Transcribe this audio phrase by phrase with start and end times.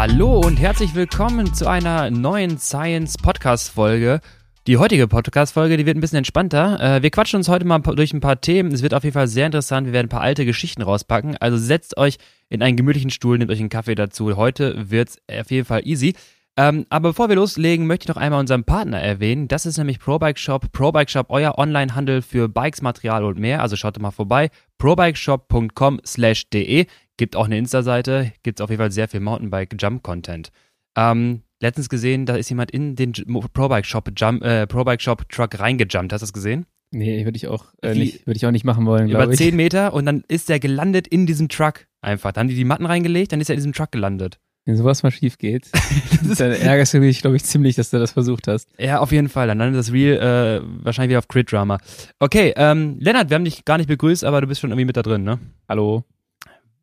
[0.00, 4.20] Hallo und herzlich willkommen zu einer neuen Science Podcast Folge.
[4.68, 6.78] Die heutige Podcast Folge, die wird ein bisschen entspannter.
[6.98, 8.70] Äh, wir quatschen uns heute mal durch ein paar Themen.
[8.70, 9.88] Es wird auf jeden Fall sehr interessant.
[9.88, 11.36] Wir werden ein paar alte Geschichten rauspacken.
[11.38, 14.36] Also setzt euch in einen gemütlichen Stuhl, nehmt euch einen Kaffee dazu.
[14.36, 16.14] Heute wird's auf jeden Fall easy.
[16.58, 19.46] Ähm, aber bevor wir loslegen, möchte ich noch einmal unseren Partner erwähnen.
[19.46, 20.72] Das ist nämlich ProBike Shop.
[20.72, 23.62] ProBike Shop, euer Online-Handel für Bikes, Material und mehr.
[23.62, 24.50] Also schaut mal vorbei.
[24.78, 26.86] probikeshop.com/de
[27.16, 30.50] Gibt auch eine Insta-Seite, gibt auf jeden Fall sehr viel Mountainbike-Jump-Content.
[30.96, 34.08] Ähm, letztens gesehen, da ist jemand in den Pro-Bike-Shop
[34.42, 36.12] äh, Pro Shop Truck reingejumpt.
[36.12, 36.66] Hast du das gesehen?
[36.90, 39.08] Nee, würde ich auch äh, nicht, würde ich auch nicht machen wollen.
[39.08, 42.32] Über zehn Meter und dann ist der gelandet in diesem Truck einfach.
[42.32, 44.40] Dann haben die die Matten reingelegt, dann ist er in diesem Truck gelandet.
[44.68, 45.70] Wenn sowas mal schief geht,
[46.38, 48.68] dann ärgerst du mich, glaube ich, ziemlich, dass du das versucht hast.
[48.78, 49.46] Ja, auf jeden Fall.
[49.46, 51.78] Dann landet das Real äh, wahrscheinlich wieder auf Crit Drama.
[52.18, 54.98] Okay, ähm, Lennart, wir haben dich gar nicht begrüßt, aber du bist schon irgendwie mit
[54.98, 55.38] da drin, ne?
[55.70, 56.04] Hallo.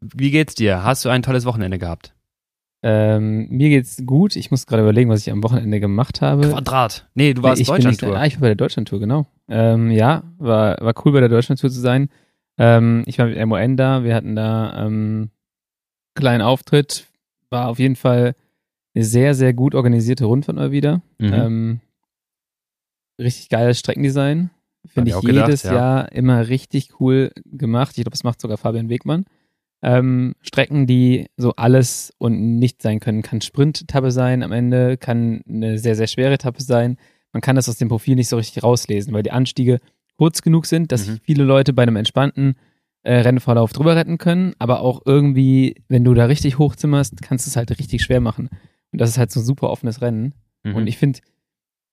[0.02, 0.84] Wie geht's dir?
[0.84, 2.16] Hast du ein tolles Wochenende gehabt?
[2.82, 4.36] Ähm, mir geht's gut.
[4.36, 6.50] Ich muss gerade überlegen, was ich am Wochenende gemacht habe.
[6.50, 7.08] Quadrat.
[7.14, 8.18] Nee, du warst nee, Deutschlandtour.
[8.18, 9.28] Ah, ich war bei der Deutschlandtour, genau.
[9.48, 12.10] Ähm, ja, war, war cool bei der Deutschlandtour zu sein.
[12.58, 14.04] Ähm, ich war mit MON da.
[14.04, 15.30] Wir hatten da ähm,
[16.16, 17.06] kleinen Auftritt.
[17.50, 18.36] War auf jeden Fall
[18.94, 21.02] eine sehr, sehr gut organisierte Rundfahrt mal wieder.
[21.20, 21.34] Mhm.
[21.34, 21.80] Ähm,
[23.20, 24.50] richtig geiles Streckendesign.
[24.88, 25.74] Finde ich, ich jedes gedacht, ja.
[25.74, 27.92] Jahr immer richtig cool gemacht.
[27.92, 29.26] Ich glaube, das macht sogar Fabian Wegmann.
[29.82, 33.22] Ähm, Strecken, die so alles und nicht sein können.
[33.22, 36.98] Kann Sprint-Etappe sein am Ende, kann eine sehr, sehr schwere Etappe sein.
[37.34, 39.80] Man kann das aus dem Profil nicht so richtig rauslesen, weil die Anstiege
[40.18, 41.20] kurz genug sind, dass mhm.
[41.24, 42.56] viele Leute bei einem entspannten
[43.06, 47.50] äh, Rennverlauf drüber retten können, aber auch irgendwie, wenn du da richtig hochzimmerst, kannst du
[47.50, 48.50] es halt richtig schwer machen.
[48.92, 50.34] Und das ist halt so ein super offenes Rennen.
[50.64, 50.76] Mhm.
[50.76, 51.20] Und ich finde,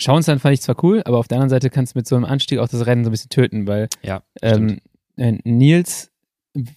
[0.00, 2.24] Schauensland fand ich zwar cool, aber auf der anderen Seite kannst du mit so einem
[2.24, 4.80] Anstieg auch das Rennen so ein bisschen töten, weil ja, ähm,
[5.16, 6.10] äh, Nils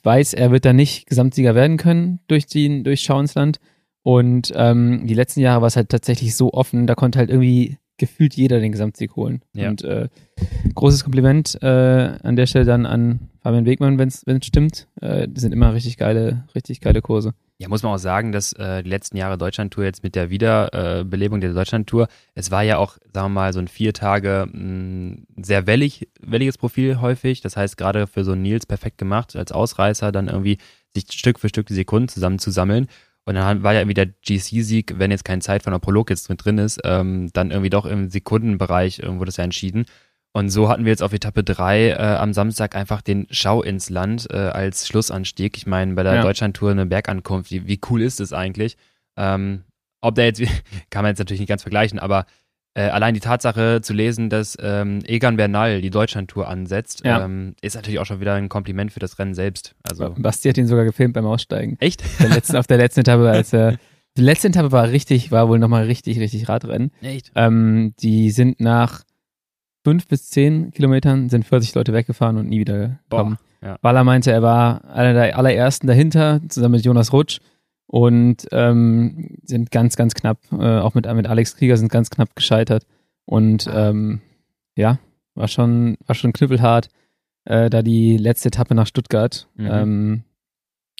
[0.03, 3.59] weiß, er wird da nicht Gesamtsieger werden können durch, die, durch Schauensland.
[4.03, 7.77] Und ähm, die letzten Jahre war es halt tatsächlich so offen, da konnte halt irgendwie
[7.97, 9.41] gefühlt jeder den Gesamtsieg holen.
[9.53, 9.69] Ja.
[9.69, 10.09] Und äh,
[10.73, 14.87] großes Kompliment äh, an der Stelle dann an Fabian Wegmann, wenn es stimmt.
[15.01, 17.33] Äh, das sind immer richtig geile, richtig geile Kurse.
[17.57, 21.39] Ja, muss man auch sagen, dass äh, die letzten Jahre Deutschlandtour jetzt mit der Wiederbelebung
[21.39, 25.25] der Deutschlandtour, es war ja auch, sagen wir mal, so ein vier Tage mh, mm,
[25.41, 27.39] sehr wellig, welliges Profil häufig.
[27.41, 30.57] Das heißt, gerade für so einen Nils perfekt gemacht, als Ausreißer dann irgendwie
[30.93, 32.87] sich Stück für Stück die Sekunden zusammenzusammeln.
[33.25, 36.29] Und dann war ja irgendwie der GC-Sieg, wenn jetzt keine Zeit von der Prolog jetzt
[36.29, 39.85] mit drin ist, ähm, dann irgendwie doch im Sekundenbereich irgendwo das ja entschieden.
[40.31, 43.89] Und so hatten wir jetzt auf Etappe 3 äh, am Samstag einfach den Schau ins
[43.89, 45.57] Land äh, als Schlussanstieg.
[45.57, 46.21] Ich meine, bei der ja.
[46.21, 48.77] Deutschlandtour eine Bergankunft, wie, wie cool ist es eigentlich?
[49.17, 49.63] Ähm,
[50.01, 50.41] ob der jetzt,
[50.89, 52.25] kann man jetzt natürlich nicht ganz vergleichen, aber
[52.75, 57.23] äh, allein die Tatsache zu lesen, dass ähm, Egan Bernal die Deutschlandtour ansetzt, ja.
[57.23, 59.75] ähm, ist natürlich auch schon wieder ein Kompliment für das Rennen selbst.
[59.83, 61.77] Also Basti hat ihn sogar gefilmt beim Aussteigen.
[61.79, 62.03] Echt?
[62.19, 63.77] Der letzten, auf der letzten Etappe, als er
[64.17, 66.91] die letzte Etappe war richtig, war wohl nochmal richtig, richtig Radrennen.
[67.01, 67.31] Echt?
[67.35, 69.03] Ähm, die sind nach
[69.83, 73.37] fünf bis zehn Kilometern sind 40 Leute weggefahren und nie wieder gekommen.
[73.61, 73.77] Ja.
[73.81, 77.39] Waller meinte, er war einer der allerersten dahinter, zusammen mit Jonas Rutsch
[77.87, 82.35] und ähm, sind ganz, ganz knapp, äh, auch mit, mit Alex Krieger sind ganz knapp
[82.35, 82.85] gescheitert.
[83.25, 84.21] Und ähm,
[84.75, 84.99] ja,
[85.35, 86.89] war schon, war schon knüppelhart,
[87.45, 89.47] äh, da die letzte Etappe nach Stuttgart.
[89.55, 89.69] Mhm.
[89.69, 90.23] Ähm,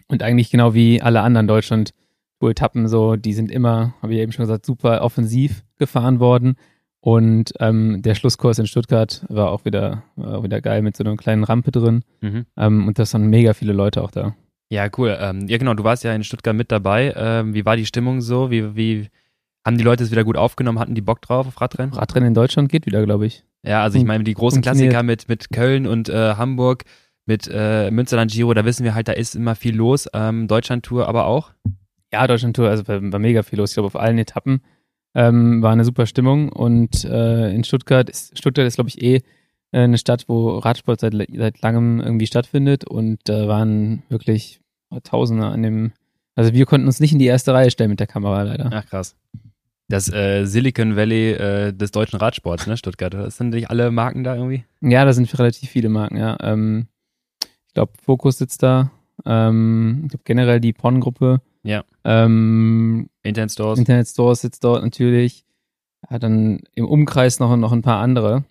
[0.07, 4.44] und eigentlich genau wie alle anderen Deutschland-Tour-Etappen so, die sind immer, habe ich eben schon
[4.44, 6.56] gesagt, super offensiv gefahren worden.
[7.00, 11.03] Und ähm, der Schlusskurs in Stuttgart war auch wieder, war auch wieder geil mit so
[11.03, 12.03] einer kleinen Rampe drin.
[12.22, 12.46] Mhm.
[12.57, 14.35] Ähm, und da waren mega viele Leute auch da.
[14.70, 15.16] Ja, cool.
[15.20, 17.14] Ähm, ja, genau, du warst ja in Stuttgart mit dabei.
[17.16, 18.50] Ähm, wie war die Stimmung so?
[18.50, 19.09] Wie, wie
[19.66, 20.80] haben die Leute es wieder gut aufgenommen?
[20.80, 21.94] Hatten die Bock drauf auf Radrennen?
[21.94, 23.44] Radrennen in Deutschland geht wieder, glaube ich.
[23.64, 26.84] Ja, also ich meine, die großen Klassiker mit, mit Köln und äh, Hamburg,
[27.26, 30.08] mit äh, Münsterland Giro, da wissen wir halt, da ist immer viel los.
[30.14, 31.52] Ähm, Deutschland-Tour aber auch?
[32.14, 33.72] Ja, Deutschland-Tour, also war, war mega viel los.
[33.72, 34.62] Ich glaube, auf allen Etappen.
[35.16, 39.22] Ähm, war eine super Stimmung und äh, in Stuttgart ist, Stuttgart ist, glaube ich, eh
[39.84, 44.59] eine Stadt, wo Radsport seit, seit langem irgendwie stattfindet und da waren wirklich
[45.03, 45.91] Tausende an dem,
[46.35, 48.70] also wir konnten uns nicht in die erste Reihe stellen mit der Kamera leider.
[48.72, 49.17] Ach krass.
[49.90, 53.14] Das äh, Silicon Valley äh, des deutschen Radsports, ne, Stuttgart.
[53.14, 54.64] Das sind nicht alle Marken da irgendwie?
[54.79, 56.38] Ja, da sind relativ viele Marken, ja.
[56.40, 56.88] Ähm,
[57.41, 58.91] ich glaube, Focus sitzt da.
[59.26, 61.84] Ähm, ich glaube generell die PON-Gruppe ja.
[62.03, 63.79] Ähm, Internet Stores.
[63.79, 65.46] Internet Stores sitzt dort natürlich.
[66.08, 68.46] Hat dann im Umkreis noch, noch ein paar andere.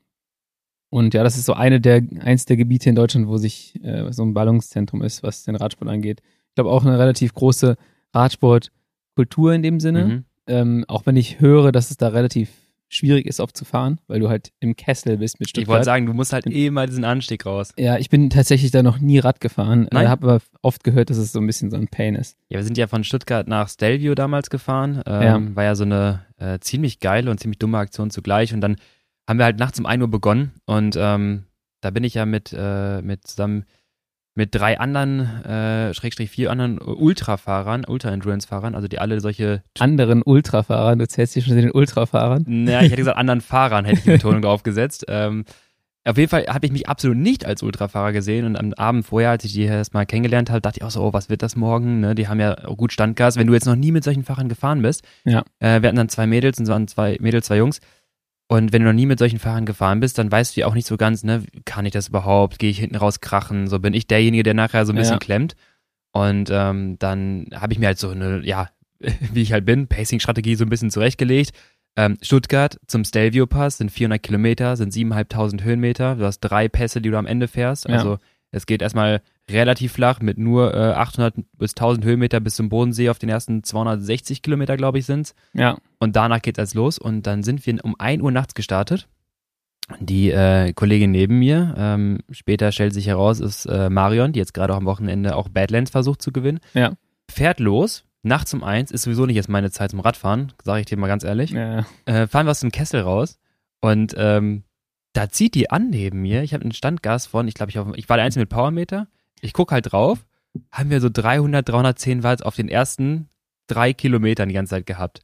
[0.94, 4.12] Und ja, das ist so eine der, eins der Gebiete in Deutschland, wo sich äh,
[4.12, 6.22] so ein Ballungszentrum ist, was den Radsport angeht.
[6.50, 7.74] Ich glaube auch eine relativ große
[8.14, 10.04] Radsportkultur in dem Sinne.
[10.04, 10.24] Mhm.
[10.46, 12.48] Ähm, auch wenn ich höre, dass es da relativ
[12.88, 15.64] schwierig ist, oft zu fahren, weil du halt im Kessel bist mit Stuttgart.
[15.64, 17.72] Ich wollte sagen, du musst halt eh mal diesen Anstieg raus.
[17.76, 19.88] Ja, ich bin tatsächlich da noch nie Rad gefahren.
[19.90, 20.06] Nein?
[20.06, 22.36] Äh, habe aber oft gehört, dass es so ein bisschen so ein Pain ist.
[22.48, 25.02] Ja, wir sind ja von Stuttgart nach Stelvio damals gefahren.
[25.06, 25.56] Ähm, Ja.
[25.56, 28.54] War ja so eine äh, ziemlich geile und ziemlich dumme Aktion zugleich.
[28.54, 28.76] Und dann
[29.28, 30.52] haben wir halt nachts um 1 Uhr begonnen.
[30.66, 31.44] Und ähm,
[31.80, 33.64] da bin ich ja mit, äh, mit zusammen
[34.36, 40.98] mit drei anderen, äh, Schrägstrich vier anderen Ultrafahrern, Ultra-Endurance-Fahrern, also die alle solche, Anderen Ultrafahrern,
[40.98, 42.44] du zählst hier schon zu den Ultrafahrern.
[42.48, 45.04] naja, ich hätte gesagt anderen Fahrern, hätte ich die Betonung drauf gesetzt.
[45.08, 45.44] Ähm,
[46.04, 49.30] auf jeden Fall habe ich mich absolut nicht als Ultrafahrer gesehen und am Abend vorher,
[49.30, 52.00] als ich die erstmal kennengelernt habe, dachte ich auch so, oh, was wird das morgen?
[52.00, 52.16] Ne?
[52.16, 53.36] Die haben ja auch gut Standgas.
[53.36, 55.44] Wenn du jetzt noch nie mit solchen Fahrern gefahren bist, Ja.
[55.60, 57.80] äh, wir hatten dann zwei Mädels und so waren zwei Mädels, zwei Jungs.
[58.46, 60.74] Und wenn du noch nie mit solchen Fahrern gefahren bist, dann weißt du ja auch
[60.74, 62.58] nicht so ganz, ne, kann ich das überhaupt?
[62.58, 63.66] Gehe ich hinten raus krachen?
[63.68, 65.18] So bin ich derjenige, der nachher so ein bisschen Ja.
[65.18, 65.56] klemmt.
[66.12, 68.68] Und ähm, dann habe ich mir halt so eine, ja,
[69.32, 71.52] wie ich halt bin, Pacing-Strategie so ein bisschen zurechtgelegt.
[71.96, 76.16] Ähm, Stuttgart zum Stelvio Pass sind 400 Kilometer, sind 7.500 Höhenmeter.
[76.16, 77.88] Du hast drei Pässe, die du am Ende fährst.
[77.88, 77.94] Ja.
[77.96, 78.18] Also
[78.50, 83.10] es geht erstmal relativ flach mit nur äh, 800 bis 1000 Höhenmeter bis zum Bodensee
[83.10, 85.34] auf den ersten 260 Kilometer, glaube ich, sind's.
[85.52, 89.08] Ja, Und danach geht's erst los und dann sind wir um 1 Uhr nachts gestartet.
[90.00, 94.54] Die äh, Kollegin neben mir, ähm, später stellt sich heraus, ist äh, Marion, die jetzt
[94.54, 96.60] gerade auch am Wochenende auch Badlands versucht zu gewinnen.
[96.72, 96.94] Ja.
[97.30, 100.86] Fährt los, nachts um eins, ist sowieso nicht jetzt meine Zeit zum Radfahren, sage ich
[100.86, 101.50] dir mal ganz ehrlich.
[101.50, 103.38] ja, Äh, fahren wir aus dem Kessel raus
[103.82, 104.64] und ähm,
[105.12, 106.42] da zieht die an neben mir.
[106.42, 109.06] Ich habe einen Standgas von, ich glaube, ich, ich war der Einzige mit Powermeter.
[109.44, 110.24] Ich gucke halt drauf,
[110.72, 113.28] haben wir so 300, 310 Watt auf den ersten
[113.66, 115.20] drei Kilometern die ganze Zeit gehabt.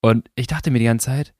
[0.00, 1.34] Und ich dachte mir die ganze Zeit,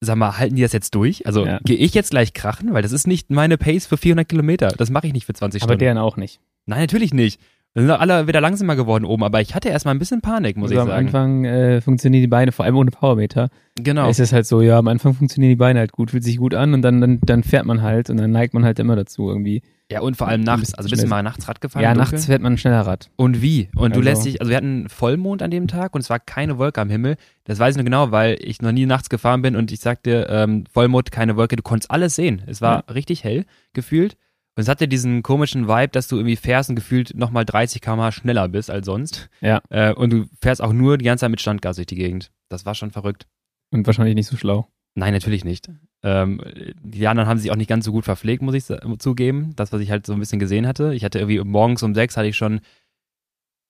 [0.00, 1.24] sag mal, halten die das jetzt durch?
[1.26, 1.60] Also Ja.
[1.64, 2.72] gehe ich jetzt gleich krachen?
[2.74, 4.68] Weil das ist nicht meine Pace für 400 Kilometer.
[4.68, 5.80] Das mache ich nicht für 20 aber Stunden.
[5.80, 6.40] deren auch nicht.
[6.66, 7.40] Nein, natürlich nicht.
[7.74, 10.70] Wir sind alle wieder langsamer geworden oben, aber ich hatte erstmal ein bisschen Panik, muss
[10.70, 11.06] also ich am sagen.
[11.06, 13.50] Anfang äh, funktionieren die Beine, vor allem ohne Powermeter.
[13.74, 14.08] genau.
[14.08, 16.54] Es ist halt so, ja, am Anfang funktionieren die Beine halt gut, fühlt sich gut
[16.54, 19.28] an und dann, dann, dann fährt man halt und dann neigt man halt immer dazu
[19.28, 19.62] irgendwie.
[19.90, 20.74] Ja, und vor allem nachts.
[20.74, 21.82] Also bist du mal nachts Rad gefahren?
[21.82, 23.08] ja, nachts fährt man schneller Rad.
[23.16, 23.68] Und wie?
[23.76, 26.18] Und du Also- lässt dich, also wir hatten Vollmond an dem Tag und es war
[26.18, 27.16] keine Wolke am Himmel.
[27.44, 30.26] Das weiß ich nur genau, weil ich noch nie nachts gefahren bin und ich sagte,
[30.28, 32.42] ähm, Vollmond, keine Wolke, du konntest alles sehen.
[32.46, 33.44] Es war richtig hell
[33.74, 34.16] gefühlt.
[34.56, 38.10] Und es hatte diesen komischen Vibe, dass du irgendwie fährst und gefühlt nochmal 30 km
[38.10, 39.28] schneller bist als sonst.
[39.42, 39.60] Ja.
[39.68, 42.32] Äh, und du fährst auch nur die ganze Zeit mit Standgas durch die Gegend.
[42.48, 43.26] Das war schon verrückt.
[43.70, 44.66] Und wahrscheinlich nicht so schlau.
[44.96, 45.68] Nein, natürlich nicht.
[46.02, 46.40] Ähm,
[46.82, 48.64] die anderen haben sich auch nicht ganz so gut verpflegt, muss ich
[48.98, 49.52] zugeben.
[49.54, 50.94] Das, was ich halt so ein bisschen gesehen hatte.
[50.94, 52.60] Ich hatte irgendwie morgens um sechs hatte ich schon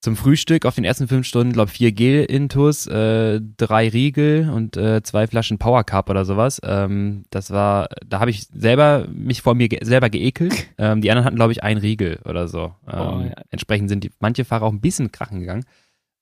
[0.03, 5.03] zum Frühstück auf den ersten fünf Stunden, glaube vier Gel-Intus, äh, drei Riegel und äh,
[5.03, 6.61] zwei Flaschen Power Cup oder sowas.
[6.63, 10.67] Ähm, das war, da habe ich selber mich vor mir ge selber geekelt.
[10.79, 12.75] Ähm, die anderen hatten, glaube ich, ein Riegel oder so.
[12.87, 13.33] Ähm, Oh, ja.
[13.49, 15.65] Entsprechend sind die, manche Fahrer auch ein bisschen krachen gegangen.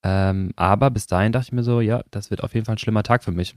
[0.05, 2.79] Ähm, aber bis dahin dachte ich mir so, ja, das wird auf jeden Fall ein
[2.79, 3.57] schlimmer Tag für mich.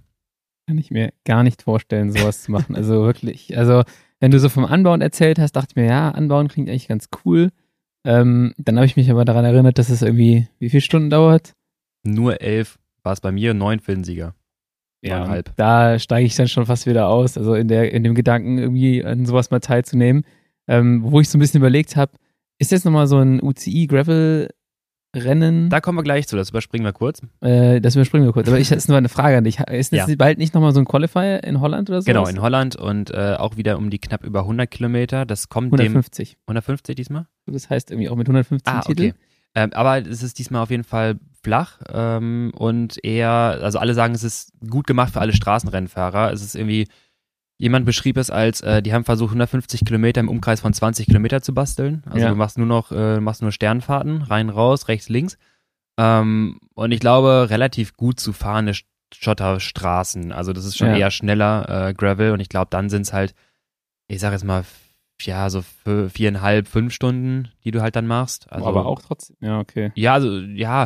[0.67, 2.75] Kann ich mir gar nicht vorstellen, sowas zu machen.
[2.75, 3.83] Also wirklich, also
[4.19, 7.07] wenn du so vom Anbauen erzählt hast, dachte ich mir, ja, Anbauen klingt eigentlich ganz
[7.23, 7.51] cool.
[8.03, 11.53] Ähm, dann habe ich mich aber daran erinnert, dass es irgendwie, wie viele Stunden dauert?
[12.03, 14.35] Nur elf war es bei mir, neun für den Sieger.
[15.01, 15.55] Neuneinhalb.
[15.55, 17.37] Da steige ich dann schon fast wieder aus.
[17.37, 20.25] Also in der, in dem Gedanken, irgendwie an sowas mal teilzunehmen.
[20.67, 22.11] Ähm, wo ich so ein bisschen überlegt habe,
[22.59, 24.49] ist jetzt nochmal so ein UCI Gravel
[25.15, 25.69] Rennen?
[25.69, 27.21] Da kommen wir gleich zu, das überspringen wir kurz.
[27.41, 28.47] Äh, das überspringen wir kurz.
[28.47, 29.59] Aber ich ist nur eine Frage an dich.
[29.59, 30.15] Ist das Ja.
[30.15, 32.05] bald nicht nochmal so ein Qualifier in Holland oder so?
[32.05, 35.25] Genau, in Holland und äh, auch wieder um die knapp über 100 Kilometer.
[35.25, 36.37] Das kommt dem 150.
[36.47, 37.27] 150 diesmal?
[37.45, 39.01] Das heißt irgendwie auch mit 115 Ah, Titel.
[39.09, 39.13] okay.
[39.55, 43.29] Ähm, aber es ist diesmal auf jeden Fall flach ähm, und eher,
[43.61, 46.31] also alle sagen, es ist gut gemacht für alle Straßenrennfahrer.
[46.31, 46.87] Es ist irgendwie,
[47.57, 51.41] jemand beschrieb es als, äh, die haben versucht 150 Kilometer im Umkreis von 20 Kilometer
[51.41, 52.03] zu basteln.
[52.05, 52.29] Also Ja.
[52.29, 55.37] du machst nur noch, äh, machst nur Sternfahrten, rein, raus, rechts, links.
[55.99, 58.85] Ähm, und ich glaube, relativ gut zu fahrende Sch-
[59.15, 60.31] Schotterstraßen.
[60.31, 60.97] Also das ist schon Ja.
[60.97, 63.33] eher schneller äh, Gravel und ich glaube, dann sind es halt,
[64.07, 64.63] ich sag jetzt mal,
[65.21, 65.63] ja, so
[66.09, 68.51] viereinhalb, fünf Stunden, die du halt dann machst.
[68.51, 69.35] Also, aber auch trotzdem.
[69.39, 69.91] Ja, okay.
[69.95, 70.85] ja, also ja,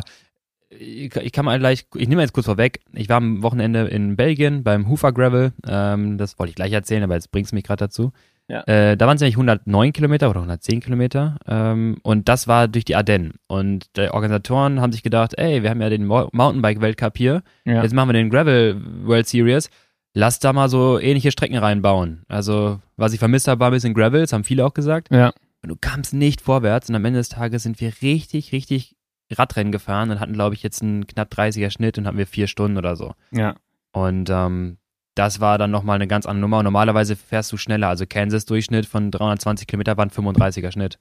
[0.78, 2.80] ich, kann mal gleich, ich nehme jetzt kurz vorweg.
[2.92, 5.52] Ich war am Wochenende in Belgien beim Hufer Gravel.
[5.66, 8.12] Ähm, das wollte ich gleich erzählen, aber jetzt bringst du mich gerade dazu.
[8.48, 8.62] Ja.
[8.64, 11.38] Äh, da waren es nämlich 109 Kilometer oder 110 Kilometer.
[11.46, 13.34] Ähm, und das war durch die Ardennen.
[13.46, 17.42] Und die Organisatoren haben sich gedacht, ey, wir haben ja den Mo Mountainbike-Weltcup hier.
[17.64, 17.82] Ja.
[17.82, 19.70] Jetzt machen wir den Gravel World Series.
[20.14, 22.22] Lass da mal so ähnliche Strecken reinbauen.
[22.28, 25.08] Also, was ich vermisst habe, war ein bisschen Gravel, das haben viele auch gesagt.
[25.10, 25.32] ja.
[25.64, 28.96] Und du kamst nicht vorwärts und am Ende des Tages sind wir richtig, richtig
[29.38, 32.46] Radrennen gefahren und hatten, glaube ich, jetzt einen knapp 30er Schnitt und hatten wir vier
[32.46, 33.14] Stunden oder so.
[33.30, 33.54] Ja.
[33.92, 34.78] Und ähm,
[35.14, 36.58] das war dann nochmal eine ganz andere Nummer.
[36.58, 37.88] Und normalerweise fährst du schneller.
[37.88, 40.98] Also Kansas Durchschnitt von 320 Kilometer war ein 35er Schnitt.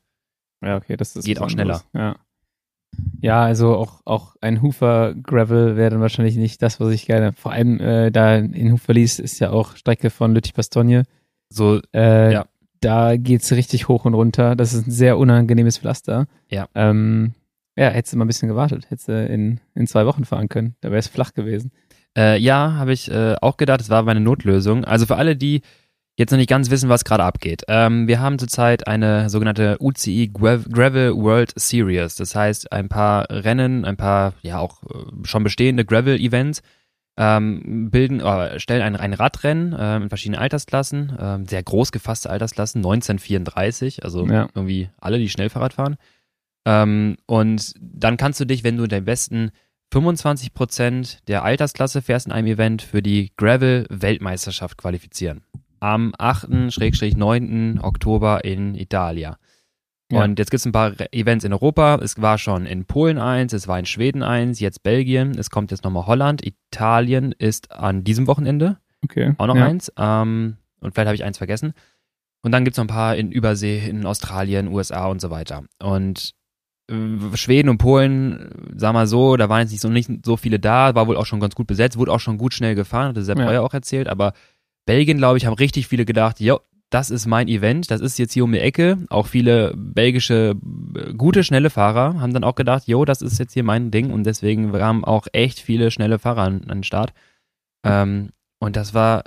[0.63, 1.81] Ja, okay, das ist Geht auch schneller.
[1.93, 2.15] Ja.
[3.21, 7.31] Ja, also auch, auch ein Hufer Gravel wäre dann wahrscheinlich nicht das, was ich gerne.
[7.31, 11.03] Vor allem äh, da in Huferlies ist ja auch Strecke von Lüttich-Bastogne.
[11.49, 12.45] So, Äh, Ja.
[12.81, 14.55] Da geht's richtig hoch und runter.
[14.55, 16.25] Das ist ein sehr unangenehmes Pflaster.
[16.49, 16.67] Ja.
[16.73, 17.33] Ähm,
[17.75, 18.89] ja, hättest du mal ein bisschen gewartet.
[18.89, 20.75] Hättest du in, in zwei Wochen fahren können.
[20.81, 21.71] Da wäre es flach gewesen.
[22.17, 24.83] Äh, ja, habe ich äh, auch gedacht, es war meine Notlösung.
[24.85, 25.61] Also für alle, die
[26.17, 27.63] jetzt noch nicht ganz wissen, was gerade abgeht.
[27.69, 32.15] Ähm, wir haben zurzeit eine sogenannte UCI Grav- Gravel World Series.
[32.15, 36.61] Das heißt, ein paar Rennen, ein paar, ja auch äh, schon bestehende Gravel-Events
[37.17, 42.29] ähm, bilden, äh, stellen ein, ein Radrennen äh, in verschiedenen Altersklassen, äh, sehr groß gefasste
[42.29, 44.47] Altersklassen, 1934, also Ja.
[44.53, 45.97] irgendwie alle, die Schnellfahrrad fahren.
[46.65, 49.51] Ähm, und dann kannst du dich, wenn du den besten
[49.93, 55.43] 25% der Altersklasse fährst in einem Event für die Gravel-Weltmeisterschaft qualifizieren.
[55.79, 57.81] Am 8.-9.
[57.81, 59.37] Oktober in Italia.
[60.11, 60.23] Ja.
[60.23, 61.95] Und jetzt gibt es ein paar Events in Europa.
[62.01, 65.71] Es war schon in Polen eins, es war in Schweden eins, jetzt Belgien, es kommt
[65.71, 66.45] jetzt nochmal Holland.
[66.45, 69.33] Italien ist an diesem Wochenende Okay.
[69.37, 69.65] auch noch ja.
[69.65, 69.91] eins.
[69.97, 71.73] Ähm, und vielleicht habe ich eins vergessen.
[72.43, 75.63] Und dann gibt es noch ein paar in Übersee, in Australien, USA und so weiter.
[75.81, 76.33] Und
[77.35, 80.59] Schweden und Polen, äh, sag mal so, da waren jetzt nicht so, nicht so viele
[80.59, 83.23] da, war wohl auch schon ganz gut besetzt, wurde auch schon gut schnell gefahren, hatte
[83.23, 83.45] Sepp Ja.
[83.45, 84.33] Breuer auch erzählt, aber
[84.85, 88.33] Belgien, glaube ich, haben richtig viele gedacht, jo, das ist mein Event, das ist jetzt
[88.33, 88.97] hier um die Ecke.
[89.09, 90.55] Auch viele belgische
[90.95, 94.11] äh, gute, schnelle Fahrer haben dann auch gedacht, jo, das ist jetzt hier mein Ding
[94.11, 97.13] und deswegen haben auch echt viele schnelle Fahrer an, an den Start.
[97.85, 99.23] Ähm, und das war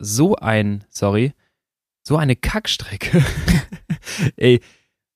[0.00, 1.32] so ein, sorry,
[2.02, 3.24] so eine Kackstrecke.
[4.36, 4.60] Ey,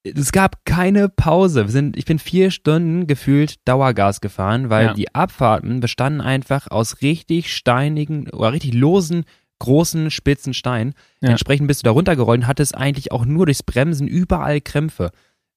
[0.02, 1.64] es gab keine Pause.
[1.66, 4.95] Wir sind, ich bin vier Stunden gefühlt Dauergas gefahren, weil Ja.
[4.95, 9.25] die Abfahrten bestanden einfach aus richtig steinigen oder richtig losen,
[9.59, 10.95] großen, spitzen Steinen.
[11.21, 11.30] Ja.
[11.30, 15.11] Entsprechend bist du da runtergerollt und hattest eigentlich auch nur durchs Bremsen überall Krämpfe.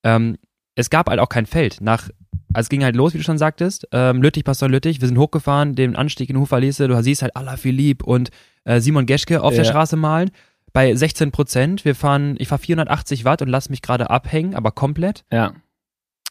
[0.03, 0.37] Ähm,
[0.75, 1.77] es gab halt auch kein Feld.
[1.79, 2.09] Nach,
[2.53, 3.87] also es ging halt los, wie du schon sagtest.
[3.93, 7.55] Ähm, Lüttich, Pastor Lüttich, wir sind hochgefahren, den Anstieg in Huferlese, du siehst halt Ala
[7.55, 8.29] Philipp und
[8.65, 9.69] äh, Simon Geschke auf der Ja.
[9.69, 10.31] Straße malen.
[10.73, 14.71] Bei 16 Prozent, wir fahren, ich fahre 480 Watt und lass mich gerade abhängen, aber
[14.71, 15.23] komplett.
[15.31, 15.53] Ja.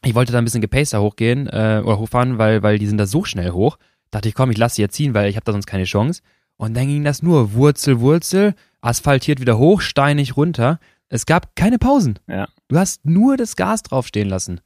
[0.05, 3.07] Ich wollte da ein bisschen gepaster hochgehen äh, oder hochfahren, weil, weil die sind da
[3.07, 3.79] so schnell hoch.
[4.11, 6.23] Dachte ich, komm, ich lasse sie jetzt ziehen, weil ich habe da sonst keine Chance.
[6.57, 10.81] Und dann ging das nur Wurzel, Wurzel, asphaltiert wieder hoch, steinig runter.
[11.09, 12.19] Es gab keine Pausen.
[12.27, 12.49] Ja.
[12.67, 14.61] Du hast nur das Gas draufstehen lassen.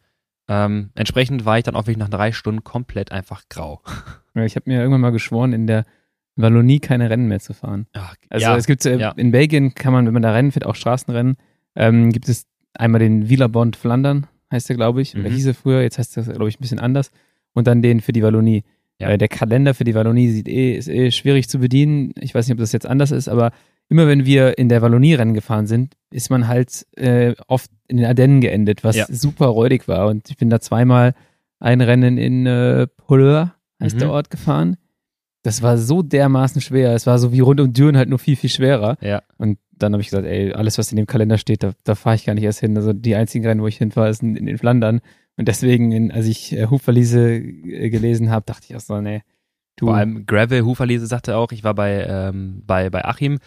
[0.49, 3.83] Ähm, entsprechend war ich dann auch wirklich nach drei Stunden komplett einfach grau.
[4.35, 5.87] Ja, Ich habe mir irgendwann mal geschworen, in der
[6.37, 7.87] Wallonie keine Rennen mehr zu fahren.
[7.95, 9.11] Ach, Also ja, es gibt äh, ja.
[9.12, 11.37] in Belgien kann man, wenn man da Rennen fährt, auch Straßenrennen,
[11.75, 15.35] ähm, gibt es einmal den Villabond Flandern, heißt der, glaube ich, oder Mhm.
[15.35, 17.11] hieß er früher, jetzt heißt das, glaube ich, ein bisschen anders.
[17.55, 18.64] Und dann den für die Wallonie.
[19.00, 19.09] Ja.
[19.11, 22.12] Äh, der Kalender für die Wallonie sieht eh, ist eh schwierig zu bedienen.
[22.21, 23.50] Ich weiß nicht, ob das jetzt anders ist, aber
[23.88, 27.97] immer wenn wir in der Wallonie Rennen gefahren sind, ist man halt äh, oft in
[27.99, 29.07] den Ardennen geendet, was Ja.
[29.09, 30.09] super räudig war.
[30.09, 31.14] Und ich bin da zweimal
[31.61, 34.00] ein Rennen in äh, Polleur, heißt Mhm.
[34.00, 34.76] der Ort, gefahren.
[35.47, 36.93] Das war so dermaßen schwer.
[36.93, 38.99] Es war so wie rund um Düren halt nur viel, viel schwerer.
[39.00, 39.23] Ja.
[39.38, 42.17] Und dann habe ich gesagt, ey, alles, was in dem Kalender steht, da, da fahre
[42.17, 42.76] ich gar nicht erst hin.
[42.76, 45.00] Also die einzigen Rennen, wo ich hinfahre, ist in, in den Flandern.
[45.37, 49.23] Und deswegen, in, als ich äh, Hufverliese äh, gelesen habe, dachte ich auch so, nee,
[49.76, 49.87] du.
[49.87, 53.38] Vor allem Gravel Huferlese sagte auch, ich war bei, ähm, bei, bei Achim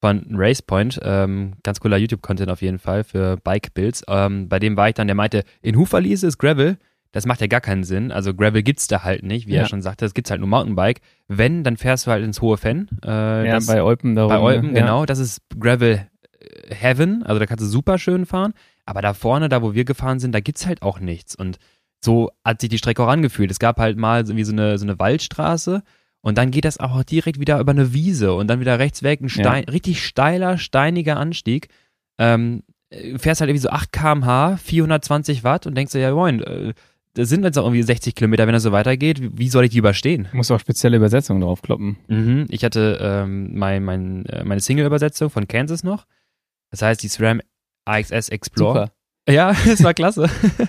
[0.00, 4.06] von Race Point, ähm, ganz cooler YouTube-Content auf jeden Fall für Bike-Builds.
[4.08, 6.78] Ähm, bei dem war ich dann, der meinte, in Huferlese ist Gravel,
[7.14, 8.10] das macht ja gar keinen Sinn.
[8.10, 9.60] Also Gravel gibt's da halt nicht, wie Ja.
[9.62, 11.00] er schon sagte, es gibt's halt nur Mountainbike.
[11.28, 12.88] Wenn, dann fährst du halt ins hohe Fenn.
[13.04, 14.30] Äh, ja, bei Eupen darum.
[14.30, 14.80] bei Eupen, ne?
[14.80, 15.06] genau.
[15.06, 16.06] Das ist Gravel
[16.40, 18.52] äh, Heaven, also da kannst du super schön fahren.
[18.84, 21.36] Aber da vorne, da wo wir gefahren sind, da gibt's halt auch nichts.
[21.36, 21.58] Und
[22.04, 23.50] so hat sich die Strecke auch angefühlt.
[23.50, 25.82] Es gab halt mal so wie so eine, so eine Waldstraße
[26.20, 29.20] und dann geht das auch direkt wieder über eine Wiese und dann wieder rechts weg,
[29.20, 31.68] ein Stein, richtig steiler, steiniger Anstieg.
[32.18, 36.42] Ähm, äh, fährst halt irgendwie so 8 kmh, 420 Watt und denkst dir, ja moin,
[36.42, 36.74] äh,
[37.14, 39.20] das sind jetzt auch irgendwie 60 Kilometer, wenn das so weitergeht.
[39.38, 40.28] Wie- soll ich die überstehen?
[40.30, 41.96] Du musst auch spezielle Übersetzungen draufkloppen.
[42.08, 42.46] Mhm.
[42.50, 46.06] Ich hatte ähm, mein, mein, äh, meine Single-Übersetzung von Kansas noch.
[46.70, 47.40] Das heißt, die SRAM
[47.84, 48.86] AXS Explorer.
[49.26, 49.32] Super.
[49.32, 50.28] Ja, es war klasse.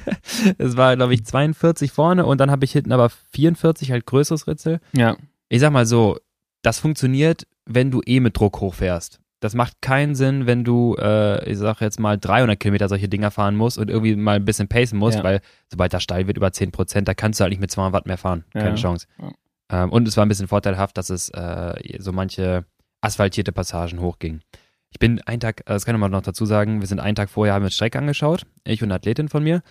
[0.57, 4.47] es war, glaube ich, 42 vorne und dann habe ich hinten aber 44, halt größeres
[4.47, 4.79] Ritzel.
[4.95, 5.17] Ja.
[5.49, 6.17] Ich sag mal so,
[6.61, 9.19] das funktioniert, wenn du eh mit Druck hochfährst.
[9.41, 13.31] Das macht keinen Sinn, wenn du, äh, ich sag jetzt mal, 300 Kilometer solche Dinger
[13.31, 15.23] fahren musst und irgendwie mal ein bisschen pacen musst, Ja.
[15.23, 17.93] weil sobald das steil wird über 10 Prozent, da kannst du halt nicht mit 200
[17.93, 18.45] Watt mehr fahren.
[18.53, 18.75] Keine Ja.
[18.75, 19.07] Chance.
[19.21, 19.83] Ja.
[19.83, 22.65] Ähm, und es war ein bisschen vorteilhaft, dass es äh, so manche
[23.01, 24.41] asphaltierte Passagen hochging.
[24.89, 27.15] Ich bin einen Tag, äh, das kann ich mal noch dazu sagen, wir sind einen
[27.15, 29.61] Tag vorher, haben wir uns Strecke angeschaut, ich und eine Athletin von mir.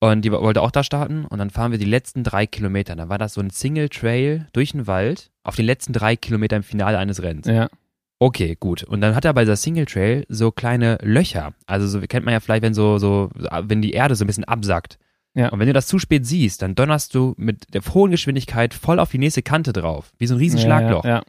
[0.00, 2.94] Und die wollte auch da starten und dann fahren wir die letzten drei Kilometer.
[2.96, 6.58] Dann war das so ein Single Trail durch den Wald auf den letzten drei Kilometern
[6.58, 7.46] im Finale eines Rennens.
[7.46, 7.68] Ja.
[8.24, 8.84] Okay, gut.
[8.84, 11.52] Und dann hat er bei dieser Single Trail so kleine Löcher.
[11.66, 14.44] Also so kennt man ja vielleicht, wenn so, so, wenn die Erde so ein bisschen
[14.44, 14.98] absackt.
[15.34, 15.50] Ja.
[15.50, 18.98] Und wenn du das zu spät siehst, dann donnerst du mit der hohen Geschwindigkeit voll
[18.98, 21.04] auf die nächste Kante drauf, wie so ein riesen Schlagloch.
[21.04, 21.22] Ja, ja.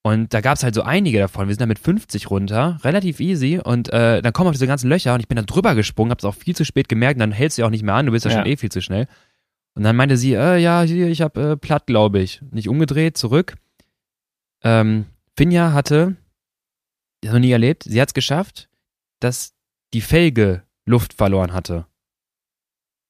[0.00, 1.48] Und da gab es halt so einige davon.
[1.48, 3.60] Wir sind da mit 50 runter, relativ easy.
[3.62, 6.24] Und äh, dann kommen auch diese ganzen Löcher und ich bin da drüber gesprungen, hab's
[6.24, 7.16] auch viel zu spät gemerkt.
[7.16, 8.38] Und dann hältst du ja auch nicht mehr an, du bist ja, Ja.
[8.38, 9.06] schon eh viel zu schnell.
[9.74, 12.40] Und dann meinte sie, äh, ja, ich hab äh, platt, glaube ich.
[12.50, 13.56] Nicht umgedreht, zurück.
[14.64, 15.04] Ähm,
[15.36, 16.16] Finja hatte,
[17.30, 18.68] noch nie erlebt, sie hat's geschafft,
[19.20, 19.54] dass
[19.94, 21.86] die Felge Luft verloren hatte.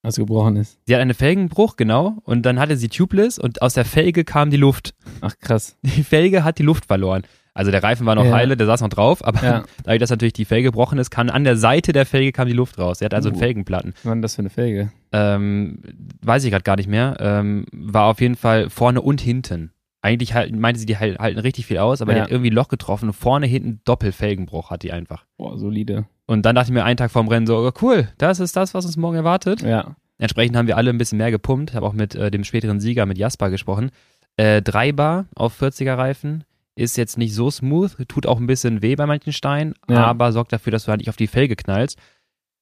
[0.04, 0.78] Was gebrochen ist.
[0.87, 4.50] Sie hat einen Felgenbruch, genau, und dann hatte sie Tubeless und aus der Felge kam
[4.50, 4.95] die Luft.
[5.21, 5.76] Ach krass.
[5.83, 7.23] Die Felge hat die Luft verloren.
[7.54, 8.33] Also der Reifen war noch Ja.
[8.33, 9.64] heile, der saß noch drauf, aber Ja.
[9.85, 12.54] dadurch, dass natürlich die Felge gebrochen ist, kann an der Seite der Felge kam die
[12.54, 13.00] Luft raus.
[13.00, 13.40] Er hat also einen Uh.
[13.40, 13.92] Felgenplatten.
[13.95, 14.90] Was war denn das für eine Felge?
[15.12, 15.83] Ähm,
[16.23, 17.16] weiß ich gerade gar nicht mehr.
[17.21, 19.71] Ähm, war auf jeden Fall vorne und hinten.
[20.04, 22.25] Eigentlich halt, meinte sie, die halt, halten richtig viel aus, aber die Ja.
[22.25, 25.25] hat irgendwie ein Loch getroffen und vorne, hinten Doppelfelgenbruch hat die einfach.
[25.38, 26.06] Boah, solide.
[26.26, 28.75] Und dann dachte ich mir einen Tag vorm Rennen so, oh, cool, das ist das,
[28.75, 29.62] was uns morgen erwartet.
[29.62, 29.94] Ja.
[30.18, 31.71] Entsprechend haben wir alle ein bisschen mehr gepumpt.
[31.71, 33.90] Ich habe auch mit äh, dem späteren Sieger, mit Jasper, gesprochen.
[34.37, 36.44] Äh, 3 Bar auf 40er Reifen
[36.75, 40.04] ist jetzt nicht so smooth, tut auch ein bisschen weh bei manchen Steinen, Ja.
[40.06, 41.99] aber sorgt dafür, dass du halt nicht auf die Felge knallst.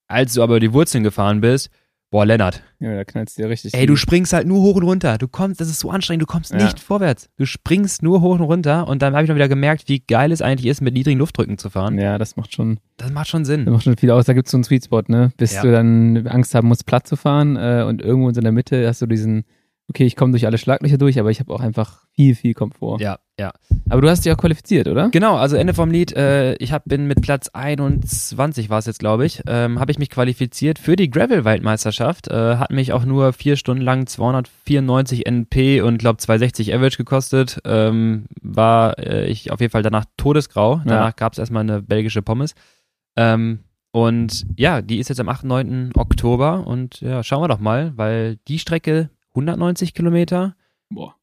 [0.08, 1.70] Als du aber über die Wurzeln gefahren bist,
[2.10, 3.74] boah, Lennart, Ja, da knallst du dir richtig.
[3.74, 5.16] ey, du springst halt nur hoch und runter.
[5.18, 6.58] Du kommst, das ist so anstrengend, du kommst Ja.
[6.64, 7.28] nicht vorwärts.
[7.36, 10.32] Du springst nur hoch und runter und dann habe ich noch wieder gemerkt, wie geil
[10.32, 11.98] es eigentlich ist, mit niedrigen Luftdrücken zu fahren.
[11.98, 13.64] Ja, das macht schon, Das macht schon das Sinn.
[13.64, 14.24] macht schon viel aus.
[14.26, 15.32] Da gibt's so einen Sweet Spot, ne?
[15.36, 15.62] Bis Ja.
[15.62, 18.86] du dann Angst haben musst, platt zu fahren äh, und irgendwo in so der Mitte
[18.86, 19.44] hast du diesen,
[19.90, 23.00] okay, ich komme durch alle Schlaglöcher durch, aber ich habe auch einfach viel, viel Komfort.
[23.00, 23.52] Ja, ja.
[23.88, 25.10] Aber du hast dich auch qualifiziert, oder?
[25.10, 26.12] Genau, also Ende vom Lied.
[26.16, 29.98] Äh, ich hab, bin mit Platz 21 war es jetzt, glaube ich, ähm, habe ich
[29.98, 32.28] mich qualifiziert für die Gravel-Weltmeisterschaft.
[32.28, 37.60] Äh, hat mich auch nur vier Stunden lang 294 NP und glaube 260 Average gekostet.
[37.64, 40.82] Ähm, war äh, ich auf jeden Fall danach todesgrau.
[40.84, 42.54] Danach gab es erstmal eine belgische Pommes.
[43.16, 43.60] Ähm,
[43.92, 45.44] und ja, die ist jetzt am 8.
[45.44, 45.90] 9.
[45.96, 50.56] Oktober und ja, schauen wir doch mal, weil die Strecke 190 Kilometer,
[50.90, 51.14] Boah.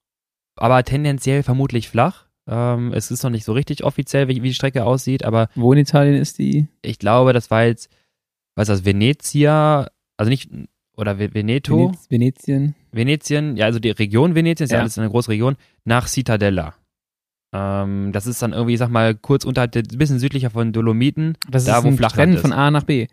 [0.55, 2.25] aber tendenziell vermutlich flach.
[2.49, 5.73] Ähm, es ist noch nicht so richtig offiziell, wie, wie die Strecke aussieht, aber Wo
[5.73, 6.67] in Italien ist die?
[6.81, 7.89] ich glaube, das war jetzt,
[8.55, 10.49] was ist das, Venezia, also nicht,
[10.95, 12.75] oder Ve- Veneto, Venez Venetien?
[12.93, 14.81] Venetien, ja, also die Region Venetien, ist ja, Ja.
[14.81, 16.73] alles eine große Region, nach Cittadella.
[17.53, 21.37] Ähm, das ist dann irgendwie, ich sag mal, kurz unterhalb, ein bisschen südlicher von Dolomiten.
[21.49, 22.41] Das Da, ist wo ein Flachland Rennen ist.
[22.41, 23.07] von A nach B.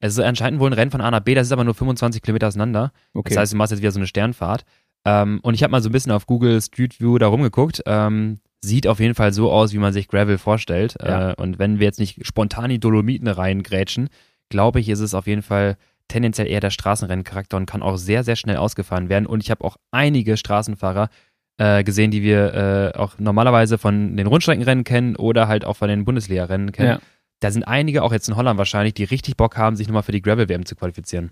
[0.00, 2.22] Es ist anscheinend wohl ein Rennen von A nach B, das ist aber nur 25
[2.22, 2.92] Kilometer auseinander.
[3.14, 3.30] Okay.
[3.30, 4.64] Das heißt, du machst jetzt wieder so eine Sternfahrt.
[5.04, 7.82] Ähm, und ich habe mal so ein bisschen auf Google Street View da rumgeguckt.
[7.86, 10.96] Ähm, sieht auf jeden Fall so aus, wie man sich Gravel vorstellt.
[11.00, 11.30] Ja.
[11.30, 14.08] Äh, und wenn wir jetzt nicht spontan in die Dolomiten reingrätschen,
[14.48, 15.76] glaube ich, ist es auf jeden Fall
[16.08, 19.26] tendenziell eher der Straßenrenncharakter und kann auch sehr, sehr schnell ausgefahren werden.
[19.26, 21.10] Und ich habe auch einige Straßenfahrer
[21.58, 22.54] äh, gesehen, die wir
[22.94, 26.88] äh, auch normalerweise von den Rundstreckenrennen kennen oder halt auch von den Bundesliga-Rennen kennen.
[26.88, 27.00] ja.
[27.40, 30.12] Da sind einige, auch jetzt in Holland wahrscheinlich, die richtig Bock haben, sich nochmal für
[30.12, 31.30] die Gravel-WM zu qualifizieren.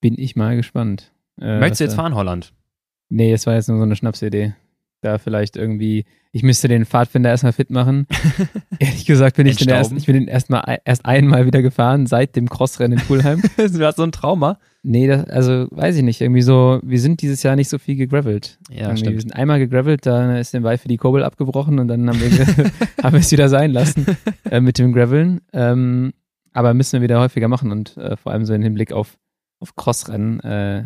[0.00, 1.12] Bin ich mal gespannt.
[1.40, 2.52] Äh, Möchtest du jetzt fahren, Holland?
[3.08, 4.54] Nee, es war jetzt nur so eine Schnapsidee.
[5.04, 8.06] Da vielleicht irgendwie, ich müsste den Pfadfinder erstmal fit machen.
[8.78, 12.06] Ehrlich gesagt bin ich den erst, ich bin den erst mal erst einmal wieder gefahren
[12.06, 13.42] seit dem Crossrennen in Pulheim.
[13.56, 14.58] du hast so ein Trauma.
[14.82, 16.22] nee, das, also weiß ich nicht.
[16.22, 18.58] Irgendwie so, wir sind dieses Jahr nicht so viel gegravelt.
[18.70, 19.20] Ja, Irgendwie, Wir stimmt.
[19.20, 22.30] sind einmal gegravelt, dann ist dem Weife die Kurbel abgebrochen und dann haben wir,
[23.04, 24.06] haben wir es wieder sein lassen
[24.50, 25.42] äh, mit dem Graveln.
[25.52, 26.14] Ähm,
[26.54, 29.18] aber müssen wir wieder häufiger machen und äh, vor allem so im Hinblick auf,
[29.60, 30.40] auf Crossrennen.
[30.40, 30.84] Äh,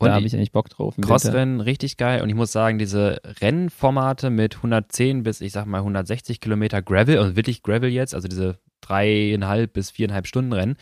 [0.00, 0.94] Und da habe ich eigentlich Bock drauf.
[1.00, 2.22] Crossrennen richtig geil.
[2.22, 7.18] Und ich muss sagen, diese Rennformate mit 110 bis, ich sag mal, 160 Kilometer Gravel,
[7.18, 10.76] und wirklich Gravel jetzt, also diese dreieinhalb bis viereinhalb Stunden Rennen,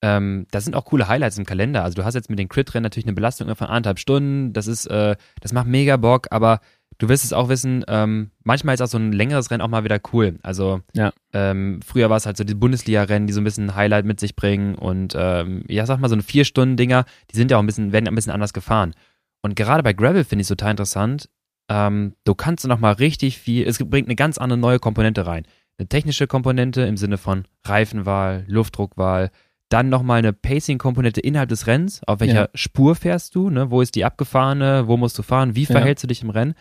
[0.00, 1.82] ähm, das sind auch coole Highlights im Kalender.
[1.82, 4.52] Also du hast jetzt mit den Crit-Rennen natürlich eine Belastung von anderthalb Stunden.
[4.52, 6.60] Das ist, äh, das macht mega Bock, aber
[6.96, 9.84] du wirst es auch wissen, ähm, manchmal ist auch so ein längeres Rennen auch mal
[9.84, 10.38] wieder cool.
[10.42, 11.12] Also Ja.
[11.32, 14.34] ähm, früher war es halt so die Bundesliga-Rennen, die so ein bisschen Highlight mit sich
[14.34, 17.92] bringen und ähm, ja, sag mal, so eine Vier-Stunden-Dinger, die sind ja auch ein bisschen,
[17.92, 18.94] werden ein bisschen anders gefahren.
[19.42, 21.28] Und gerade bei Gravel finde ich es total interessant.
[21.70, 25.44] Ähm, du kannst noch mal richtig viel, es bringt eine ganz andere neue Komponente rein.
[25.78, 29.30] Eine technische Komponente im Sinne von Reifenwahl, Luftdruckwahl,
[29.68, 32.00] dann nochmal eine Pacing-Komponente innerhalb des Rennens.
[32.06, 32.48] Auf welcher Ja.
[32.54, 33.50] Spur fährst du?
[33.50, 33.70] Ne?
[33.70, 34.88] Wo ist die abgefahrene?
[34.88, 35.54] Wo musst du fahren?
[35.54, 35.66] Wie Ja.
[35.66, 36.54] verhältst du dich im Rennen?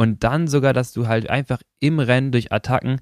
[0.00, 3.00] Und dann sogar, dass du halt einfach im Rennen durch Attacken,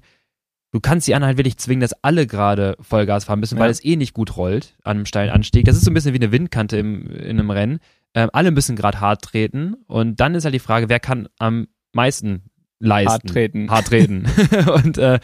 [0.73, 3.63] du kannst die anderen halt wirklich zwingen, dass alle gerade Vollgas fahren müssen, Ja.
[3.63, 5.63] weil es eh nicht gut rollt an einem steilen Anstieg.
[5.65, 7.79] Das ist so ein bisschen wie eine Windkante im, in einem Rennen.
[8.15, 9.75] Ähm, alle müssen gerade hart treten.
[9.87, 12.43] Und dann ist halt die Frage, wer kann am meisten
[12.79, 13.11] leisten?
[13.11, 13.71] Hart treten.
[13.71, 14.25] Hart treten.
[14.83, 15.19] und äh,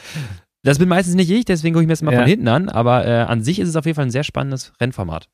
[0.64, 2.20] das bin meistens nicht ich, deswegen gucke ich mir das mal Ja.
[2.20, 2.70] von hinten an.
[2.70, 5.28] Aber äh, an sich ist es auf jeden Fall ein sehr spannendes Rennformat.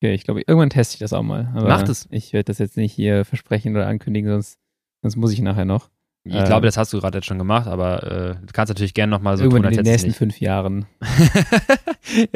[0.00, 1.50] Okay, ich glaube, irgendwann teste ich das auch mal.
[1.54, 2.06] Aber Macht es.
[2.10, 4.58] Ich werde das jetzt nicht hier versprechen oder ankündigen, sonst,
[5.06, 5.88] sonst muss ich nachher noch.
[6.24, 6.44] Ich Äh.
[6.44, 9.36] glaube, das hast du gerade jetzt schon gemacht, aber äh, du kannst natürlich gerne nochmal
[9.36, 10.86] so tun, als in den nächsten fünf Jahren.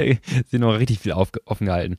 [0.47, 1.97] sind noch richtig viel auf, offen gehalten.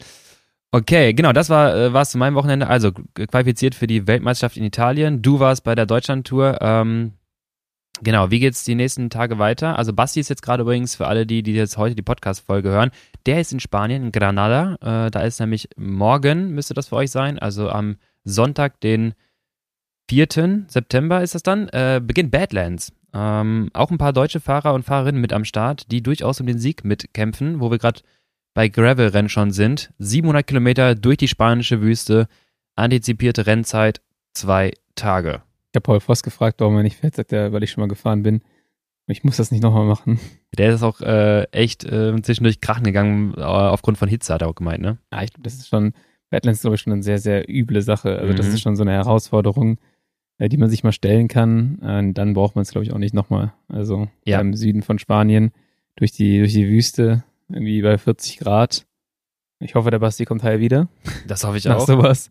[0.72, 2.68] Okay, genau, das war äh, war's zu meinem Wochenende.
[2.68, 5.22] Also qualifiziert für die Weltmeisterschaft in Italien.
[5.22, 6.60] Du warst bei der Deutschlandtour.
[6.62, 7.12] Ähm,
[8.02, 9.78] genau, wie geht's die nächsten Tage weiter?
[9.78, 12.92] Also Basti ist jetzt gerade übrigens für alle, die, die jetzt heute die Podcast-Folge hören,
[13.26, 14.76] der ist in Spanien, in Granada.
[15.08, 19.14] Äh, da ist nämlich morgen, müsste das für euch sein, also am Sonntag, den
[20.12, 20.66] 4.
[20.68, 22.92] September ist das dann, äh, beginnt Badlands.
[23.14, 26.58] Ähm, auch ein paar deutsche Fahrer und Fahrerinnen mit am Start, die durchaus um den
[26.60, 28.02] Sieg mitkämpfen, wo wir gerade
[28.54, 29.94] bei Gravel-Rennen schon sind.
[30.00, 32.28] 700 Kilometer durch die spanische Wüste,
[32.76, 34.02] antizipierte Rennzeit
[34.34, 35.42] zwei Tage.
[35.72, 37.88] Ich habe Paul Voss gefragt, warum er nicht fährt, sagt er, weil ich schon mal
[37.88, 38.42] gefahren bin.
[39.08, 40.20] Ich muss das nicht nochmal machen.
[40.58, 44.50] Der ist auch äh, echt äh, zwischendurch krachen gegangen, äh, aufgrund von Hitze, hat er
[44.50, 44.98] auch gemeint, ne?
[45.14, 45.94] Ja, ich glaube, das ist schon,
[46.30, 48.18] Badlands ist, glaube ich, schon eine sehr, sehr üble Sache.
[48.20, 48.38] Also, Mhm.
[48.38, 49.80] das ist schon so eine Herausforderung,
[50.48, 51.76] die man sich mal stellen kann.
[51.78, 53.54] Und dann braucht man es, glaube ich, auch nicht nochmal.
[53.68, 54.40] Also, Ja.
[54.40, 55.52] im Süden von Spanien,
[55.96, 58.86] durch die, durch die Wüste, irgendwie bei 40 Grad.
[59.60, 60.88] Ich hoffe, der Basti kommt heil wieder.
[61.28, 61.88] Das hoffe ich nach auch.
[61.88, 62.30] sowas.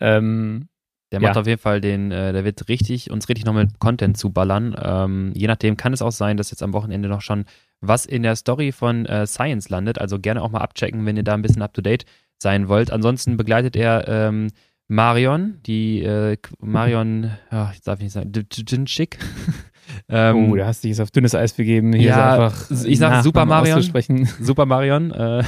[0.00, 0.68] Ähm,
[1.10, 1.28] Der Ja.
[1.28, 4.76] macht auf jeden Fall den, äh, der wird richtig, uns richtig noch mit Content zuballern.
[4.78, 7.46] Ähm, je nachdem kann es auch sein, dass jetzt am Wochenende noch schon
[7.80, 9.98] was in der Story von äh, Science landet.
[9.98, 12.04] Also gerne auch mal abchecken, wenn ihr da ein bisschen up to date
[12.38, 12.90] sein wollt.
[12.90, 14.48] Ansonsten begleitet er ähm,
[14.88, 19.18] Marion, die äh, Marion, ja, ich darf nicht sagen, Djinschik.
[20.08, 21.92] ähm, oh, da hast du dich jetzt auf dünnes Eis begeben.
[21.92, 24.28] Hier ja, ist einfach ich sag Nachnamen Super Marion.
[24.40, 25.44] Super Marion, äh,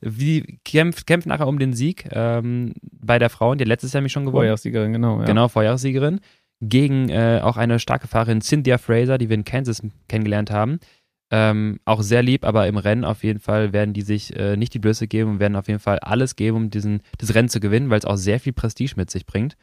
[0.00, 4.12] wie kämpft, kämpft nachher um den Sieg ähm, bei der Frauen, die letztes Jahr nämlich
[4.12, 4.42] schon gewonnen.
[4.42, 5.20] Vorjahrssiegerin, genau.
[5.20, 5.24] Ja.
[5.24, 6.18] Genau, Vorjahressiegerin.
[6.60, 10.80] Gegen äh, auch eine starke Fahrerin, Cynthia Fraser, die wir in Kansas kennengelernt haben.
[11.30, 14.72] Ähm, auch sehr lieb, aber im Rennen auf jeden Fall werden die sich äh, nicht
[14.72, 17.60] die Blöße geben und werden auf jeden Fall alles geben, um diesen, das Rennen zu
[17.60, 19.56] gewinnen, weil es auch sehr viel Prestige mit sich bringt.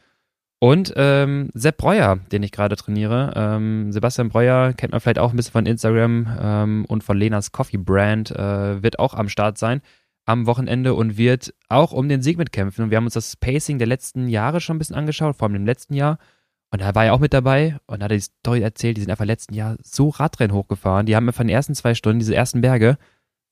[0.58, 3.32] Und ähm, Sepp Breuer, den ich gerade trainiere.
[3.36, 7.52] Ähm, Sebastian Breuer kennt man vielleicht auch ein bisschen von Instagram ähm, und von Lenas
[7.52, 9.82] Coffee Brand, äh, wird auch am Start sein
[10.26, 12.84] am Wochenende und wird auch um den Sieg mitkämpfen.
[12.84, 15.54] Und wir haben uns das Pacing der letzten Jahre schon ein bisschen angeschaut, vor allem
[15.54, 16.18] im letzten Jahr.
[16.70, 19.24] Und da war er auch mit dabei und hat die Story erzählt, die sind einfach
[19.24, 21.06] letzten Jahr so Radrennen hochgefahren.
[21.06, 22.98] Die haben einfach in den ersten zwei Stunden, diese ersten Berge,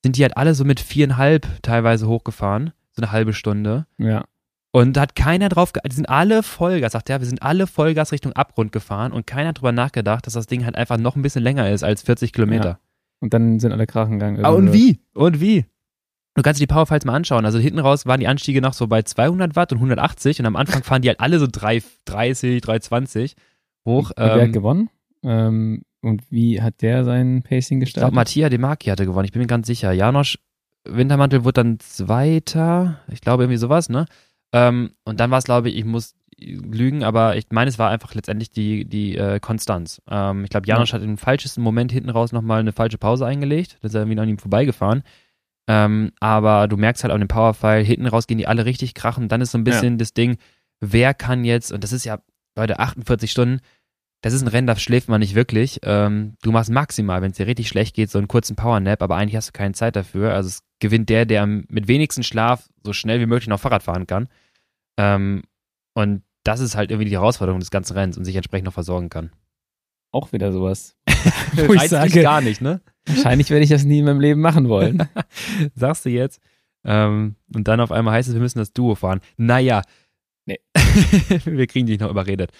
[0.03, 2.73] sind die halt alle so mit viereinhalb teilweise hochgefahren.
[2.91, 3.87] So eine halbe Stunde.
[3.97, 4.25] ja.
[4.71, 7.65] Und da hat keiner drauf, ge die sind alle Vollgas, sagt er, wir sind alle
[7.65, 11.15] Vollgas Richtung Abgrund gefahren und keiner hat drüber nachgedacht, dass das Ding halt einfach noch
[11.15, 12.79] ein bisschen länger ist als 40 Kilometer.
[13.21, 14.43] Und dann sind alle Krachen gegangen.
[14.43, 14.99] Ah, und wie?
[15.13, 15.63] Und wie?
[16.35, 17.45] Du kannst dir die Powerfiles mal anschauen.
[17.45, 20.55] Also hinten raus waren die Anstiege noch so bei 200 Watt und 180 und am
[20.55, 23.35] Anfang fahren die halt alle so 330, 320
[23.85, 24.09] hoch.
[24.11, 24.89] Und wer hat Ähm, gewonnen?
[25.23, 28.13] Ähm, und wie hat der sein Pacing ich glaube, gestartet?
[28.13, 29.25] Mattia De Marchi hatte gewonnen.
[29.25, 29.91] Ich bin mir ganz sicher.
[29.91, 30.37] Janosch
[30.87, 32.99] Wintermantel wurde dann Zweiter.
[33.11, 34.05] Ich glaube, irgendwie sowas, ne?
[34.53, 37.89] Ähm, und dann war es, glaube ich, ich muss lügen, aber ich meine, es war
[37.89, 40.01] einfach letztendlich die, die äh, Konstanz.
[40.09, 43.77] Ähm, ich glaube, Janosch hat im falschesten Moment hinten raus nochmal eine falsche Pause eingelegt.
[43.81, 45.03] Da ist er irgendwie an ihm vorbeigefahren.
[45.67, 49.27] Ähm, aber du merkst halt auf dem Powerfile, hinten raus gehen die alle richtig krachen.
[49.27, 50.37] Dann ist so ein bisschen das Ding,
[50.79, 52.19] wer kann jetzt, und das ist ja,
[52.55, 53.61] Leute, 48 Stunden,
[54.21, 55.79] das ist ein Rennen, da schläft man nicht wirklich.
[55.83, 59.15] Ähm, du machst maximal, wenn es dir richtig schlecht geht, so einen kurzen Powernap, aber
[59.15, 60.33] eigentlich hast du keine Zeit dafür.
[60.33, 64.07] Also es gewinnt der, der mit wenigsten Schlaf so schnell wie möglich noch Fahrrad fahren
[64.07, 64.27] kann.
[64.97, 65.43] Ähm,
[65.93, 69.09] und das ist halt irgendwie die Herausforderung des ganzen Rennens und sich entsprechend noch versorgen
[69.09, 69.31] kann.
[70.11, 70.95] Auch wieder sowas.
[71.53, 72.81] Wo ich sage, gar nicht, ne?
[73.05, 75.07] Wahrscheinlich werde ich das nie in meinem Leben machen wollen.
[75.75, 76.41] Sagst du jetzt.
[76.83, 79.21] Ähm, und dann auf einmal heißt es, wir müssen das Duo fahren.
[79.37, 79.81] Naja.
[80.45, 80.59] Nee.
[81.45, 82.51] wir kriegen dich noch überredet.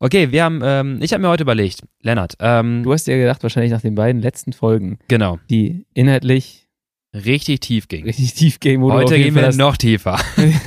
[0.00, 3.42] Okay, wir haben, ähm, ich habe mir heute überlegt, Lennart, ähm, Du hast dir gedacht,
[3.42, 6.68] wahrscheinlich nach den beiden letzten Folgen, genau, die inhaltlich
[7.12, 8.04] richtig tief ging.
[8.04, 10.18] richtig tief auf Heute gehen wir noch tiefer.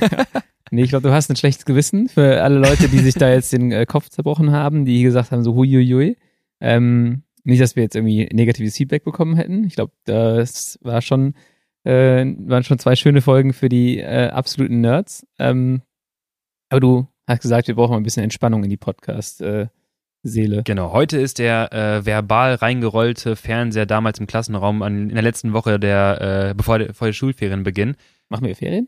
[0.73, 3.51] Nee, ich glaube, du hast ein schlechtes Gewissen für alle Leute, die sich da jetzt
[3.51, 6.15] den äh, Kopf zerbrochen haben, die gesagt haben, so huiuiui.
[6.61, 9.63] Ähm, nicht, dass wir jetzt irgendwie negatives Feedback bekommen hätten.
[9.63, 11.33] Ich glaube, das war schon,
[11.83, 15.25] äh, waren schon zwei schöne Folgen für die äh, absoluten Nerds.
[15.39, 15.81] Ähm,
[16.69, 20.63] aber du hast gesagt, wir brauchen mal ein bisschen Entspannung in die Podcast-Seele.
[20.65, 25.53] Genau, heute ist der äh, verbal reingerollte Fernseher damals im Klassenraum an, in der letzten
[25.53, 27.95] Woche der, äh, bevor, der- bevor die Schulferien beginnen.
[28.29, 28.87] Machen wir Ferien?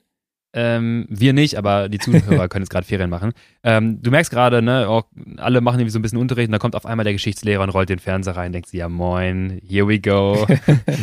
[0.56, 3.34] Ähm, wir nicht, aber die Zuhörer können jetzt gerade Ferien machen.
[3.64, 5.06] Ähm, du merkst gerade, ne, auch
[5.38, 7.70] alle machen irgendwie so ein bisschen Unterricht und da kommt auf einmal der Geschichtslehrer und
[7.70, 10.48] rollt den Fernseher rein, denkt sie, ja moin, here we go.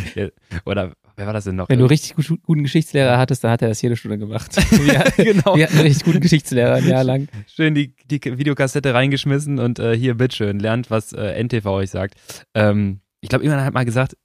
[0.65, 1.67] Oder wer war das denn noch?
[1.67, 4.55] Wenn du richtig gut, guten Geschichtslehrer hattest, dann hat er das jede Stunde gemacht.
[4.81, 5.55] Wir, genau.
[5.55, 7.27] wir hatten einen richtig guten Geschichtslehrer ein Jahr lang.
[7.45, 12.15] Schön die, die Videokassette reingeschmissen und äh, hier, bitteschön, lernt, was äh, NTV euch sagt.
[12.53, 14.17] Ähm, ich glaube, irgendwann hat mal gesagt,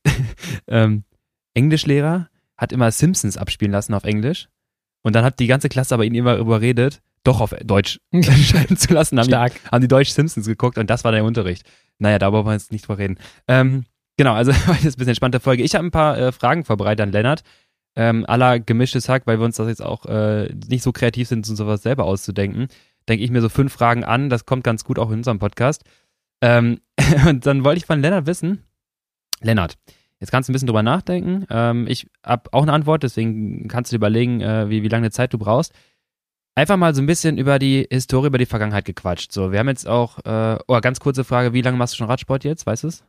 [0.68, 1.04] ähm,
[1.54, 4.48] Englischlehrer hat immer Simpsons abspielen lassen auf Englisch.
[5.06, 8.92] Und dann hat die ganze Klasse aber ihn immer überredet, doch auf Deutsch entscheiden zu
[8.92, 9.16] lassen.
[9.20, 9.52] Haben die, Stark.
[9.70, 11.62] haben die Deutsch Simpsons geguckt und das war der Unterricht.
[12.00, 13.16] Naja, da wollen wir jetzt nicht drüber reden.
[13.46, 13.84] Ähm,
[14.16, 15.62] genau, also heute ist ein bisschen entspannte Folge.
[15.62, 17.44] Ich habe ein paar äh, Fragen vorbereitet an Lennart.
[17.94, 21.48] ähm, aller gemischtes Hack, weil wir uns das jetzt auch äh, nicht so kreativ sind,
[21.48, 22.66] uns sowas selber auszudenken,
[23.08, 24.28] denke ich mir so fünf Fragen an.
[24.28, 25.84] Das kommt ganz gut auch in unserem Podcast.
[26.40, 26.80] Ähm,
[27.28, 28.64] und dann wollte ich von Lennart wissen,
[29.40, 29.76] Lennart,
[30.20, 31.46] jetzt kannst du ein bisschen drüber nachdenken.
[31.50, 35.10] Ähm, ich habe auch eine Antwort, deswegen kannst du dir überlegen, äh, wie, wie lange
[35.10, 35.72] Zeit du brauchst.
[36.54, 39.30] Einfach mal so ein bisschen über die Historie, über die Vergangenheit gequatscht.
[39.30, 42.06] So, wir haben jetzt auch, äh, oh, ganz kurze Frage, wie lange machst du schon
[42.06, 43.04] Radsport jetzt, weißt du es?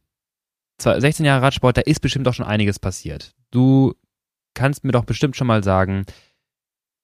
[0.83, 3.35] 16 Jahre Radsport, da ist bestimmt auch schon einiges passiert.
[3.51, 3.95] Du
[4.55, 6.05] kannst mir doch bestimmt schon mal sagen,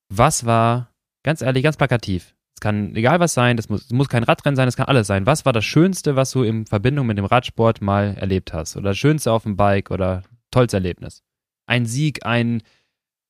[0.09, 0.91] was war,
[1.23, 4.57] ganz ehrlich, ganz plakativ, es kann egal was sein, das muss, es muss kein Radrennen
[4.57, 5.27] sein, es kann alles sein.
[5.27, 8.77] Was war das Schönste, was du in Verbindung mit dem Radsport mal erlebt hast?
[8.77, 11.23] Oder das Schönste auf dem Bike oder tollstes Erlebnis?
[11.67, 12.63] Ein Sieg, ein,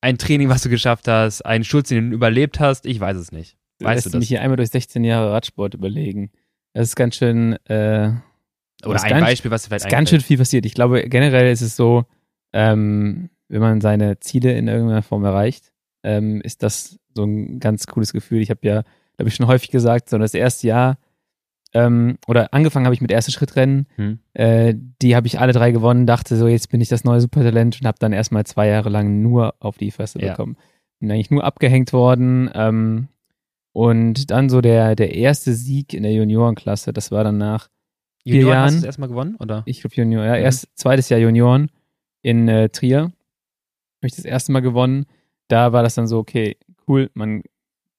[0.00, 2.86] ein Training, was du geschafft hast, ein Schutz, den du überlebt hast?
[2.86, 3.56] Ich weiß es nicht.
[3.80, 4.20] Weißt du das?
[4.20, 6.30] mich hier einmal durch 16 Jahre Radsport überlegen.
[6.72, 8.12] Das ist ganz schön, äh,
[8.84, 10.66] oder ein Beispiel, was vielleicht ist ganz schön viel passiert.
[10.66, 12.04] Ich glaube, generell ist es so,
[12.52, 17.86] ähm, wenn man seine Ziele in irgendeiner Form erreicht, ähm, ist das so ein ganz
[17.86, 18.40] cooles Gefühl.
[18.40, 18.82] Ich habe ja
[19.18, 20.98] habe ich schon häufig gesagt, so das erste Jahr
[21.72, 23.86] ähm, oder angefangen habe ich mit erste Schrittrennen.
[23.96, 24.18] Hm.
[24.34, 27.80] Äh, die habe ich alle drei gewonnen, dachte so, jetzt bin ich das neue Supertalent
[27.80, 30.30] und habe dann erstmal zwei Jahre lang nur auf die Fresse ja.
[30.30, 30.56] bekommen.
[31.00, 32.50] Bin eigentlich nur abgehängt worden.
[32.54, 33.08] Ähm,
[33.72, 37.75] und dann so der, der erste Sieg in der Juniorenklasse, das war dann nach vier
[38.34, 38.64] Junioren Jahren.
[38.64, 39.36] Hast du das erstmal gewonnen?
[39.36, 39.62] Oder?
[39.66, 40.36] Ich glaube Junior, ja.
[40.36, 40.44] Mhm.
[40.44, 41.70] Erst zweites Jahr Junioren
[42.22, 43.00] in äh, Trier.
[43.00, 43.12] Habe
[44.02, 45.06] ich das erste Mal gewonnen.
[45.48, 46.56] Da war das dann so, okay,
[46.88, 47.42] cool, man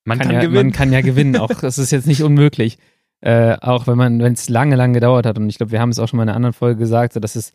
[0.08, 0.68] man kann, kann ja, gewinnen.
[0.68, 2.78] Man kann ja gewinnen, auch das ist jetzt nicht unmöglich.
[3.20, 5.38] Äh, auch wenn man, wenn es lange, lange gedauert hat.
[5.38, 7.20] Und ich glaube, wir haben es auch schon mal in einer anderen Folge gesagt, so
[7.20, 7.52] dass es,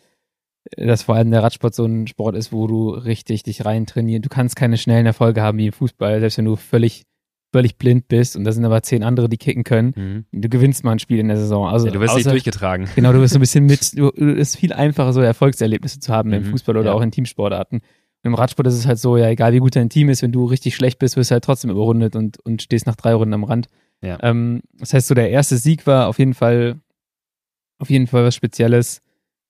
[0.77, 4.25] dass vor allem der Radsport so ein Sport ist, wo du richtig dich rein trainierst.
[4.25, 7.05] Du kannst keine schnellen Erfolge haben wie im Fußball, selbst wenn du völlig,
[7.53, 9.93] völlig blind bist und da sind aber zehn andere, die kicken können.
[10.33, 10.41] Mhm.
[10.41, 11.69] Du gewinnst mal ein Spiel in der Saison.
[11.69, 12.89] Also, ja, du wirst außer, nicht durchgetragen.
[12.97, 16.13] Genau, du wirst so ein bisschen mit, du, es ist viel einfacher, so Erfolgserlebnisse zu
[16.13, 16.37] haben mhm.
[16.37, 16.93] im Fußball oder ja.
[16.93, 17.83] auch in Teamsportarten
[18.23, 20.45] im Radsport ist es halt so, ja, egal wie gut dein Team ist, wenn du
[20.45, 23.45] richtig schlecht bist, wirst du halt trotzdem überrundet und, und stehst nach drei Runden am
[23.45, 23.67] Rand.
[24.01, 24.19] Ja.
[24.23, 26.81] Ähm, das heißt, so der erste Sieg war auf jeden Fall,
[27.79, 29.01] auf jeden Fall was Spezielles.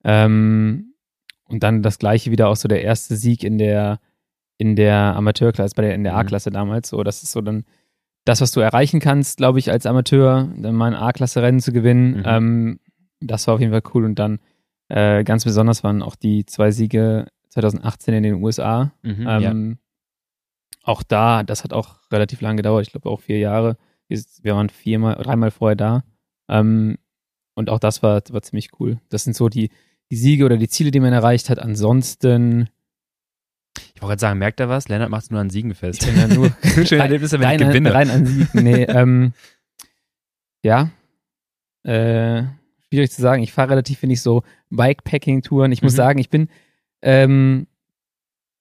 [0.05, 0.95] Ähm,
[1.45, 4.01] und dann das gleiche wieder auch so der erste Sieg in der,
[4.57, 6.19] in der Amateurklasse, bei der, in der mhm.
[6.21, 6.89] A-Klasse damals.
[6.89, 7.65] So, das ist so dann
[8.25, 12.19] das, was du erreichen kannst, glaube ich, als Amateur, dann mal ein A-Klasse-Rennen zu gewinnen.
[12.19, 12.23] Mhm.
[12.25, 12.81] Ähm,
[13.21, 14.05] das war auf jeden Fall cool.
[14.05, 14.39] Und dann
[14.89, 18.93] äh, ganz besonders waren auch die zwei Siege 2018 in den USA.
[19.03, 19.77] Mhm, ähm, ja.
[20.85, 23.77] Auch da, das hat auch relativ lange gedauert, ich glaube auch vier Jahre.
[24.09, 26.05] Wir waren viermal, dreimal vorher da.
[26.49, 26.99] Ähm,
[27.55, 28.99] und auch das war, war ziemlich cool.
[29.09, 29.71] Das sind so die,
[30.11, 31.59] die Siege oder die Ziele, die man erreicht hat.
[31.59, 32.69] Ansonsten.
[33.79, 34.89] Ich wollte gerade sagen, merkt er was?
[34.89, 36.03] Lennart macht es nur an Siegen fest.
[36.03, 36.51] Ich bin ja nur
[36.87, 37.95] Schön Erlebnisse, wenn rein, ich gewinne.
[37.95, 38.49] Rein an Siegen.
[38.63, 39.33] Nee, ähm,
[40.63, 40.91] ja.
[41.85, 42.45] Äh,
[42.89, 43.43] schwierig zu sagen.
[43.43, 45.73] Ich fahre relativ, finde ich, so Bikepacking-Touren.
[45.73, 45.97] Ich muss mhm.
[45.97, 46.49] sagen, ich bin
[47.03, 47.67] ähm,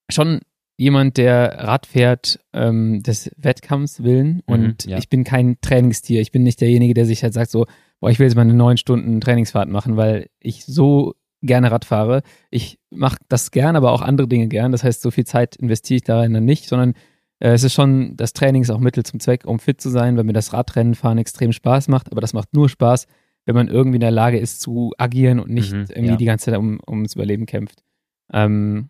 [0.10, 0.42] schon
[0.78, 4.98] jemand, der Rad fährt ähm, des Wettkampfs willen mhm, und mhm, ja.
[4.98, 6.22] ich bin kein Trainingstier.
[6.22, 7.68] Ich bin nicht derjenige, der sich halt sagt so,
[8.00, 11.86] boah, ich will jetzt mal eine neun Stunden Trainingsfahrt machen, weil ich so gerne Rad
[11.86, 12.22] fahre.
[12.50, 14.72] Ich mache das gern, aber auch andere Dinge gern.
[14.72, 16.94] Das heißt, so viel Zeit investiere ich darin dann nicht, sondern
[17.40, 20.18] äh, es ist schon, das Training ist auch Mittel zum Zweck, um fit zu sein,
[20.18, 23.08] weil mir das Radrennen fahren extrem Spaß macht, aber das macht nur Spaß,
[23.46, 26.16] wenn man irgendwie in der Lage ist zu agieren und nicht mhm, irgendwie ja.
[26.18, 27.84] die ganze Zeit um, ums Überleben kämpft.
[28.32, 28.90] Ähm,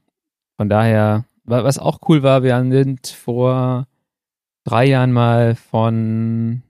[0.58, 3.88] von daher, was auch cool war, wir sind vor
[4.64, 6.62] drei Jahren mal von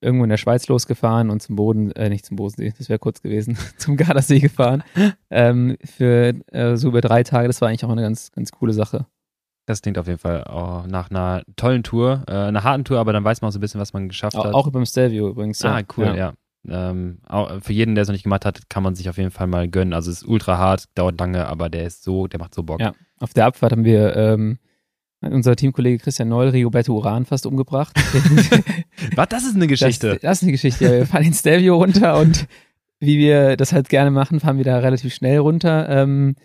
[0.00, 3.22] irgendwo in der Schweiz losgefahren und zum Boden, äh, nicht zum Bodensee, das wäre kurz
[3.22, 4.82] gewesen, zum Gardasee gefahren.
[5.30, 8.72] ähm, für äh, so über drei Tage, das war eigentlich auch eine ganz, ganz coole
[8.72, 9.06] Sache.
[9.66, 13.12] Das klingt auf jeden Fall oh, nach einer tollen Tour, äh, einer harten Tour, aber
[13.12, 14.54] dann weiß man auch so ein bisschen, was man geschafft auch, hat.
[14.54, 15.62] Auch dem Stelvio übrigens.
[15.62, 16.14] Ah, cool, ja.
[16.14, 16.32] ja.
[16.68, 17.18] Ähm,
[17.60, 19.68] für jeden, der es noch nicht gemacht hat, kann man sich auf jeden Fall mal
[19.68, 19.92] gönnen.
[19.92, 22.80] Also es ist ultra hart, dauert lange, aber der ist so, der macht so Bock.
[22.80, 24.58] Ja, auf der Abfahrt haben wir ähm,
[25.20, 27.96] unser Teamkollege Christian Neul Rigoberto Uran fast umgebracht.
[29.16, 29.28] Was?
[29.28, 30.10] Das ist eine Geschichte.
[30.14, 30.84] Das, das ist eine Geschichte.
[30.84, 32.46] Ja, wir fahren in Stelvio runter und
[33.00, 35.88] wie wir das halt gerne machen, fahren wir da relativ schnell runter.
[35.88, 36.36] Ähm,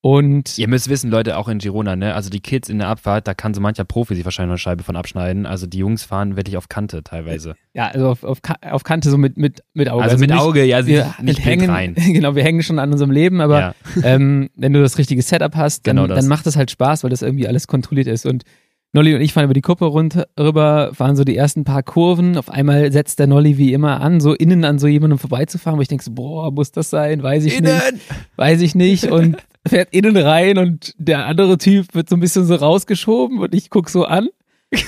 [0.00, 2.14] und ihr müsst wissen, Leute, auch in Girona, ne?
[2.14, 4.84] Also die Kids in der Abfahrt, da kann so mancher Profi sich wahrscheinlich eine Scheibe
[4.84, 5.44] von abschneiden.
[5.44, 7.56] Also die Jungs fahren wirklich auf Kante teilweise.
[7.74, 10.04] Ja, also auf, auf, auf Kante so mit, mit, mit Auge.
[10.04, 11.96] Also, also mit nicht, Auge, ja, wir nicht hängen, rein.
[12.18, 13.74] Genau, wir hängen schon an unserem Leben, aber ja.
[14.04, 17.10] ähm, wenn du das richtige Setup hast, dann, genau dann macht das halt Spaß, weil
[17.10, 18.24] das irgendwie alles kontrolliert ist.
[18.24, 18.44] Und
[18.92, 22.38] Nolli und ich fahren über die Kuppe runter, rüber, fahren so die ersten paar Kurven.
[22.38, 25.82] Auf einmal setzt der Nolli wie immer an, so innen an so jemandem vorbeizufahren, wo
[25.82, 27.22] ich denke so, boah, muss das sein?
[27.22, 27.74] Weiß ich innen.
[27.74, 28.04] nicht.
[28.36, 29.10] Weiß ich nicht.
[29.10, 29.36] Und
[29.68, 33.70] fährt innen rein und der andere Typ wird so ein bisschen so rausgeschoben und ich
[33.70, 34.28] guck so an,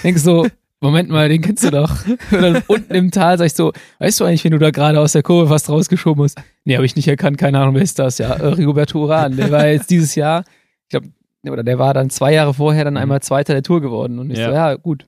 [0.05, 0.47] denk so,
[0.83, 1.95] Moment mal, den kennst du doch.
[2.31, 4.99] Und dann unten im Tal sag ich so, weißt du eigentlich, wenn du da gerade
[4.99, 6.39] aus der Kurve fast rausgeschoben hast?
[6.65, 8.17] Nee, habe ich nicht erkannt, keine Ahnung, wer ist das?
[8.19, 10.45] Ja, äh, Rigoberto Uran, der war jetzt dieses Jahr,
[10.85, 11.09] ich glaube,
[11.47, 14.19] oder der war dann zwei Jahre vorher dann einmal Zweiter der Tour geworden.
[14.19, 14.47] Und ich Ja.
[14.47, 15.07] so, ja, gut.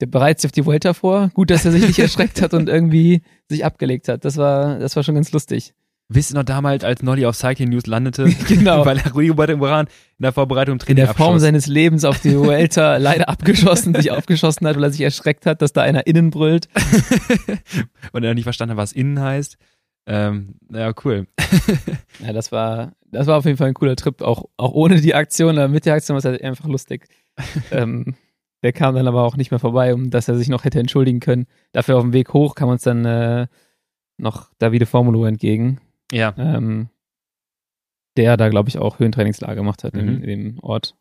[0.00, 1.30] Der bereitet sich auf die Vuelta vor.
[1.34, 4.24] Gut, dass er sich nicht erschreckt hat und irgendwie sich abgelegt hat.
[4.24, 5.74] Das war, das war schon ganz lustig.
[6.14, 8.24] Wisst ihr noch damals, als Nolly auf Cycling News landete?
[8.48, 8.84] Genau.
[8.84, 9.86] Weil er Rigoberto Uran
[10.18, 11.42] in der Vorbereitung im In Training der Form abschoss.
[11.42, 15.62] seines Lebens auf die Vuelta leider abgeschossen, sich aufgeschossen hat, weil er sich erschreckt hat,
[15.62, 16.68] dass da einer innen brüllt.
[18.12, 19.56] Und er nicht verstanden hat, was innen heißt.
[20.06, 21.26] Ähm, ja, cool.
[22.24, 25.14] Ja, das war, das war auf jeden Fall ein cooler Trip, auch, auch ohne die
[25.14, 27.06] Aktion, aber mit der Aktion war es halt einfach lustig.
[27.70, 28.14] ähm,
[28.62, 31.20] der kam dann aber auch nicht mehr vorbei, um dass er sich noch hätte entschuldigen
[31.20, 31.46] können.
[31.72, 33.46] Dafür auf dem Weg hoch kam uns dann äh,
[34.18, 35.80] noch Davide Formulo entgegen,
[36.12, 36.34] Ja.
[36.38, 36.88] ähm,
[38.16, 40.22] der da, glaube ich, auch Höhentrainingslager gemacht hat in, Mhm.
[40.22, 40.94] in dem Ort.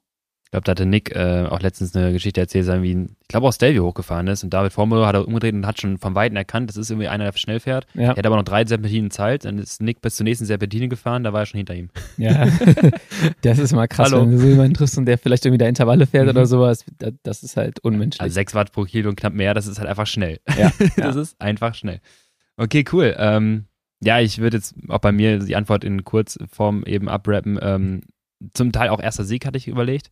[0.46, 3.28] Ich glaube, da hatte Nick äh, auch letztens eine Geschichte erzählt, sein, wie ein, ich
[3.30, 6.14] glaube auch Stelvio hochgefahren ist und David Formulo hat er umgedreht und hat schon vom
[6.14, 7.86] Weiten erkannt, das ist irgendwie einer, der schnell fährt.
[7.94, 10.90] Ja, Er hat aber noch drei Serpentinen Zeit, dann ist Nick bis zur nächsten Serpentine
[10.90, 11.90] gefahren, da war er schon hinter ihm.
[12.18, 12.48] ja.
[13.44, 14.24] das ist immer krass, Hallo.
[14.24, 16.32] wenn du so jemanden triffst und der vielleicht irgendwie da Intervalle fährt Mhm.
[16.32, 16.84] oder sowas.
[17.24, 18.20] Das, ist halt unmenschlich.
[18.22, 20.40] Also 6 Watt pro Kilo und knapp mehr, das ist halt einfach schnell.
[20.58, 22.02] ja, Das ist einfach schnell.
[22.58, 23.16] Okay, cool.
[23.18, 23.68] Ähm,
[24.04, 27.60] ja, ich würde jetzt auch bei mir die Antwort in Kurzform eben abrappen.
[27.62, 28.02] Ähm,
[28.54, 30.12] zum Teil auch erster Sieg hatte ich überlegt.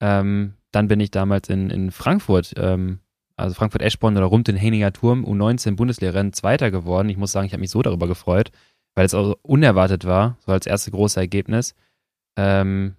[0.00, 2.98] Ähm, dann bin ich damals in, in Frankfurt, ähm,
[3.36, 7.08] also Frankfurt-Eschborn oder rund den Henninger Turm, U19 Bundeslehrrennen Zweiter geworden.
[7.08, 8.50] Ich muss sagen, ich habe mich so darüber gefreut,
[8.94, 11.74] weil es auch unerwartet war, so als erste große Ergebnis.
[12.36, 12.96] Ähm,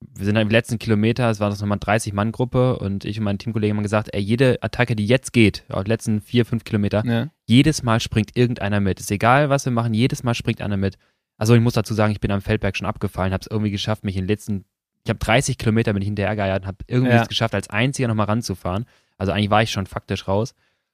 [0.00, 3.24] wir sind dann im letzten Kilometer, es war noch mal eine 30-Mann-Gruppe und ich und
[3.24, 6.64] mein Teamkollege haben gesagt, ey, jede Attacke, die jetzt geht, auf die letzten vier, fünf
[6.64, 7.28] Kilometer, ja.
[7.46, 8.98] jedes Mal springt irgendeiner mit.
[9.00, 10.96] Ist egal, was wir machen, jedes Mal springt einer mit.
[11.36, 14.04] Also ich muss dazu sagen, ich bin am Feldberg schon abgefallen, habe es irgendwie geschafft,
[14.04, 14.64] mich in den letzten,
[15.04, 17.22] ich habe 30 Kilometer bin ich hinterhergeiert und habe irgendwie Ja.
[17.22, 18.86] es geschafft, als einziger nochmal ranzufahren.
[19.18, 20.52] Also eigentlich war ich schon faktisch raus.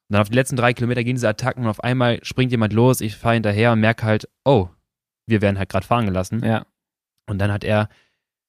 [0.08, 2.72] Und dann auf die letzten drei Kilometer gehen diese Attacken und auf einmal springt jemand
[2.72, 4.68] los, ich fahre hinterher und merke halt, oh,
[5.26, 6.44] wir werden halt gerade fahren gelassen.
[6.44, 6.66] ja.
[7.28, 7.88] Und dann hat er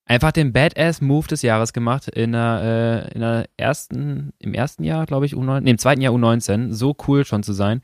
[0.07, 5.05] einfach den Badass-Move des Jahres gemacht in der, äh, in der ersten, im ersten Jahr,
[5.05, 7.81] glaube ich, U19, nee, im zweiten Jahr U19, so cool schon zu sein.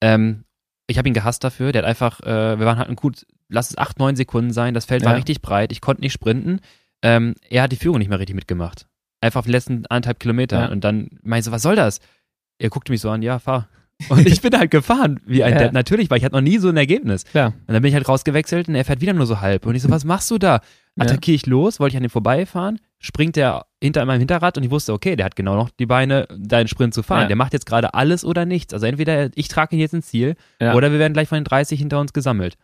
[0.00, 0.44] Ähm,
[0.86, 3.70] ich habe ihn gehasst dafür, der hat einfach, äh, wir waren halt ein gut, lass
[3.70, 5.16] es acht, neun Sekunden sein, das Feld war Ja.
[5.16, 6.60] richtig breit, ich konnte nicht sprinten.
[7.02, 8.86] Ähm, er hat die Führung nicht mehr richtig mitgemacht.
[9.20, 10.60] Einfach auf die letzten anderthalb Kilometer.
[10.60, 10.68] Ja.
[10.68, 12.00] Und dann meinte ich so, was soll das?
[12.58, 13.68] Er guckte mich so an, ja, fahr.
[14.08, 15.58] Und ich bin halt gefahren, wie ein Ja.
[15.58, 17.24] Depp, natürlich, weil ich hatte noch nie so ein Ergebnis.
[17.24, 17.48] Klar.
[17.66, 19.64] Und dann bin ich halt rausgewechselt und er fährt wieder nur so halb.
[19.66, 20.60] Und ich so, was machst du da?
[21.00, 24.70] Attackiere ich los, wollte ich an dem vorbeifahren, springt der hinter meinem Hinterrad und ich
[24.70, 27.22] wusste, okay, der hat genau noch die Beine, deinen Sprint zu fahren.
[27.22, 27.26] Ja.
[27.28, 28.74] Der macht jetzt gerade alles oder nichts.
[28.74, 30.74] Also entweder ich trage ihn jetzt ins Ziel Ja.
[30.74, 32.56] oder wir werden gleich von den 30 hinter uns gesammelt.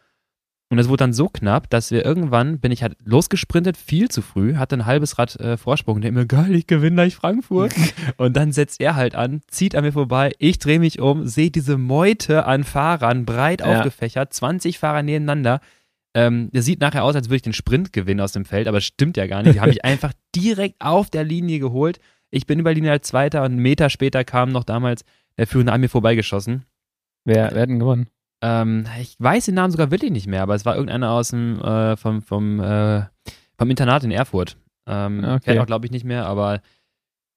[0.70, 4.20] Und es wurde dann so knapp, dass wir irgendwann, bin ich halt losgesprintet, viel zu
[4.20, 7.72] früh, hatte ein halbes Rad äh, Vorsprung und denke mir, geil, ich gewinne gleich Frankfurt.
[8.18, 11.50] und dann setzt er halt an, zieht an mir vorbei, ich drehe mich um, sehe
[11.50, 13.78] diese Meute an Fahrern, breit Ja.
[13.78, 15.60] aufgefächert, 20 Fahrer nebeneinander.
[16.14, 18.78] Ähm, der sieht nachher aus, als würde ich den Sprint gewinnen aus dem Feld, aber
[18.78, 19.54] das stimmt ja gar nicht.
[19.54, 21.98] Die haben mich einfach direkt auf der Linie geholt.
[22.30, 25.04] Ich bin über die Linie als Zweiter und einen Meter später kam noch damals
[25.36, 26.64] der Führende an mir vorbeigeschossen.
[27.24, 28.08] Wer, wer hat denn gewonnen?
[28.42, 31.60] Ähm, ich weiß den Namen sogar wirklich nicht mehr, aber es war irgendeiner aus dem
[31.60, 33.02] äh, vom, vom, äh,
[33.56, 34.56] vom Internat in Erfurt.
[34.86, 35.40] Ähm, Okay.
[35.44, 36.60] Fährt auch, glaube ich, nicht mehr, aber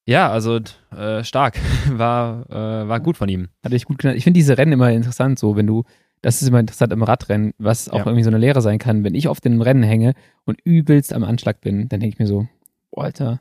[0.06, 0.58] ja, also
[0.96, 1.58] äh, stark.
[1.90, 3.48] War, äh, war gut von ihm.
[3.64, 4.18] Hatte ich gut genannt.
[4.18, 5.84] Ich finde diese Rennen immer interessant, so wenn du,
[6.22, 8.06] das ist immer interessant im Radrennen, was auch Ja.
[8.06, 9.04] irgendwie so eine Lehre sein kann.
[9.04, 12.26] Wenn ich auf dem Rennen hänge und übelst am Anschlag bin, dann denke ich mir
[12.26, 12.46] so,
[12.90, 13.40] boah, Alter,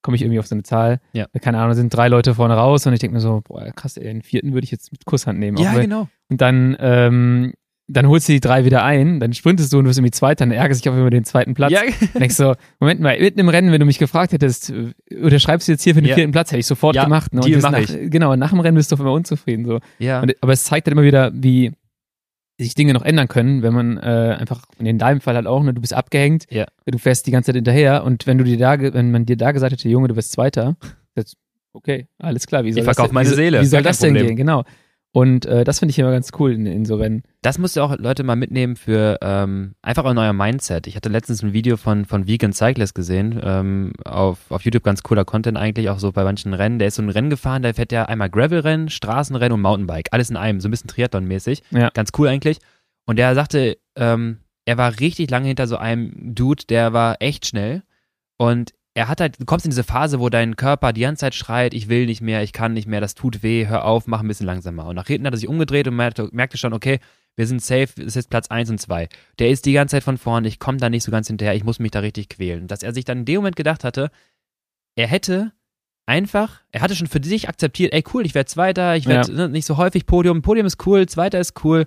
[0.00, 1.00] komme ich irgendwie auf so eine Zahl.
[1.12, 1.26] Ja.
[1.40, 3.96] Keine Ahnung, da sind drei Leute vorne raus und ich denke mir so, boah, krass,
[3.96, 5.58] ey, den vierten würde ich jetzt mit Kusshand nehmen.
[5.58, 6.08] Auch wenn- genau.
[6.28, 7.52] Und dann, ähm,
[7.88, 10.52] dann holst du die drei wieder ein, dann sprintest du und wirst irgendwie Zweiter, dann
[10.52, 11.72] ärgerst dich auch über den zweiten Platz.
[11.72, 11.80] Ja,
[12.14, 14.94] Dann denkst du so, Moment mal, mitten im Rennen, wenn du mich gefragt hättest, äh,
[15.22, 16.14] oder schreibst du jetzt hier für den Ja.
[16.14, 17.34] vierten Platz, hätte ich sofort Ja, gemacht.
[17.34, 17.40] Ne?
[17.42, 19.66] Und Deal mach nach, Genau, und nach dem Rennen bist du auf einmal unzufrieden.
[19.66, 19.80] So.
[19.98, 20.22] ja.
[20.22, 21.72] Und, aber es zeigt dann immer wieder, wie
[22.62, 25.74] sich Dinge noch ändern können, wenn man äh, einfach, in deinem Fall halt auch, ne,
[25.74, 26.66] du bist abgehängt, Ja.
[26.86, 29.52] du fährst die ganze Zeit hinterher und wenn du dir da, wenn man dir da
[29.52, 30.76] gesagt hätte, Junge, du bist Zweiter,
[31.14, 31.34] das,
[31.72, 34.28] okay, alles klar, wie soll Ich das denn- meine Seele, Wie soll das denn Problem.
[34.28, 34.36] gehen?
[34.36, 34.64] Genau.
[35.14, 37.22] Und äh, das finde ich immer ganz cool in, in so Rennen.
[37.42, 40.86] Das müsst ihr auch Leute mal mitnehmen für ähm, einfach ein neuer Mindset.
[40.86, 45.02] Ich hatte letztens ein Video von, von Vegan Cyclist gesehen, ähm, auf, auf YouTube ganz
[45.02, 46.78] cooler Content eigentlich, auch so bei manchen Rennen.
[46.78, 50.08] Der ist so ein Rennen gefahren, da fährt der einmal Gravelrennen, Straßenrennen und Mountainbike.
[50.12, 51.62] Alles in einem, so ein bisschen Triathlon-mäßig.
[51.72, 51.90] Ja.
[51.90, 52.58] Ganz cool eigentlich.
[53.04, 57.46] Und der sagte, ähm, er war richtig lange hinter so einem Dude, der war echt
[57.46, 57.82] schnell.
[58.38, 61.34] Und er hat halt, du kommst in diese Phase, wo dein Körper die ganze Zeit
[61.34, 64.20] schreit, ich will nicht mehr, ich kann nicht mehr, das tut weh, hör auf, mach
[64.20, 64.86] ein bisschen langsamer.
[64.86, 66.98] Und nach hinten hat er sich umgedreht und merkte, merkte schon, okay,
[67.34, 69.08] wir sind safe, es ist jetzt Platz 1 und 2.
[69.38, 71.64] Der ist die ganze Zeit von vorne, ich komme da nicht so ganz hinterher, ich
[71.64, 72.68] muss mich da richtig quälen.
[72.68, 74.10] Dass er sich dann in dem Moment gedacht hatte,
[74.94, 75.52] er hätte
[76.04, 79.48] einfach, er hatte schon für sich akzeptiert, ey cool, ich werde Zweiter, ich werde ja.
[79.48, 81.86] nicht so häufig Podium, Podium ist cool, Zweiter ist cool.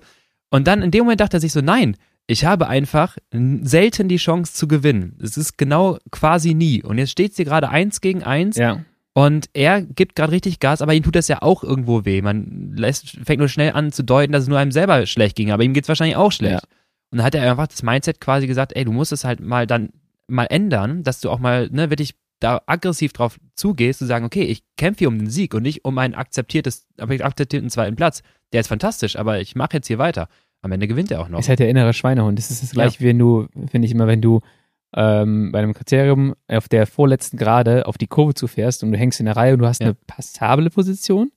[0.50, 1.96] Und dann in dem Moment dachte er sich so, nein,
[2.26, 5.18] ich habe einfach selten die Chance zu gewinnen.
[5.22, 6.82] Es ist genau quasi nie.
[6.82, 8.56] Und jetzt steht sie gerade eins gegen eins.
[8.56, 8.84] Ja.
[9.12, 12.20] Und er gibt gerade richtig Gas, aber ihm tut das ja auch irgendwo weh.
[12.20, 15.50] Man lässt, fängt nur schnell an zu deuten, dass es nur einem selber schlecht ging,
[15.52, 16.64] aber ihm geht es wahrscheinlich auch schlecht.
[16.64, 16.68] Ja.
[17.10, 19.66] Und dann hat er einfach das Mindset quasi gesagt, ey, du musst es halt mal
[19.66, 19.90] dann
[20.28, 24.42] mal ändern, dass du auch mal, ne, wirklich da aggressiv drauf zugehst, zu sagen, okay,
[24.42, 28.22] ich kämpfe hier um den Sieg und nicht um einen akzeptiertes, akzeptierten zweiten Platz.
[28.52, 30.28] Der ist fantastisch, aber ich mache jetzt hier weiter.
[30.66, 31.38] Am Ende gewinnt er auch noch.
[31.38, 32.36] Ist halt der innere Schweinehund.
[32.36, 33.00] Das ist das gleiche, ja.
[33.00, 34.40] wie wenn du, finde ich immer, wenn du
[34.96, 39.20] ähm, bei einem Kriterium auf der vorletzten Gerade auf die Kurve zufährst und du hängst
[39.20, 39.86] in der Reihe und du hast ja.
[39.86, 41.30] eine passable Position.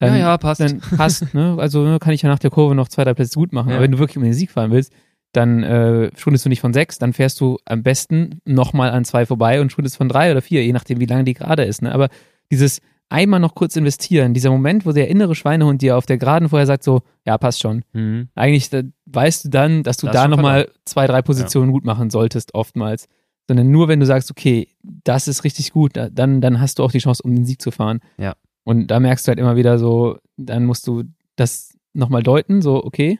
[0.00, 0.60] Dann, ja, ja, passt.
[0.60, 1.56] Dann passt, ne?
[1.56, 3.68] Also ne, kann ich ja nach der Kurve noch zwei, drei Plätze gut machen.
[3.68, 3.76] Ja.
[3.76, 4.92] Aber wenn du wirklich um den Sieg fahren willst,
[5.30, 9.24] dann äh, schwundest du nicht von sechs, dann fährst du am besten nochmal an zwei
[9.24, 11.82] vorbei und schwundest von drei oder vier, je nachdem, wie lange die gerade ist.
[11.82, 11.92] Ne?
[11.92, 12.08] Aber
[12.50, 14.34] dieses einmal noch kurz investieren.
[14.34, 17.60] Dieser Moment, wo der innere Schweinehund dir auf der Geraden vorher sagt, so, ja, passt
[17.60, 17.84] schon.
[17.92, 18.28] Mhm.
[18.34, 21.72] Eigentlich da, weißt du dann, dass du das da nochmal zwei, drei Positionen ja.
[21.72, 23.08] gut machen solltest, oftmals.
[23.48, 26.92] Sondern nur, wenn du sagst, okay, das ist richtig gut, dann, dann hast du auch
[26.92, 28.00] die Chance, um den Sieg zu fahren.
[28.16, 28.34] Ja.
[28.64, 31.04] Und da merkst du halt immer wieder so, dann musst du
[31.36, 33.18] das nochmal deuten, so, okay,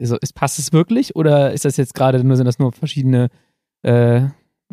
[0.00, 3.30] also, ist, passt es wirklich oder ist das jetzt gerade nur, sind das nur verschiedene
[3.82, 4.22] äh,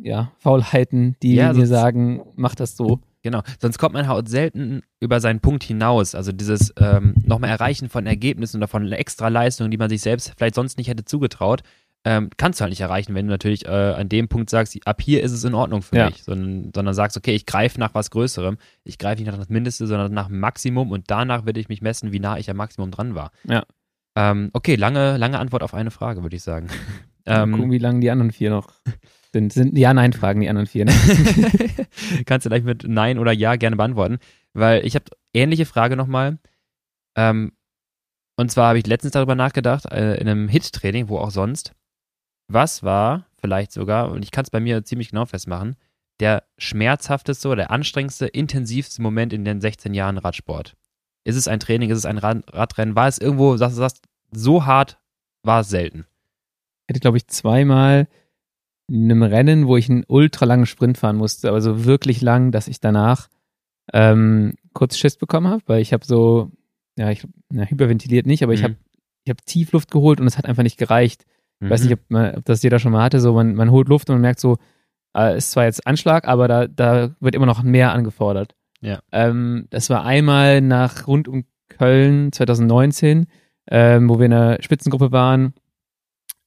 [0.02, 3.00] ja, Faulheiten, die ja, mir sagen, mach das so?
[3.26, 6.14] Genau, sonst kommt man halt selten über seinen Punkt hinaus.
[6.14, 10.34] Also dieses ähm, nochmal Erreichen von Ergebnissen oder von extra Leistungen, die man sich selbst
[10.38, 11.64] vielleicht sonst nicht hätte zugetraut,
[12.04, 15.02] ähm, kannst du halt nicht erreichen, wenn du natürlich äh, an dem Punkt sagst, ab
[15.02, 16.06] hier ist es in Ordnung für ja.
[16.06, 18.60] mich, sondern, sondern sagst, okay, ich greife nach was Größerem.
[18.84, 22.12] Ich greife nicht nach das Mindeste, sondern nach Maximum und danach werde ich mich messen,
[22.12, 23.32] wie nah ich am Maximum dran war.
[23.46, 23.64] Ja.
[24.16, 26.68] Ähm, okay, lange, lange Antwort auf eine Frage, würde ich sagen.
[27.28, 28.72] Ähm, gucken, wie lange die anderen vier noch
[29.36, 29.52] sind.
[29.52, 30.86] Sind Ja-Nein-Fragen, die anderen vier.
[30.86, 30.94] Ne?
[32.26, 34.20] Kannst du gleich mit Nein oder Ja gerne beantworten,
[34.54, 36.40] weil ich habe ähnliche Frage nochmal.
[37.16, 37.52] Ähm,
[38.38, 41.74] und zwar habe ich letztens darüber nachgedacht, äh, in einem Hit-Training, wo auch sonst.
[42.48, 45.76] Was war vielleicht sogar, und ich kann es bei mir ziemlich genau festmachen,
[46.20, 50.76] der schmerzhafteste oder der anstrengendste, intensivste Moment in den 16 Jahren Radsport?
[51.26, 52.96] Ist es ein Training, ist es ein Rad Radrennen?
[52.96, 55.00] War es irgendwo, sagst du, sagst, so hart
[55.44, 56.06] war es selten?
[56.82, 58.08] Ich hätte, glaube ich, zweimal
[58.90, 62.68] einem Rennen, wo ich einen ultra langen Sprint fahren musste, aber so wirklich lang, dass
[62.68, 63.30] ich danach
[63.94, 66.52] ähm, kurz Schiss bekommen habe, weil ich habe so,
[66.98, 68.58] ja, ich na, hyperventiliert nicht, aber mhm.
[68.58, 68.76] ich habe
[69.24, 71.26] ich hab Tiefluft geholt und es hat einfach nicht gereicht.
[71.62, 73.88] Ich weiß nicht, ob, man, ob, das jeder schon mal hatte, so man, man holt
[73.88, 74.58] Luft und man merkt so,
[75.16, 78.56] äh, ist zwar jetzt Anschlag, aber da, da wird immer noch mehr angefordert.
[78.82, 79.00] Ja.
[79.12, 83.28] Ähm, das war einmal nach rund um Köln 2019,
[83.72, 85.54] ähm, wo wir in einer Spitzengruppe waren,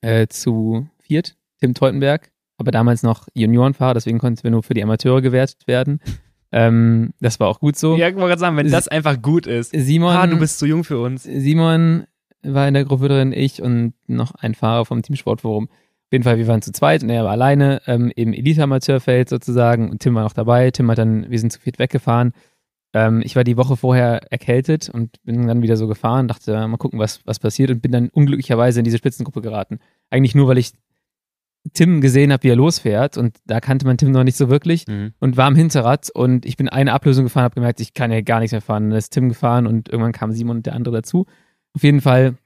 [0.03, 4.83] äh, zu viert, Tim Teutenberg, aber damals noch Juniorenfahrer, deswegen konnten wir nur für die
[4.83, 6.01] Amateure gewertet werden.
[6.51, 7.97] Ähm, das war auch gut so.
[7.97, 9.73] Ja, ich wollte gerade sagen, wenn das einfach gut ist.
[9.77, 11.25] Simon, ah, du bist zu jung für uns.
[11.25, 12.07] Simon
[12.43, 15.65] war in der Gruppe drin, ich und noch ein Fahrer vom Teamsportforum.
[15.65, 19.91] Auf jeden Fall, wir waren zu zweit und er war alleine ähm, im Elite-Amateurfeld sozusagen
[19.91, 20.71] und Tim war noch dabei.
[20.71, 22.33] Tim hat dann, wir sind zu viert weggefahren.
[22.95, 26.79] Ähm, ich war die Woche vorher erkältet und bin dann wieder so gefahren, dachte, mal
[26.79, 29.81] gucken, was, was passiert und bin dann unglücklicherweise in diese Spitzengruppe geraten.
[30.09, 30.73] Eigentlich nur, weil ich
[31.75, 34.87] Tim gesehen habe, wie er losfährt und da kannte man Tim noch nicht so wirklich
[34.87, 35.13] mhm.
[35.21, 38.21] und war am Hinterrad und ich bin eine Ablösung gefahren, habe gemerkt, ich kann ja
[38.21, 38.91] gar nichts mehr fahren.
[38.91, 41.27] Dann ist Tim gefahren und irgendwann kam Simon und der andere dazu.
[41.75, 42.37] Auf jeden Fall,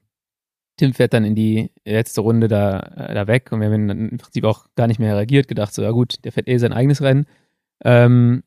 [0.77, 4.09] Tim fährt dann in die letzte Runde da, äh, da weg und wir haben dann
[4.09, 6.73] im Prinzip auch gar nicht mehr reagiert, gedacht, so ja gut, der fährt eh sein
[6.73, 7.27] eigenes Rennen.
[7.85, 8.43] Ähm,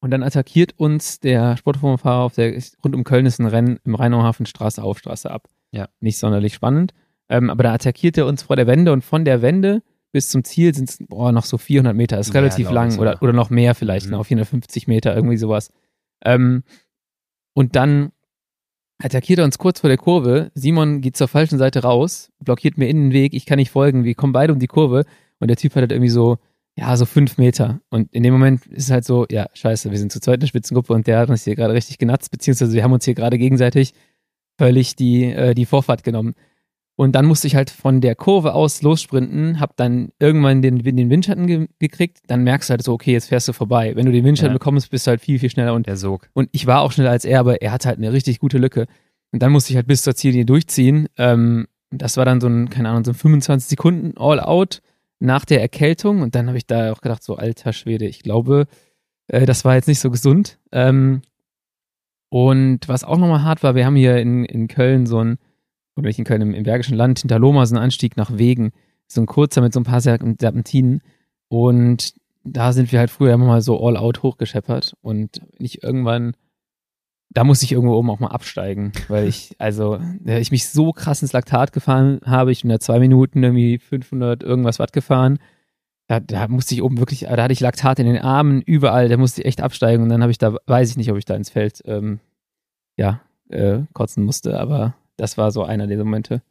[0.00, 2.52] und dann attackiert uns der Sportformfahrer auf der
[2.84, 5.48] rund um Köln ist ein Rennen im Rheinauhafen Straße auf, Straße ab.
[5.72, 5.88] Ja.
[6.00, 6.92] Nicht sonderlich spannend.
[7.30, 9.82] Ähm, aber da attackiert er uns vor der Wende und von der Wende
[10.14, 12.20] bis zum Ziel sind es noch so 400 Meter.
[12.20, 14.12] Ist relativ ja, lang oder, oder noch mehr vielleicht, mhm.
[14.12, 15.72] noch 450 Meter, irgendwie sowas.
[16.24, 16.62] Ähm,
[17.52, 18.12] und dann
[19.02, 20.52] attackiert er uns kurz vor der Kurve.
[20.54, 23.34] Simon geht zur falschen Seite raus, blockiert mir innen den Weg.
[23.34, 24.04] Ich kann nicht folgen.
[24.04, 25.04] Wir kommen beide um die Kurve
[25.40, 26.38] und der Typ hat halt irgendwie so,
[26.76, 27.80] ja, so fünf Meter.
[27.90, 30.40] Und in dem Moment ist es halt so, ja, scheiße, wir sind zu zweit in
[30.42, 33.14] der Spitzengruppe und der hat uns hier gerade richtig genatzt, beziehungsweise wir haben uns hier
[33.14, 33.94] gerade gegenseitig
[34.58, 36.34] völlig die, äh, die Vorfahrt genommen.
[36.96, 41.10] Und dann musste ich halt von der Kurve aus lossprinten, hab dann irgendwann den, den
[41.10, 42.20] Windschatten ge gekriegt.
[42.28, 43.96] Dann merkst du halt so, okay, jetzt fährst du vorbei.
[43.96, 44.58] Wenn du den Windschatten ja.
[44.58, 45.74] bekommst, bist du halt viel, viel schneller.
[45.74, 46.28] Und, der Sog.
[46.34, 48.86] und ich war auch schneller als er, aber er hatte halt eine richtig gute Lücke.
[49.32, 51.08] Und dann musste ich halt bis zur Ziellinie durchziehen.
[51.18, 54.80] Ähm, das war dann so ein, keine Ahnung, so ein 25 Sekunden All-Out
[55.18, 56.22] nach der Erkältung.
[56.22, 58.66] Und dann habe ich da auch gedacht, so alter Schwede, ich glaube,
[59.26, 60.58] äh, das war jetzt nicht so gesund.
[60.70, 61.22] Ähm,
[62.28, 65.38] und was auch nochmal hart war, wir haben hier in, in Köln so ein
[65.96, 68.72] oder in Köln, im, im Bergischen Land, hinter Loma, so ein Anstieg nach Wegen,
[69.06, 71.02] so ein kurzer mit so ein paar Serpentinen.
[71.48, 72.14] Und
[72.44, 76.34] da sind wir halt früher immer mal so all out hochgescheppert und nicht irgendwann,
[77.30, 81.22] da musste ich irgendwo oben auch mal absteigen, weil ich, also, ich mich so krass
[81.22, 82.52] ins Laktat gefahren habe.
[82.52, 85.38] Ich bin da zwei Minuten irgendwie 500 irgendwas Watt gefahren.
[86.06, 89.16] Da, da musste ich oben wirklich, da hatte ich Laktat in den Armen, überall, da
[89.16, 91.34] musste ich echt absteigen und dann habe ich da, weiß ich nicht, ob ich da
[91.34, 92.20] ins Feld, ähm,
[92.96, 96.42] ja, äh, kotzen musste, aber das war so einer der Momente.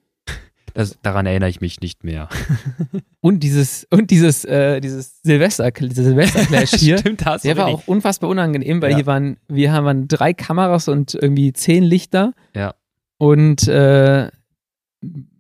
[0.76, 2.30] Das, daran erinnere ich mich nicht mehr.
[3.22, 8.28] und dieses, und dieses, äh, dieses Silvester, dieser Silvesterclash hier, Stimmt, der war auch unfassbar
[8.30, 8.96] unangenehm, weil Ja.
[8.98, 12.34] hier waren, wir haben drei Kameras und irgendwie zehn Lichter.
[12.56, 12.74] Ja.
[13.20, 14.32] Und äh,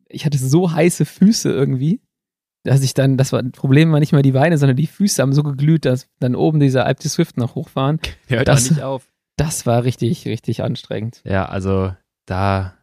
[0.07, 1.99] ich hatte so heiße Füße irgendwie,
[2.63, 5.19] dass ich dann, das war, das Problem war nicht mal die Beine, sondern die Füße
[5.19, 7.99] haben so geglüht, dass dann oben dieser Alp de Swift noch hochfahren.
[8.29, 9.09] Der hört Das- nicht auf.
[9.35, 11.21] Das war richtig, richtig anstrengend.
[11.25, 11.91] Ja, also
[12.27, 12.75] da,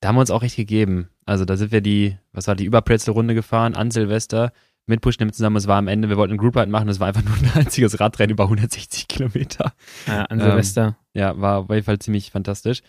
[0.00, 1.08] da haben wir uns auch echt gegeben.
[1.26, 4.52] Also da sind wir die, was war die Überpretzel-Runde gefahren an Silvester
[4.86, 5.56] mit Pushnim zusammen.
[5.56, 7.50] Es war am Ende, wir wollten einen Group Ride machen, es war einfach nur ein
[7.54, 9.72] einziges Radrennen über 160 Kilometer.
[10.06, 10.96] Ja, an Ähm, Silvester.
[11.14, 12.82] Ja, war auf jeden Fall ziemlich fantastisch.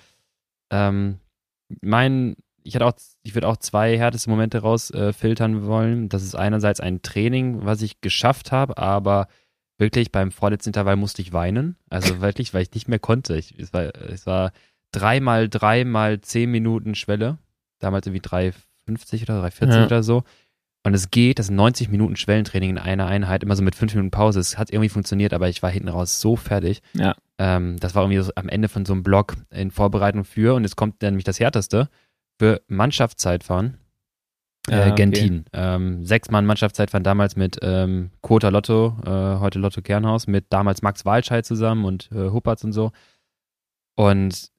[0.72, 1.20] Ähm,
[1.82, 2.94] mein, ich hatte auch,
[3.24, 6.10] ich würde auch zwei härteste Momente rausfiltern äh, filtern wollen.
[6.10, 9.28] Das ist einerseits ein Training, was ich geschafft habe, aber
[9.78, 11.76] wirklich beim vorletzten Intervall musste ich weinen.
[11.90, 13.36] Also wirklich, weil ich nicht mehr konnte.
[13.38, 14.52] Ich, es war, es war
[14.92, 17.38] drei mal drei mal zehn Minuten Schwelle.
[17.80, 19.86] Damals irgendwie 3,50 oder 3,40 Ja.
[19.86, 20.24] oder so.
[20.84, 23.94] Und es geht, das sind 90 Minuten Schwellentraining in einer Einheit, immer so mit fünf
[23.94, 24.40] Minuten Pause.
[24.40, 26.82] Es hat irgendwie funktioniert, aber ich war hinten raus so fertig.
[26.94, 27.16] Ja.
[27.38, 30.64] Ähm, das war irgendwie so am Ende von so einem Block in Vorbereitung für, und
[30.64, 31.88] jetzt kommt nämlich das Härteste,
[32.40, 33.78] für Mannschaftszeitfahren.
[34.70, 34.96] Ah, Äh, okay.
[34.96, 35.46] Gentin.
[35.54, 40.82] Ähm, sechs Mann Mannschaftszeitfahren damals mit ähm, Kota Lotto, äh, heute Lotto Kernhaus, mit damals
[40.82, 42.92] Max Walscheid zusammen und äh, Huppertz und so.
[43.96, 44.50] Und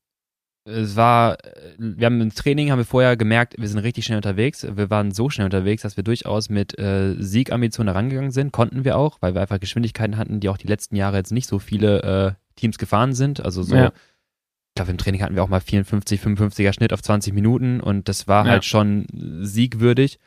[0.65, 4.17] es war, äh, wir haben im Training, haben wir vorher gemerkt, wir sind richtig schnell
[4.19, 4.67] unterwegs.
[4.77, 8.53] Wir waren so schnell unterwegs, dass wir durchaus mit äh, Siegambitionen herangegangen sind.
[8.53, 11.49] Konnten wir auch, weil wir einfach Geschwindigkeiten hatten, die auch die letzten Jahre jetzt nicht
[11.49, 13.45] so viele äh, Teams gefahren sind.
[13.45, 13.87] Also so, Ja.
[13.89, 18.09] ich glaube, im Training hatten wir auch mal 54, 55er Schnitt auf 20 Minuten und
[18.09, 18.53] das war Ja.
[18.53, 19.07] halt schon
[19.43, 20.19] siegwürdig.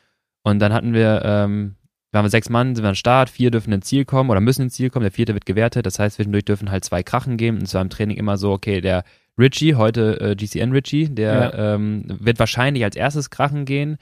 [0.42, 1.76] Und dann hatten wir, ähm,
[2.12, 4.62] waren wir sechs Mann, sind wir am Start, vier dürfen ins Ziel kommen oder müssen
[4.62, 5.86] ins Ziel kommen, der vierte wird gewertet.
[5.86, 7.56] Das heißt, zwischendurch dürfen halt zwei Krachen geben.
[7.58, 9.02] Und es war im Training immer so, okay, der
[9.38, 13.98] Richie, heute äh, GCN Richie, der ähm, wird wahrscheinlich als erstes krachen gehen.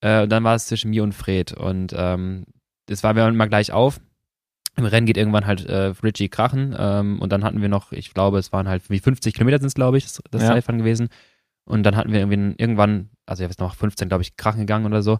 [0.00, 1.52] Äh, und dann war es zwischen mir und Fred.
[1.52, 2.44] Und ähm,
[2.86, 4.00] das war wir immer gleich auf.
[4.76, 6.74] Im Rennen geht irgendwann halt äh, Richie krachen.
[6.78, 9.66] Ähm, und dann hatten wir noch, ich glaube, es waren halt wie 50 Kilometer sind
[9.66, 10.48] es, glaube ich, das, das Ja.
[10.48, 11.08] Zeitfahren gewesen.
[11.64, 14.86] Und dann hatten wir irgendwie irgendwann, also ich weiß noch 15, glaube ich, krachen gegangen
[14.86, 15.18] oder so.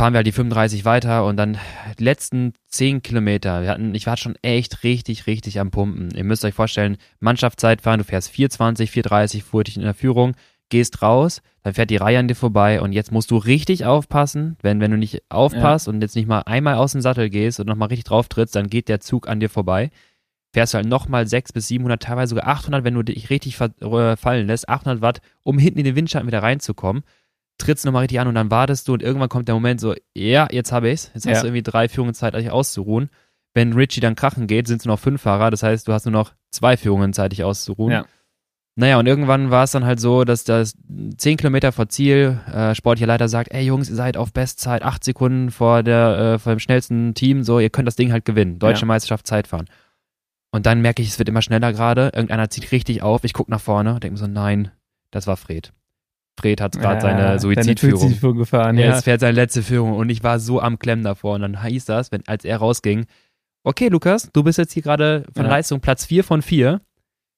[0.00, 1.58] Fahren wir halt die 35 weiter und dann
[1.98, 3.60] die letzten 10 Kilometer.
[3.60, 6.08] Wir hatten, ich war schon echt richtig, richtig am Pumpen.
[6.14, 10.36] Ihr müsst euch vorstellen, Mannschaftszeitfahren, du fährst 420, 430, fuhr dich in der Führung,
[10.70, 14.56] gehst raus, dann fährt die Reihe an dir vorbei und jetzt musst du richtig aufpassen,
[14.62, 17.66] wenn, wenn du nicht aufpasst und jetzt nicht mal einmal aus dem Sattel gehst und
[17.66, 19.90] nochmal richtig drauf trittst, dann geht der Zug an dir vorbei.
[20.54, 24.16] Fährst du halt nochmal 600 bis 700, teilweise sogar 800, wenn du dich richtig äh,
[24.16, 27.02] fallen lässt, 800 Watt, um hinten in den Windschatten wieder reinzukommen.
[27.60, 30.48] Trittst nochmal richtig an und dann wartest du und irgendwann kommt der Moment so, ja,
[30.50, 31.10] jetzt habe ich's.
[31.14, 31.32] Jetzt Ja.
[31.32, 33.10] hast du irgendwie drei Führungen Zeit, dich auszuruhen.
[33.54, 36.04] Wenn Richie dann krachen geht, sind es nur noch fünf Fahrer, das heißt, du hast
[36.06, 37.92] nur noch zwei Führungen Zeit, dich auszuruhen.
[37.92, 38.04] Ja.
[38.76, 40.74] Naja, und irgendwann war es dann halt so, dass das
[41.18, 45.04] zehn Kilometer vor Ziel äh, sportlicher Leiter sagt, ey Jungs, ihr seid auf Bestzeit, acht
[45.04, 48.58] Sekunden vor der äh, vor dem schnellsten Team, so ihr könnt das Ding halt gewinnen,
[48.58, 48.86] deutsche Ja.
[48.86, 49.66] Meisterschaft Zeitfahren.
[50.52, 53.50] Und dann merke ich, es wird immer schneller gerade, irgendeiner zieht richtig auf, ich gucke
[53.50, 54.70] nach vorne, denke mir so, nein,
[55.10, 55.72] das war Fred.
[56.40, 58.00] Fred hat gerade Ja, seine Suizidführung.
[58.00, 58.96] Suizidführung gefahren, Er ja.
[58.96, 61.34] ist- fährt seine letzte Führung und ich war so am Klemmen davor.
[61.34, 63.06] Und dann hieß das, wenn, als er rausging,
[63.64, 65.50] okay, Lukas, du bist jetzt hier gerade von Ja.
[65.50, 66.80] Leistung Platz 4 von 4.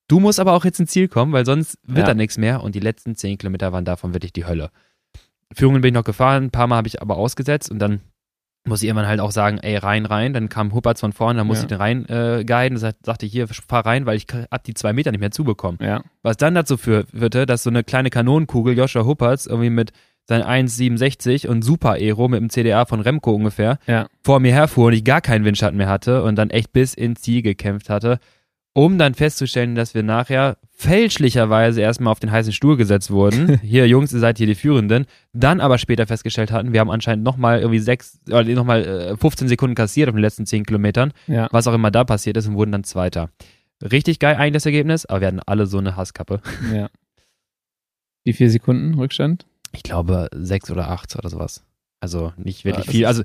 [0.08, 2.04] Du musst aber auch jetzt ins Ziel kommen, weil sonst wird Ja.
[2.06, 2.62] da nichts mehr.
[2.62, 4.70] Und die letzten 10 Kilometer waren davon wirklich die Hölle.
[5.54, 8.00] Führungen bin ich noch gefahren, ein paar Mal habe ich aber ausgesetzt und dann
[8.64, 10.32] muss ich irgendwann halt auch sagen, ey, rein, rein.
[10.32, 11.66] Dann kam Huppertz von vorne, dann musste Ja.
[11.66, 12.78] ich den rein äh, guiden.
[12.78, 15.78] Sag, sagte ich, hier, fahr rein, weil ich hab die zwei Meter nicht mehr zubekommen.
[15.82, 16.02] Ja.
[16.22, 19.92] Was dann dazu führte, dass so eine kleine Kanonenkugel, Joshua Huppertz, irgendwie mit
[20.28, 24.06] seinen 1,67 und Super Aero mit dem CDA von Remco ungefähr, Ja.
[24.22, 27.20] vor mir herfuhr und ich gar keinen Windschatten mehr hatte und dann echt bis ins
[27.22, 28.20] Ziel gekämpft hatte,
[28.74, 33.58] um dann festzustellen, dass wir nachher fälschlicherweise erstmal auf den heißen Stuhl gesetzt wurden.
[33.62, 35.06] hier, Jungs, ihr seid hier die Führenden.
[35.32, 39.48] Dann aber später festgestellt hatten, wir haben anscheinend nochmal irgendwie sechs, oder nochmal äh, 15
[39.48, 41.48] Sekunden kassiert auf den letzten 10 Kilometern Ja.
[41.52, 43.30] was auch immer da passiert ist und wurden dann Zweiter.
[43.82, 46.40] Richtig geil eigentlich das Ergebnis, aber wir hatten alle so eine Hasskappe.
[46.72, 46.88] ja.
[48.24, 49.46] Wie viele Sekunden Rückstand?
[49.72, 51.64] Ich glaube sechs oder acht oder sowas.
[52.00, 53.06] Also nicht wirklich Ja, viel.
[53.06, 53.22] Also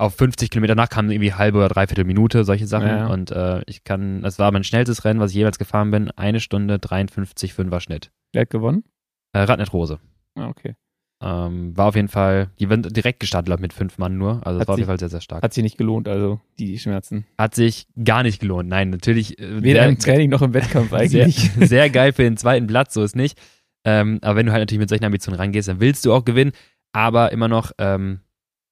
[0.00, 2.88] auf 50 Kilometer nach kamen irgendwie halbe oder dreiviertel Minute, solche Sachen.
[2.88, 3.06] Ja.
[3.08, 6.10] Und äh, ich kann, das war mein schnellstes Rennen, was ich jeweils gefahren bin.
[6.12, 8.10] Eine Stunde 53, 5er Schnitt.
[8.32, 8.84] Wer hat gewonnen?
[9.32, 9.98] Äh, Radnet Rose.
[10.36, 10.74] Ah, okay.
[11.22, 14.40] Ähm, war auf jeden Fall, die sind direkt gestartet, mit fünf Mann nur.
[14.46, 15.42] Also das war auf sich- jeden Fall sehr, sehr stark.
[15.42, 17.26] Hat sich nicht gelohnt, also die Schmerzen.
[17.36, 18.70] Hat sich gar nicht gelohnt.
[18.70, 19.38] Nein, natürlich.
[19.38, 21.36] äh, Weder sehr- im Training noch im Wettkampf eigentlich.
[21.52, 23.38] Sehr, sehr geil für den zweiten Platz, so ist nicht.
[23.84, 26.52] Ähm, aber wenn du halt natürlich mit solchen Ambitionen rangehst, dann willst du auch gewinnen.
[26.92, 28.20] Aber immer noch, ähm,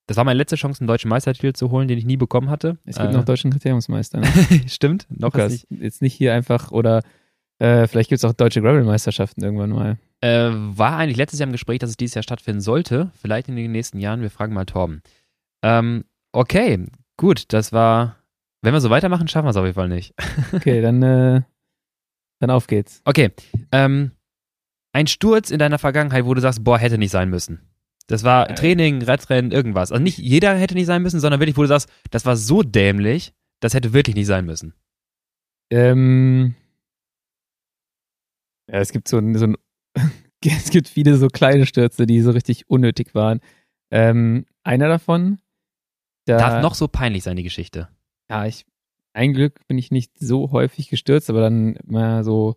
[0.08, 2.78] das war meine letzte Chance, einen deutschen Meistertitel zu holen, den ich nie bekommen hatte.
[2.86, 4.20] Es gibt äh, noch deutschen Kriteriumsmeister.
[4.20, 4.26] Ne?
[4.66, 5.82] Stimmt, noch Lukas, nicht.
[5.82, 7.02] jetzt nicht hier einfach oder
[7.58, 9.98] äh, vielleicht gibt es auch deutsche Gravel-Meisterschaften irgendwann mal.
[10.22, 13.10] Äh, war eigentlich letztes Jahr im Gespräch, dass es dieses Jahr stattfinden sollte.
[13.20, 14.22] Vielleicht in den nächsten Jahren.
[14.22, 15.02] Wir fragen mal Torben.
[15.62, 16.86] Ähm, okay,
[17.18, 18.16] gut, das war.
[18.62, 20.14] Wenn wir so weitermachen, schaffen wir es auf jeden Fall nicht.
[20.54, 21.42] Okay, dann, äh,
[22.40, 23.02] dann auf geht's.
[23.04, 23.30] Okay,
[23.72, 24.12] ähm,
[24.94, 27.60] ein Sturz in deiner Vergangenheit, wo du sagst, boah, hätte nicht sein müssen.
[28.08, 28.54] Das war Äh.
[28.54, 29.92] Training, Radrennen, irgendwas.
[29.92, 32.62] Also nicht jeder hätte nicht sein müssen, sondern wirklich, wo du sagst, das war so
[32.62, 34.74] dämlich, das hätte wirklich nicht sein müssen.
[35.70, 36.54] Ähm,
[38.70, 39.56] ja, es gibt so ein, so ein
[40.44, 43.40] es gibt viele so kleine Stürze, die so richtig unnötig waren.
[43.90, 45.38] Ähm, einer davon,
[46.26, 47.88] da, Darf noch so peinlich sein, die Geschichte.
[48.30, 48.66] ja, ich,
[49.14, 52.56] ein Glück bin ich nicht so häufig gestürzt, aber dann mal so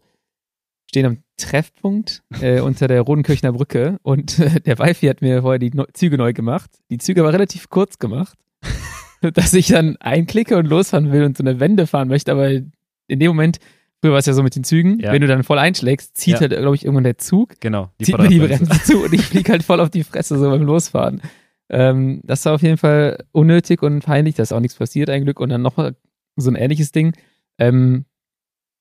[0.91, 5.57] stehen am Treffpunkt äh, unter der Rodenkirchner Brücke und äh, der Wifi hat mir vorher
[5.57, 6.69] die Züge neu gemacht.
[6.89, 8.37] Die Züge aber relativ kurz gemacht,
[9.21, 12.65] dass ich dann einklicke und losfahren will und so eine Wende fahren möchte, aber in
[13.07, 13.59] dem Moment,
[14.01, 15.13] früher war es ja so mit den Zügen, Ja.
[15.13, 16.39] wenn du dann voll einschlägst, zieht Ja.
[16.41, 17.89] halt, glaube ich, irgendwann der Zug Genau.
[18.01, 18.39] zieht mir die.
[18.39, 21.21] Bremse zu und ich fliege halt voll auf die Fresse so beim Losfahren.
[21.69, 25.23] Ähm, das war auf jeden Fall unnötig und peinlich, da ist auch nichts passiert, ein
[25.23, 25.39] Glück.
[25.39, 25.95] Und dann noch mal
[26.35, 27.13] so ein ähnliches Ding.
[27.57, 28.03] Ähm,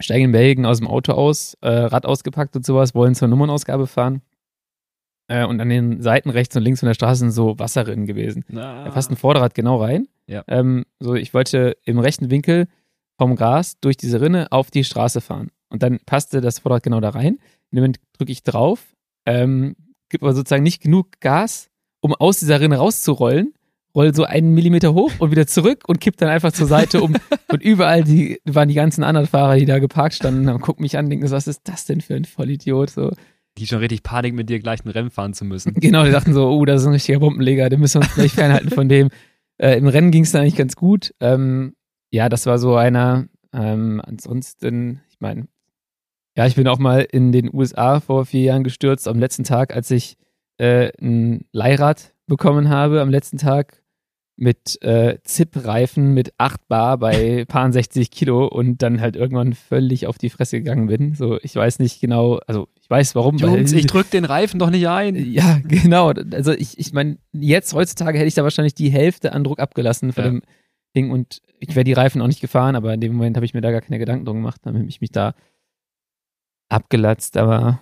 [0.01, 3.87] steigen in Belgien aus dem Auto aus, äh, Rad ausgepackt und sowas, wollen zur Nummernausgabe
[3.87, 4.23] fahren.
[5.29, 8.45] Äh, und an den Seiten rechts und links von der Straße sind so Wasserrinnen gewesen.
[8.49, 8.85] Na.
[8.85, 10.09] Da passt ein Vorderrad genau rein.
[10.27, 10.43] Ja.
[10.49, 12.67] Ähm, so, ich wollte im rechten Winkel
[13.17, 15.51] vom Gras durch diese Rinne auf die Straße fahren.
[15.69, 17.35] Und dann passte das Vorderrad genau da rein.
[17.71, 18.95] In dem Moment drücke ich drauf,
[19.25, 19.77] ähm,
[20.09, 21.71] gibt aber sozusagen nicht genug Gas,
[22.01, 23.55] um aus dieser Rinne rauszurollen.
[23.95, 27.15] Roll so einen Millimeter hoch und wieder zurück und kipp dann einfach zur Seite um.
[27.49, 30.97] und überall die, waren die ganzen anderen Fahrer, die da geparkt standen, und gucken mich
[30.97, 32.91] an, denken so, was ist das denn für ein Vollidiot?
[32.91, 33.13] So.
[33.59, 35.75] Die schon richtig Panik, mit dir gleich ein Rennen fahren zu müssen.
[35.81, 38.33] Genau, die dachten so, oh, das ist ein richtiger Bombenleger, den müssen wir uns gleich
[38.33, 39.09] fernhalten von dem.
[39.63, 41.13] Äh, Im Rennen ging es dann eigentlich ganz gut.
[41.21, 41.75] Ähm,
[42.11, 43.27] ja, das war so einer.
[43.53, 45.49] Ähm, ansonsten, ich meine,
[46.35, 49.77] ja, ich bin auch mal in den USA vor vier Jahren gestürzt, am letzten Tag,
[49.77, 50.17] als ich
[50.57, 53.80] äh, ein Leihrad bekommen habe, am letzten Tag
[54.41, 60.07] mit äh, ZIP-Reifen mit 8 Bar bei paar 60 Kilo und dann halt irgendwann völlig
[60.07, 61.15] auf die Fresse gegangen bin.
[61.15, 63.37] So, ich weiß nicht genau, also ich weiß warum.
[63.37, 65.15] Jungs, ich drück den Reifen doch nicht ein.
[65.31, 66.09] ja, genau.
[66.33, 70.13] Also ich, ich meine, jetzt heutzutage hätte ich da wahrscheinlich die Hälfte an Druck abgelassen
[70.13, 70.31] von Ja.
[70.31, 70.43] dem
[70.97, 73.53] Ding und ich wäre die Reifen auch nicht gefahren, aber in dem Moment habe ich
[73.55, 75.35] mir da gar keine Gedanken drum gemacht, dann habe ich mich da
[76.69, 77.81] abgelatzt, aber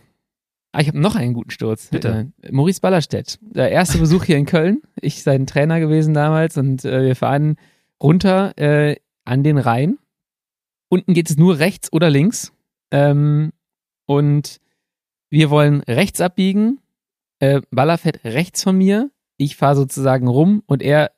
[0.79, 1.89] ah, ich habe noch einen guten Sturz.
[1.91, 2.31] Bitte.
[2.43, 3.39] Äh, Maurice Ballerstedt.
[3.43, 4.83] Der erste Besuch hier in Köln.
[5.01, 7.57] Ich sein Trainer gewesen damals und äh, wir fahren
[8.01, 9.99] runter äh, an den Rhein.
[10.89, 12.53] Unten geht es nur rechts oder links.
[12.91, 13.53] Ähm,
[14.07, 14.61] und
[15.31, 16.79] wir wollen rechts abbiegen.
[17.41, 19.11] Äh, Baller fährt rechts von mir.
[19.37, 21.11] Ich fahre sozusagen rum und er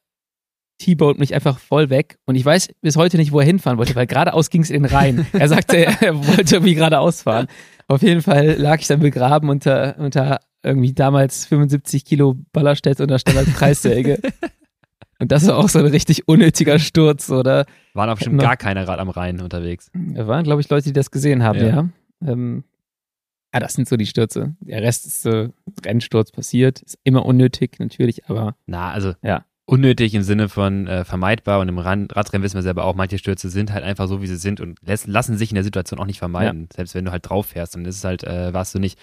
[0.81, 2.19] T-boat mich einfach voll weg.
[2.25, 4.83] Und ich weiß bis heute nicht, wo er hinfahren wollte, weil geradeaus ging es in
[4.83, 5.27] den Rhein.
[5.33, 7.47] Er sagte, er wollte irgendwie geradeaus fahren.
[7.91, 13.09] Auf jeden Fall lag ich dann begraben unter, unter irgendwie damals 75 Kilo Ballerstedt und
[13.11, 14.21] der Standardpreissäge.
[15.19, 17.67] und das war auch so ein richtig unnötiger Sturz, oder?
[17.95, 19.91] Waren auch bestimmt Noch- gar keine Rad am Rhein unterwegs.
[19.93, 21.67] Da waren, glaube ich, Leute, die das gesehen haben, Ja.
[21.67, 21.89] ja.
[22.29, 22.63] Ähm,
[23.53, 24.55] ja, das sind so die Stürze.
[24.61, 25.49] Der Rest ist äh,
[25.85, 26.83] Rennsturz passiert.
[26.83, 29.45] Ist immer unnötig, natürlich, aber Na, also Ja.
[29.71, 33.49] Unnötig im Sinne von äh, vermeidbar und im Radrennen wissen wir selber auch, manche Stürze
[33.49, 36.07] sind halt einfach so, wie sie sind und lässt, lassen sich in der Situation auch
[36.07, 36.69] nicht vermeiden.
[36.75, 38.99] Selbst wenn du halt drauf fährst, dann ist es halt, äh, warst du nicht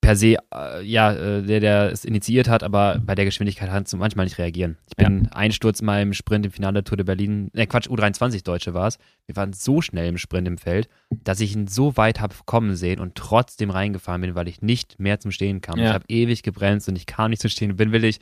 [0.00, 3.92] per se, äh, ja, äh, der, der es initiiert hat, aber bei der Geschwindigkeit kannst
[3.92, 4.76] du manchmal nicht reagieren.
[4.88, 7.88] Ich bin ein Sturz mal im Sprint im Finale der Tour de Berlin, ne Quatsch,
[7.88, 8.98] U23 Deutsche war es.
[9.26, 10.88] Wir waren so schnell im Sprint im Feld,
[11.24, 15.00] dass ich ihn so weit habe kommen sehen und trotzdem reingefahren bin, weil ich nicht
[15.00, 15.78] mehr zum Stehen kam.
[15.78, 15.86] Ja.
[15.86, 17.76] Ich habe ewig gebremst und ich kam nicht zum Stehen.
[17.76, 18.20] Bin willig,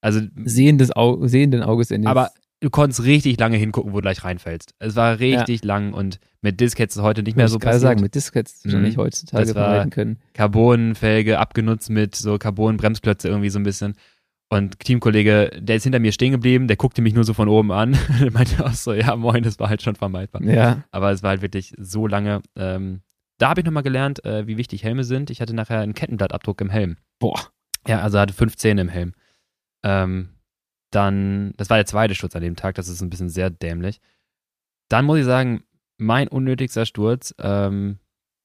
[0.00, 2.30] also sehendes Au sehenden Auges in aber
[2.60, 4.74] du konntest richtig lange hingucken, wo du gleich reinfällst.
[4.78, 7.60] Es war richtig lang und mit Disc hättest du heute nicht mehr Muss so ich
[7.62, 7.90] gerade passiert.
[7.90, 8.72] sagen, mit Disc hättest du Mhm.
[8.72, 10.18] wahrscheinlich heutzutage vermeiden können.
[10.34, 13.94] Carbonfelge abgenutzt mit so Carbon-Bremsklötze irgendwie so ein bisschen.
[14.48, 17.72] Und Teamkollege, der ist hinter mir stehen geblieben, der guckte mich nur so von oben
[17.72, 17.96] an.
[18.20, 20.42] der meinte auch so, ja moin, das war halt schon vermeidbar.
[20.44, 22.42] Ja, Aber es war halt wirklich so lange.
[22.56, 23.00] Ähm,
[23.38, 25.30] da habe ich nochmal gelernt, äh, wie wichtig Helme sind.
[25.30, 26.96] Ich hatte nachher einen Kettenblattabdruck im Helm.
[27.18, 27.38] boah.
[27.88, 29.12] Ja, also hatte fünf Zähne im Helm.
[29.86, 30.30] Ähm,
[30.90, 34.00] dann, das war der zweite Sturz an dem Tag, das ist ein bisschen sehr dämlich.
[34.88, 35.62] Dann muss ich sagen,
[35.96, 37.98] mein unnötigster Sturz, ähm,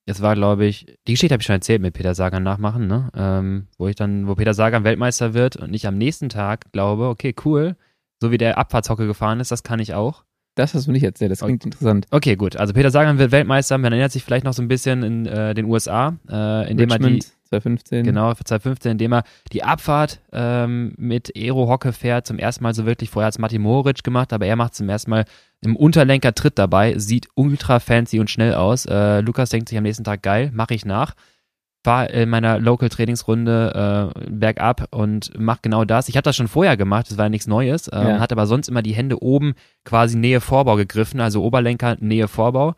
[0.05, 3.09] es war, glaube ich, die Geschichte habe ich schon erzählt mit Peter Sagan nachmachen, ne?
[3.15, 7.07] Ähm, wo ich dann, wo Peter Sagan Weltmeister wird und ich am nächsten Tag glaube,
[7.07, 7.75] okay, cool,
[8.19, 10.23] so wie der Abfahrtshocke gefahren ist, das kann ich auch.
[10.55, 11.69] Das hast du nicht erzählt, das klingt okay.
[11.69, 12.07] interessant.
[12.11, 12.57] Okay, gut.
[12.57, 15.53] Also Peter Sagan wird Weltmeister, man erinnert sich vielleicht noch so ein bisschen in äh,
[15.53, 18.03] den USA, äh, indem Richmond, er die 2015.
[18.05, 23.09] Genau, 2015, indem er die Abfahrt ähm, mit Aero-Hocke fährt, zum ersten Mal so wirklich.
[23.09, 25.25] Vorher hat es Martin Moric gemacht, aber er macht zum ersten Mal
[25.61, 28.85] im Unterlenker Tritt dabei, sieht ultra fancy und schnell aus.
[28.85, 31.13] Äh, Lukas denkt sich am nächsten Tag, geil, mache ich nach.
[31.83, 36.09] War in meiner Local-Trainingsrunde äh, bergab und mach genau das.
[36.09, 38.19] Ich habe das schon vorher gemacht, das war ja nichts Neues, äh, ja.
[38.19, 42.75] hat aber sonst immer die Hände oben quasi Nähe Vorbau gegriffen, also Oberlenker, Nähe Vorbau.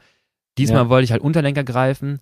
[0.57, 0.89] Diesmal ja.
[0.89, 2.19] wollte ich halt Unterlenker greifen.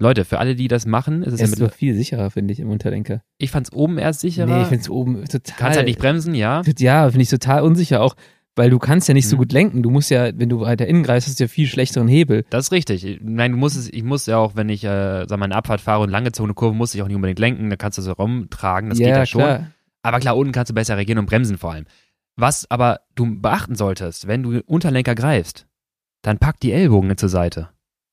[0.00, 2.70] Leute, für alle, die das machen, ist es, ist ja viel sicherer, finde ich, im
[2.70, 3.22] Unterlenker.
[3.36, 4.46] Ich fand es oben erst sicherer.
[4.46, 5.56] Nee, ich finde es oben total.
[5.56, 6.62] Kannst halt nicht bremsen, ja.
[6.78, 8.00] Ja, finde ich total unsicher.
[8.00, 8.14] Auch
[8.58, 9.38] weil du kannst ja nicht so mhm.
[9.38, 9.82] gut lenken.
[9.82, 12.44] Du musst ja, wenn du weiter innen greifst, hast du ja viel schlechteren Hebel.
[12.50, 13.20] Das ist richtig.
[13.22, 15.80] Nein, du musst es, ich muss ja auch, wenn ich, äh, sag mal, eine Abfahrt
[15.80, 17.70] fahre und lange Zone Kurve, muss ich auch nicht unbedingt lenken.
[17.70, 18.90] Da kannst du so rumtragen.
[18.90, 19.42] Das ja, geht ja schon.
[19.42, 19.70] Klar.
[20.02, 21.86] Aber klar, unten kannst du besser reagieren und bremsen vor allem.
[22.36, 25.66] Was aber du beachten solltest, wenn du Unterlenker greifst,
[26.22, 27.68] dann pack die Ellbogen zur Seite.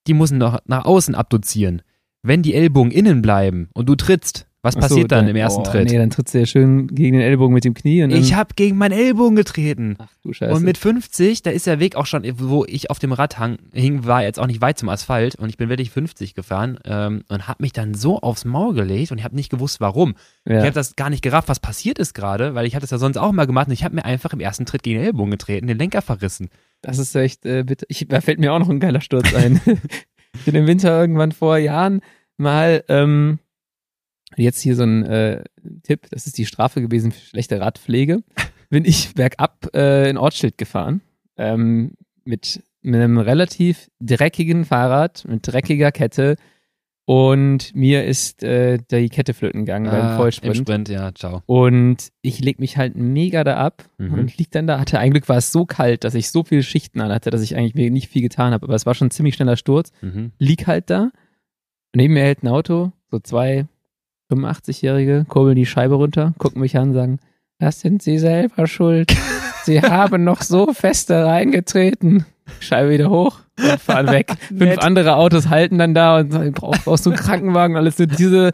[0.07, 1.81] Die müssen noch nach außen abduzieren.
[2.21, 5.61] Wenn die Ellbogen innen bleiben und du trittst, was so, passiert dann, dann, im ersten
[5.61, 5.89] oh, Tritt?
[5.89, 8.03] Nee, dann trittst du ja schön gegen den Ellbogen mit dem Knie.
[8.13, 9.95] ich habe gegen meinen Ellbogen getreten.
[9.99, 10.53] Ach du Scheiße.
[10.53, 13.57] Und mit 50, da ist der Weg auch schon, wo ich auf dem Rad hang,
[13.71, 17.23] hing, war jetzt auch nicht weit zum Asphalt und ich bin wirklich 50 gefahren ähm,
[17.29, 20.15] und habe mich dann so aufs Maul gelegt und ich habe nicht gewusst, warum.
[20.45, 20.57] Ja.
[20.57, 22.97] Ich habe das gar nicht gerafft, was passiert ist gerade, weil ich hatte das ja
[22.97, 25.31] sonst auch mal gemacht und ich habe mir einfach im ersten Tritt gegen den Ellbogen
[25.31, 26.49] getreten, den Lenker verrissen.
[26.81, 27.85] Das ist echt äh, bitte.
[27.89, 29.61] Ich, da fällt mir auch noch ein geiler Sturz ein.
[30.33, 32.01] ich bin im Winter irgendwann vor Jahren
[32.37, 33.39] mal ähm,
[34.37, 35.43] Jetzt hier so ein äh,
[35.83, 38.23] Tipp, das ist die Strafe gewesen für schlechte Radpflege.
[38.69, 41.01] Bin ich bergab äh, in Ortsschild gefahren
[41.37, 41.93] ähm,
[42.25, 46.35] mit, mit einem relativ dreckigen Fahrrad, mit dreckiger Kette
[47.05, 50.57] und mir ist äh, die Kette flöten gegangen ah, beim Vollsprint.
[50.57, 51.43] Im Sprint, ja, ciao.
[51.45, 54.13] Und ich leg mich halt mega da ab mhm.
[54.13, 56.63] und lieg dann da, hatte, ein Glück war es so kalt, dass ich so viele
[56.63, 59.07] Schichten an hatte, dass ich eigentlich mir nicht viel getan habe, aber es war schon
[59.07, 59.91] ein ziemlich schneller Sturz.
[60.01, 60.31] Mhm.
[60.39, 61.11] Lieg halt da,
[61.93, 63.67] neben mir hält ein Auto, so zwei,
[64.31, 67.19] 85-Jährige kurbeln die Scheibe runter, gucken mich an, sagen,
[67.59, 69.15] das sind Sie selber schuld.
[69.63, 72.25] Sie haben noch so feste reingetreten.
[72.59, 74.33] Scheibe wieder hoch und fahren weg.
[74.47, 78.05] Fünf andere Autos halten dann da und sagen, brauchst, brauchst du einen Krankenwagen, alles so
[78.05, 78.51] diese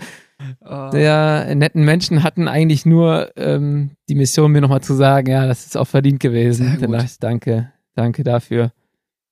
[0.65, 0.91] oh.
[0.91, 5.65] sehr netten Menschen hatten eigentlich nur ähm, die Mission, mir nochmal zu sagen, ja, das
[5.65, 6.77] ist auch verdient gewesen.
[7.03, 8.71] Ich, danke, danke dafür.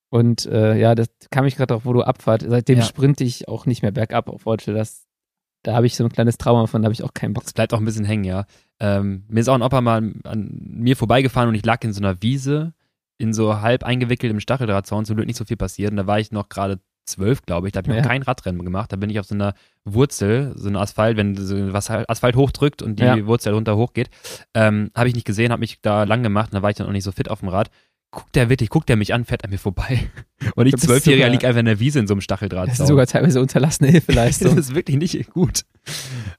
[0.09, 2.43] Und äh, ja, das kam ich gerade auch, wo du abfahrt.
[2.47, 2.83] Seitdem ja.
[2.83, 4.73] sprinte ich auch nicht mehr bergab auf Wollte.
[4.73, 5.05] Das
[5.64, 7.43] da habe ich so ein kleines Trauma von, da habe ich auch keinen Bock.
[7.45, 8.45] Es bleibt auch ein bisschen hängen, ja.
[8.80, 12.01] Ähm, mir ist auch ein Opa mal an mir vorbeigefahren und ich lag in so
[12.01, 12.74] einer Wiese,
[13.18, 15.91] in so halb eingewickelt im Stacheldrahtzaun, zum Glück nicht so viel passiert.
[15.91, 17.74] Und da war ich noch gerade zwölf, glaube ich.
[17.74, 18.01] Da habe ich ja.
[18.01, 18.93] noch kein Radrennen gemacht.
[18.93, 19.53] Da bin ich auf so einer
[19.84, 23.26] Wurzel, so einer Asphalt, wenn so was Asphalt hochdrückt und die ja.
[23.26, 24.10] Wurzel runter hochgeht,
[24.53, 26.88] ähm, habe ich nicht gesehen, habe mich da lang gemacht und da war ich dann
[26.88, 27.70] auch nicht so fit auf dem Rad
[28.12, 30.10] guckt der wirklich, guckt der mich an, fährt an mir vorbei.
[30.55, 32.70] Und ich Zwölfjähriger liege einfach in der Wiese in so einem Stacheldraht.
[32.70, 34.49] Das ist sogar teilweise unterlassene Hilfeleistung.
[34.55, 35.66] das ist wirklich nicht gut.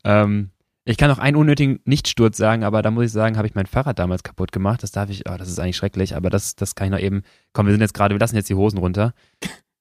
[0.05, 0.51] Ähm,
[0.85, 3.67] ich kann noch einen unnötigen Nichtsturz sagen, aber da muss ich sagen, habe ich mein
[3.67, 4.83] Fahrrad damals kaputt gemacht.
[4.83, 7.23] Das darf ich, oh, das ist eigentlich schrecklich, aber das, das kann ich noch eben.
[7.53, 9.15] Komm, wir sind jetzt gerade, wir lassen jetzt die Hosen runter.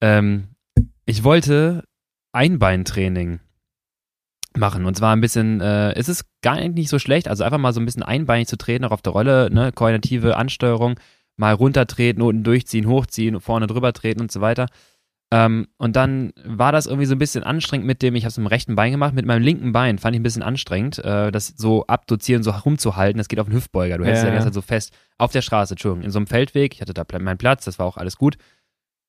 [0.00, 0.48] Ähm,
[1.06, 1.84] ich wollte
[2.32, 3.40] Einbeintraining
[4.56, 4.84] machen.
[4.84, 7.80] Und zwar ein bisschen, äh, es ist gar nicht so schlecht, also einfach mal so
[7.80, 10.98] ein bisschen einbeinig zu treten, auch auf der Rolle, ne, koordinative Ansteuerung
[11.40, 14.66] mal runtertreten, unten durchziehen, hochziehen, vorne drüber treten und so weiter.
[15.32, 18.36] Ähm, und dann war das irgendwie so ein bisschen anstrengend mit dem, ich habe es
[18.36, 21.30] mit dem rechten Bein gemacht, mit meinem linken Bein fand ich ein bisschen anstrengend, äh,
[21.30, 23.18] das so abduzieren, so rumzuhalten.
[23.18, 23.98] Das geht auf den Hüftbeuger.
[23.98, 26.18] Du hältst ja, ja die ganze Zeit so fest auf der Straße, Entschuldigung, in so
[26.18, 26.74] einem Feldweg.
[26.74, 28.36] Ich hatte da meinen Platz, das war auch alles gut.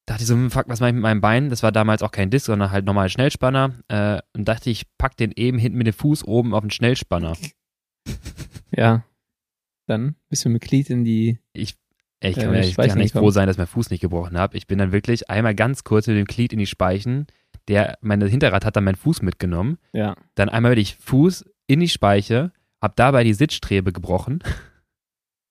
[0.05, 1.49] Da dachte ich so, hm, fuck, was mache ich mit meinem Bein?
[1.49, 3.73] Das war damals auch kein Disc, sondern halt normal Schnellspanner.
[3.87, 7.33] Äh, und dachte ich, pack den eben hinten mit dem Fuß oben auf den Schnellspanner.
[8.75, 9.03] Ja.
[9.87, 11.39] Dann bist du mit Glied in die.
[11.53, 11.75] Ich
[12.29, 14.55] ich kann, ja, ich kann nicht froh sein, dass mein Fuß nicht gebrochen habe.
[14.55, 17.25] Ich bin dann wirklich einmal ganz kurz mit dem Glied in die Speichen.
[17.67, 19.77] Der, meine Hinterrad hat dann meinen Fuß mitgenommen.
[19.91, 20.15] Ja.
[20.35, 24.39] Dann einmal wirklich Fuß in die Speiche, hab dabei die Sitzstrebe gebrochen.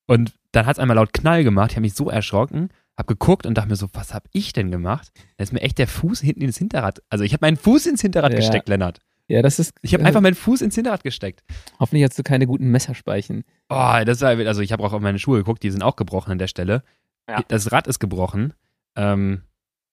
[0.06, 1.72] Und dann hat es einmal laut Knall gemacht.
[1.72, 4.70] Ich habe mich so erschrocken, hab geguckt und dachte mir so, was hab ich denn
[4.70, 5.10] gemacht?
[5.36, 7.02] Da ist mir echt der Fuß hinten ins Hinterrad.
[7.08, 8.38] Also ich habe meinen Fuß ins Hinterrad ja.
[8.38, 8.98] gesteckt, Lennart.
[9.30, 9.74] Ja, das ist.
[9.80, 11.44] Ich habe äh, einfach meinen Fuß ins Hinterrad gesteckt.
[11.78, 13.44] Hoffentlich hast du keine guten Messerspeichen.
[13.68, 16.32] Oh, das war, also ich habe auch auf meine Schuhe geguckt, die sind auch gebrochen
[16.32, 16.82] an der Stelle.
[17.28, 17.40] Ja.
[17.46, 18.54] Das Rad ist gebrochen.
[18.96, 19.42] Ähm,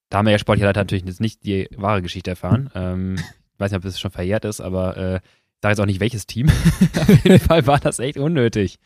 [0.10, 2.72] da haben wir ja Sportleiter natürlich jetzt nicht die wahre Geschichte erfahren.
[2.76, 5.86] Ähm, ich weiß nicht, ob das schon verjährt ist, aber äh, ich sage jetzt auch
[5.86, 6.50] nicht welches Team.
[7.00, 8.80] auf jeden Fall war das echt unnötig.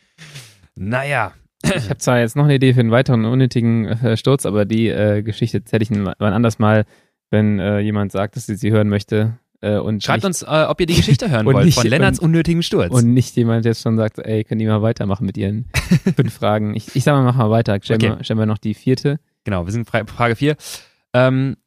[0.76, 1.34] Naja.
[1.64, 4.88] Ich habe zwar jetzt noch eine Idee für einen weiteren unnötigen äh, Sturz, aber die
[4.88, 6.86] äh, Geschichte erzähle ich wann anders mal.
[7.30, 9.38] wenn äh, jemand sagt, dass sie sie hören möchte.
[9.64, 12.20] Äh, und Schreibt nicht, uns, äh, ob ihr die Geschichte hören wollt nicht- von Lennarts
[12.20, 12.92] und- unnötigem Sturz.
[12.92, 15.66] und nicht jemand jetzt schon sagt, ey, können die mal weitermachen mit ihren
[16.16, 16.76] fünf Fragen.
[16.76, 17.78] Ich, ich sag mal, mach mal weiter.
[17.82, 18.18] Stellen, Okay.
[18.18, 19.20] wir, stellen wir noch die vierte.
[19.44, 20.56] Genau, wir sind Fra Frage 4.
[21.14, 21.58] Ähm,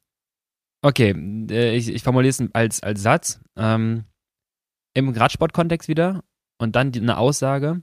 [0.81, 1.11] okay,
[1.49, 3.39] äh, ich, ich formuliere es als, als Satz.
[3.57, 4.03] Ähm,
[4.93, 6.23] Im Radsport-Kontext wieder
[6.57, 7.81] und dann die, eine Aussage.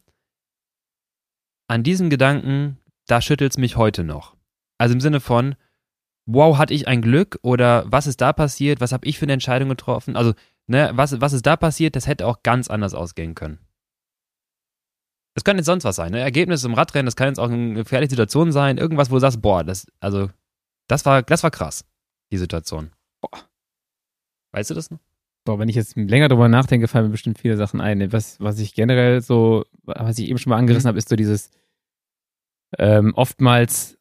[1.69, 4.37] An diesem Gedanken, da schüttelt es mich heute noch.
[4.79, 5.55] Also im Sinne von,
[6.27, 9.33] wow, hatte ich ein Glück oder was ist da passiert, was habe ich für eine
[9.33, 10.17] Entscheidung getroffen?
[10.17, 10.35] Also,
[10.67, 13.59] ne, was, was ist da passiert, das hätte auch ganz anders ausgehen können.
[15.35, 16.21] Es kann jetzt sonst was sein, ne?
[16.21, 19.41] Ergebnis im Radrennen, das kann jetzt auch eine gefährliche Situation sein, irgendwas, wo du sagst,
[19.41, 20.31] boah, das, also,
[20.89, 21.85] das war, das war krass,
[22.31, 22.93] die Situation.
[23.21, 23.41] Boah.
[24.53, 25.01] Weißt du das noch?
[25.45, 28.13] Boah, wenn ich jetzt länger drüber nachdenke, fallen mir bestimmt viele Sachen ein.
[28.13, 31.51] Was, was ich generell so, was ich eben schon mal angerissen habe, ist so dieses,
[32.79, 33.99] ähm, oftmals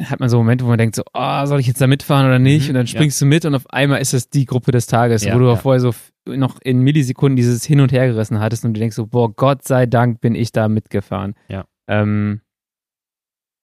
[0.00, 2.38] hat man so Momente, wo man denkt so, ah, soll ich jetzt da mitfahren oder
[2.38, 2.64] nicht?
[2.64, 5.24] Mhm, und dann springst du mit und auf einmal ist es die Gruppe des Tages,
[5.24, 5.52] Ja, wo du ja.
[5.52, 5.92] auch vorher so
[6.26, 9.86] noch in Millisekunden dieses Hin- und Hergerissen hattest und du denkst so, boah, Gott sei
[9.86, 11.34] Dank bin ich da mitgefahren.
[11.48, 11.64] Ja.
[11.88, 12.42] Ähm,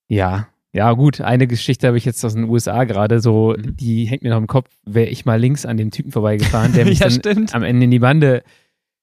[0.09, 3.77] ja, ja, gut, eine Geschichte habe ich jetzt aus den USA gerade, so, Mhm.
[3.77, 6.85] die hängt mir noch im Kopf, wäre ich mal links an dem Typen vorbeigefahren, der
[6.85, 7.55] mich ja, dann stimmt.
[7.55, 8.43] am Ende in die Bande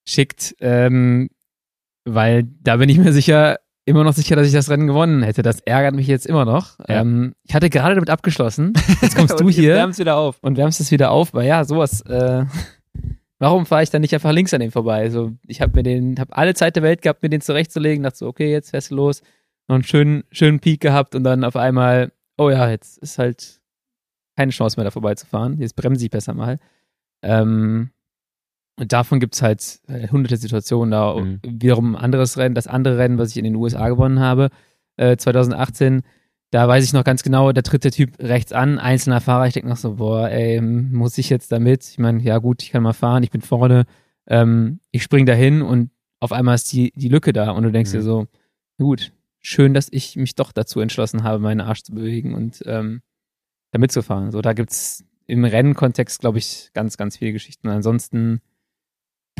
[0.07, 1.31] schickt, ähm,
[2.05, 5.43] weil da bin ich mir sicher, immer noch sicher, dass ich das Rennen gewonnen hätte.
[5.43, 6.79] Das ärgert mich jetzt immer noch.
[6.89, 7.01] Ja.
[7.01, 8.73] Ähm, ich hatte gerade damit abgeschlossen.
[9.01, 10.39] Jetzt kommst du hier wärmt's wieder auf.
[10.41, 12.45] und wärmst es wieder auf, weil ja, sowas, äh,
[13.39, 15.01] warum fahre ich dann nicht einfach links an dem vorbei?
[15.01, 18.19] Also ich habe mir den, habe alle Zeit der Welt gehabt, mir den zurechtzulegen, dachte
[18.19, 19.23] so, okay, jetzt fährst du los,
[19.69, 23.61] noch einen schönen, schönen Peak gehabt und dann auf einmal, oh ja, jetzt ist halt
[24.37, 25.59] keine Chance mehr da vorbeizufahren.
[25.59, 26.59] Jetzt bremse ich besser mal.
[27.23, 27.91] Ähm,
[28.79, 30.91] und davon gibt's halt äh, hunderte Situationen.
[30.91, 31.41] Da Mhm.
[31.45, 34.49] wiederum ein anderes Rennen, das andere Rennen, was ich in den USA gewonnen habe,
[34.97, 36.03] äh, 2018,
[36.51, 39.47] da weiß ich noch ganz genau, da tritt der Typ rechts an, einzelner Fahrer.
[39.47, 41.85] Ich denke noch so, boah, ey, muss ich jetzt damit?
[41.89, 43.85] Ich meine, ja gut, ich kann mal fahren, ich bin vorne,
[44.27, 47.73] ähm, ich spring da hin und auf einmal ist die, die Lücke da und du
[47.73, 47.97] denkst Mhm.
[47.97, 48.27] dir so,
[48.79, 53.01] gut, schön, dass ich mich doch dazu entschlossen habe, meinen Arsch zu bewegen und ähm,
[53.73, 54.31] da mitzufahren.
[54.31, 57.69] So, da gibt's im Rennkontext, glaube ich, ganz, ganz viele Geschichten.
[57.69, 58.41] Ansonsten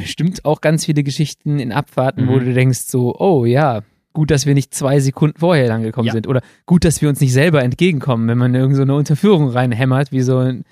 [0.03, 2.45] bestimmt auch ganz viele Geschichten in Abfahrten, wo Mhm.
[2.45, 3.83] du denkst so, oh ja,
[4.13, 6.13] gut, dass wir nicht zwei Sekunden vorher lang gekommen Ja.
[6.13, 6.27] sind.
[6.27, 10.13] Oder gut, dass wir uns nicht selber entgegenkommen, wenn man irgend so eine Unterführung reinhämmert,
[10.13, 10.65] wie so ein,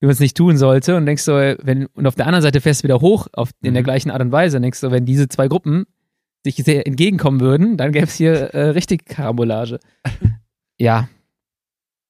[0.00, 2.60] wie man es nicht tun sollte und denkst so, wenn, und auf der anderen Seite
[2.60, 3.84] fährst du wieder hoch auf, in der Mhm.
[3.84, 5.86] gleichen Art und Weise und denkst so, wenn diese zwei Gruppen
[6.44, 9.78] sich sehr entgegenkommen würden, dann gäbe es hier äh, richtig Karambolage.
[10.78, 11.08] ja.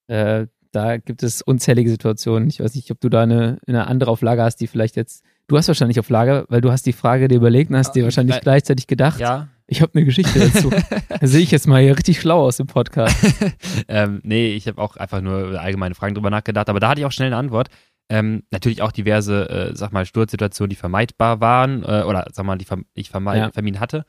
[0.06, 2.48] Äh, da gibt es unzählige Situationen.
[2.48, 5.24] Ich weiß nicht, ob du da eine, eine andere auf Lager hast, die vielleicht jetzt.
[5.48, 8.02] Du hast wahrscheinlich auf Lager, weil du hast die Frage dir überlegt und hast dir
[8.02, 9.48] Ah, wahrscheinlich gleichzeitig gedacht, Ja.
[9.66, 10.70] ich habe eine Geschichte dazu.
[11.20, 13.16] da sehe ich jetzt mal hier richtig schlau aus im Podcast.
[13.88, 17.06] ähm, nee, ich habe auch einfach nur allgemeine Fragen drüber nachgedacht, aber da hatte ich
[17.06, 17.68] auch schnell eine Antwort.
[18.10, 22.56] Ähm, natürlich auch diverse, äh, sag mal, Sturzsituationen, die vermeidbar waren, äh, oder sag mal,
[22.58, 23.50] die verm ich vermeid Ja.
[23.50, 24.04] vermieden hatte.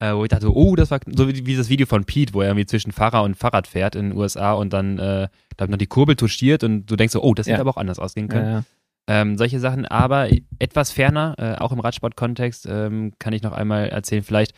[0.00, 2.48] Äh, wo ich dachte, oh, das war so wie, das Video von Pete, wo er
[2.48, 5.86] irgendwie zwischen Fahrer und Fahrrad fährt in den USA und dann äh, da noch die
[5.86, 7.60] Kurbel touchiert und du denkst so, oh, das hätte Ja.
[7.60, 8.46] aber auch anders ausgehen können.
[8.46, 8.64] Ja.
[9.06, 13.88] Ähm, solche Sachen, aber etwas ferner, äh, auch im Radsport-Kontext, ähm, kann ich noch einmal
[13.88, 14.54] erzählen, vielleicht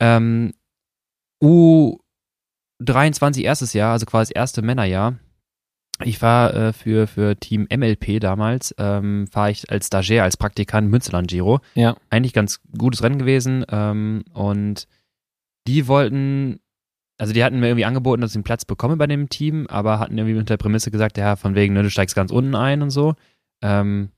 [0.00, 0.54] ähm,
[1.42, 5.18] U23 erstes Jahr, also quasi das erste Männerjahr.
[6.02, 10.90] Ich war äh, für, für Team MLP damals, ähm, fahre ich als Stagiaire, als Praktikant
[10.90, 11.60] Münsterland Giro.
[11.74, 11.96] Ja.
[12.08, 14.88] Eigentlich ganz gutes Rennen gewesen ähm, und
[15.66, 16.60] die wollten,
[17.18, 19.98] also die hatten mir irgendwie angeboten, dass ich einen Platz bekomme bei dem Team, aber
[19.98, 22.80] hatten irgendwie unter der Prämisse gesagt, ja, von wegen, ne, du steigst ganz unten ein
[22.80, 23.14] und so.
[23.62, 24.10] Ähm,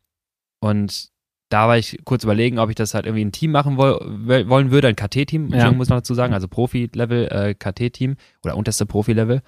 [0.61, 1.09] und
[1.49, 4.49] da war ich kurz überlegen, ob ich das halt irgendwie ein Team machen woll, woll-
[4.49, 5.71] wollen würde, ein KT-Team, Ja.
[5.73, 9.43] muss man dazu sagen, also Profi-Level, äh, KT-Team oder unterste Profi-Level.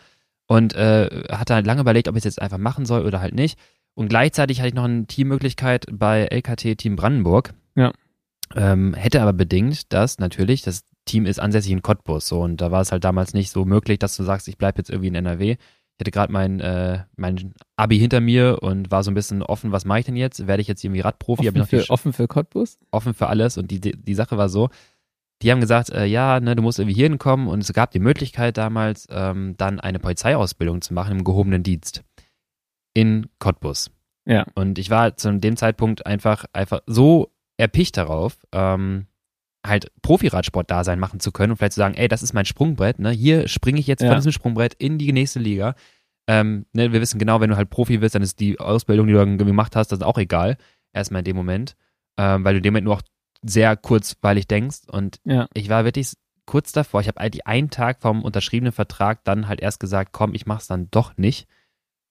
[0.46, 3.34] Und äh, hatte halt lange überlegt, ob ich es jetzt einfach machen soll oder halt
[3.34, 3.58] nicht.
[3.94, 7.54] Und gleichzeitig hatte ich noch eine Teammöglichkeit bei LKT Team Brandenburg.
[7.76, 7.92] Ja.
[8.54, 12.70] Ähm, hätte aber bedingt, dass natürlich das Team ist ansässig in Cottbus so und da
[12.70, 15.14] war es halt damals nicht so möglich, dass du sagst, ich bleibe jetzt irgendwie in
[15.14, 15.56] NRW.
[16.04, 19.86] Hatte gerade mein, äh, mein Abi hinter mir und war so ein bisschen offen, was
[19.86, 20.46] mache ich denn jetzt?
[20.46, 21.48] Werde ich jetzt irgendwie Radprofi?
[21.48, 22.78] Offen für, offen für Cottbus?
[22.90, 24.68] offen für alles und die, die, die Sache war so,
[25.40, 28.00] die haben gesagt, äh, ja, ne, du musst irgendwie hier hinkommen und es gab die
[28.00, 32.02] Möglichkeit damals, ähm, dann eine Polizeiausbildung zu machen im gehobenen Dienst
[32.92, 33.90] in Cottbus.
[34.26, 34.46] Ja.
[34.54, 39.06] Und ich war zu dem Zeitpunkt einfach, einfach so erpicht darauf, ähm,
[39.66, 43.10] halt Profiradsport-Dasein machen zu können und vielleicht zu sagen, ey, das ist mein Sprungbrett, ne?
[43.10, 44.08] Hier springe ich jetzt Ja.
[44.08, 45.74] von diesem Sprungbrett in die nächste Liga.
[46.26, 49.12] Ähm, ne, wir wissen genau, wenn du halt Profi bist, dann ist die Ausbildung, die
[49.12, 50.56] du dann gemacht hast, das ist auch egal.
[50.92, 51.76] Erstmal in dem Moment.
[52.18, 53.02] Ähm, weil du in dem Moment nur auch
[53.42, 54.80] sehr kurzweilig denkst.
[54.86, 55.48] Und Ja.
[55.54, 56.12] ich war wirklich
[56.46, 60.34] kurz davor, ich habe eigentlich einen Tag vom unterschriebenen Vertrag dann halt erst gesagt, komm,
[60.34, 61.46] ich mach's dann doch nicht.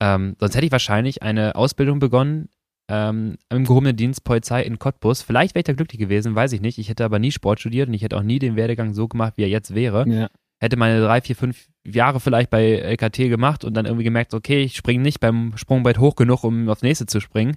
[0.02, 2.50] Ähm, sonst hätte ich wahrscheinlich eine Ausbildung begonnen
[2.90, 5.22] ähm, im gehobenen Dienst Polizei in Cottbus.
[5.22, 6.78] Vielleicht wäre ich da glücklich gewesen, weiß ich nicht.
[6.78, 9.34] Ich hätte aber nie Sport studiert und ich hätte auch nie den Werdegang so gemacht,
[9.38, 10.08] wie er jetzt wäre.
[10.08, 10.30] Ja.
[10.60, 14.62] Hätte meine drei, vier, fünf Jahre vielleicht bei LKT gemacht und dann irgendwie gemerkt, okay,
[14.64, 17.56] ich springe nicht beim Sprungbrett hoch genug, um aufs nächste zu springen.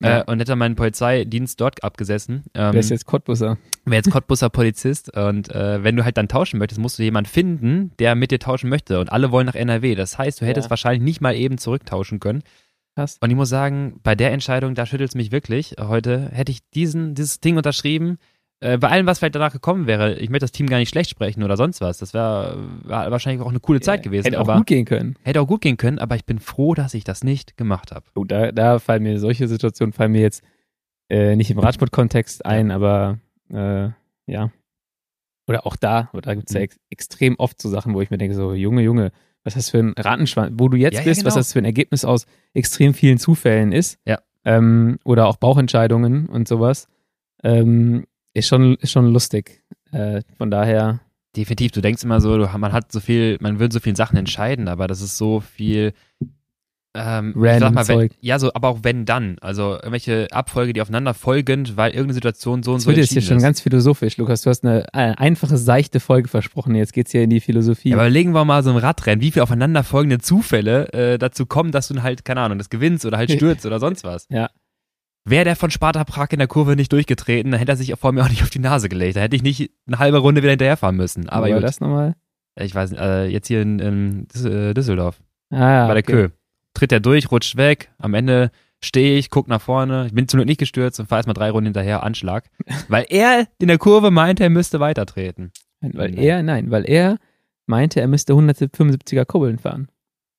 [0.00, 0.20] Ja.
[0.20, 2.42] Äh, und hätte meinen Polizeidienst dort abgesessen.
[2.54, 3.58] Ähm, Wer ist jetzt Cottbusser?
[3.84, 7.30] wäre jetzt Cottbusser Polizist und äh, wenn du halt dann tauschen möchtest, musst du jemanden
[7.30, 9.94] finden, der mit dir tauschen möchte und alle wollen nach NRW.
[9.94, 10.70] Das heißt, du hättest Ja.
[10.70, 12.42] wahrscheinlich nicht mal eben zurücktauschen können.
[12.94, 13.18] Krass.
[13.20, 15.76] Und ich muss sagen, bei der Entscheidung, da schüttelt es mich wirklich.
[15.80, 18.18] Heute hätte ich diesen, dieses Ding unterschrieben.
[18.60, 21.10] Äh, bei allem, was vielleicht danach gekommen wäre, ich möchte das Team gar nicht schlecht
[21.10, 21.98] sprechen oder sonst was.
[21.98, 24.24] Das wäre wär wahrscheinlich auch eine coole Zeit gewesen.
[24.24, 25.16] Hätte auch aber gut gehen können.
[25.22, 28.04] hätte auch gut gehen können, aber ich bin froh, dass ich das nicht gemacht habe.
[28.14, 30.44] Oh, da, da fallen mir solche Situationen fallen mir jetzt
[31.08, 33.18] äh, nicht im Radsport-Kontext ein, aber
[33.50, 33.88] äh,
[34.26, 34.50] ja.
[35.48, 36.64] Oder auch da, oder da gibt es ja Mhm.
[36.64, 39.10] ex extrem oft so Sachen, wo ich mir denke, so, Junge, Junge,
[39.44, 41.40] was das für ein Rattenschwanz, wo du jetzt Ja, ja, bist, was genau.
[41.40, 43.98] das für ein Ergebnis aus extrem vielen Zufällen ist.
[44.06, 44.20] Ja.
[44.44, 46.88] Ähm, oder auch Bauchentscheidungen und sowas.
[47.42, 49.62] Ähm, ist schon, ist schon lustig.
[49.92, 51.00] Äh, von daher,
[51.34, 54.18] Definitiv, du denkst immer so, du, man hat so viel, man will so viele Sachen
[54.18, 55.94] entscheiden, aber das ist so viel
[56.94, 59.36] ähm, Random mal, wenn, ja, so, aber auch wenn dann.
[59.40, 63.12] Also irgendwelche Abfolge, die aufeinander folgend, weil irgendeine Situation so und das so wird jetzt
[63.12, 64.42] hier schon ganz philosophisch, Lukas.
[64.42, 66.74] Du hast eine, äh, einfache, seichte Folge versprochen.
[66.74, 67.90] Jetzt geht's hier in die Philosophie.
[67.90, 71.46] Ja, aber legen wir mal so ein Radrennen, wie viele aufeinander folgende Zufälle äh, dazu
[71.46, 74.26] kommen, dass du halt, keine Ahnung, das gewinnst oder halt stürzt oder sonst was.
[74.28, 74.50] Ja.
[75.24, 78.12] Wäre der von Sparta Prag in der Kurve nicht durchgetreten, dann hätte er sich vor
[78.12, 79.16] mir auch nicht auf die Nase gelegt.
[79.16, 81.28] Da hätte ich nicht eine halbe Runde wieder hinterherfahren müssen.
[81.28, 82.16] Aber war das nochmal?
[82.60, 85.22] ich weiß nicht, äh, jetzt hier in, in äh, Düsseldorf.
[85.50, 86.28] Ah, ja, bei der okay.
[86.28, 86.41] Kö.
[86.74, 88.50] Tritt er durch, rutscht weg, am Ende
[88.80, 91.50] stehe ich, guck nach vorne, ich bin zum Glück nicht gestürzt und fahre erstmal drei
[91.50, 92.44] Runden hinterher, Anschlag.
[92.88, 95.52] Weil er in der Kurve meinte, er müsste weitertreten.
[95.80, 96.18] Nein, Weil Nein.
[96.18, 97.18] er, nein, weil er
[97.66, 99.88] meinte, er müsste 175er Kurbeln fahren.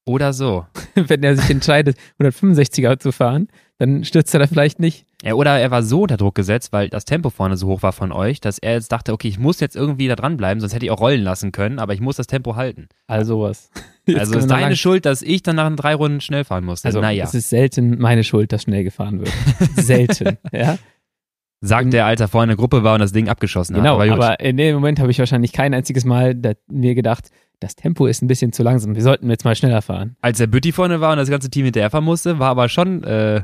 [0.06, 0.66] Oder so.
[0.96, 5.06] Wenn er sich entscheidet, 165er zu fahren, dann stürzt er da vielleicht nicht.
[5.22, 7.94] Ja, oder er war so unter Druck gesetzt, weil das Tempo vorne so hoch war
[7.94, 10.86] von euch, dass er jetzt dachte, okay, ich muss jetzt irgendwie da dranbleiben, sonst hätte
[10.86, 12.88] ich auch rollen lassen können, aber ich muss das Tempo halten.
[13.08, 13.70] Also sowas.
[14.08, 16.88] Jetzt also ist deine lang- Schuld, dass ich dann nach drei Runden schnell fahren musste.
[16.88, 19.32] Also naja, es ist selten meine Schuld, dass schnell gefahren wird.
[19.78, 20.78] selten, ja.
[21.62, 24.10] sagt der, als er vorne in der Gruppe war und das Ding abgeschossen Genau, hat.
[24.10, 24.18] gut.
[24.18, 26.36] aber in dem Moment habe ich wahrscheinlich kein einziges Mal
[26.68, 27.30] mir gedacht,
[27.60, 28.94] das Tempo ist ein bisschen zu langsam.
[28.96, 30.18] Wir sollten jetzt mal schneller fahren.
[30.20, 33.44] als der Bütti vorne war und das ganze Team hinterherfahren musste, war aber schon äh,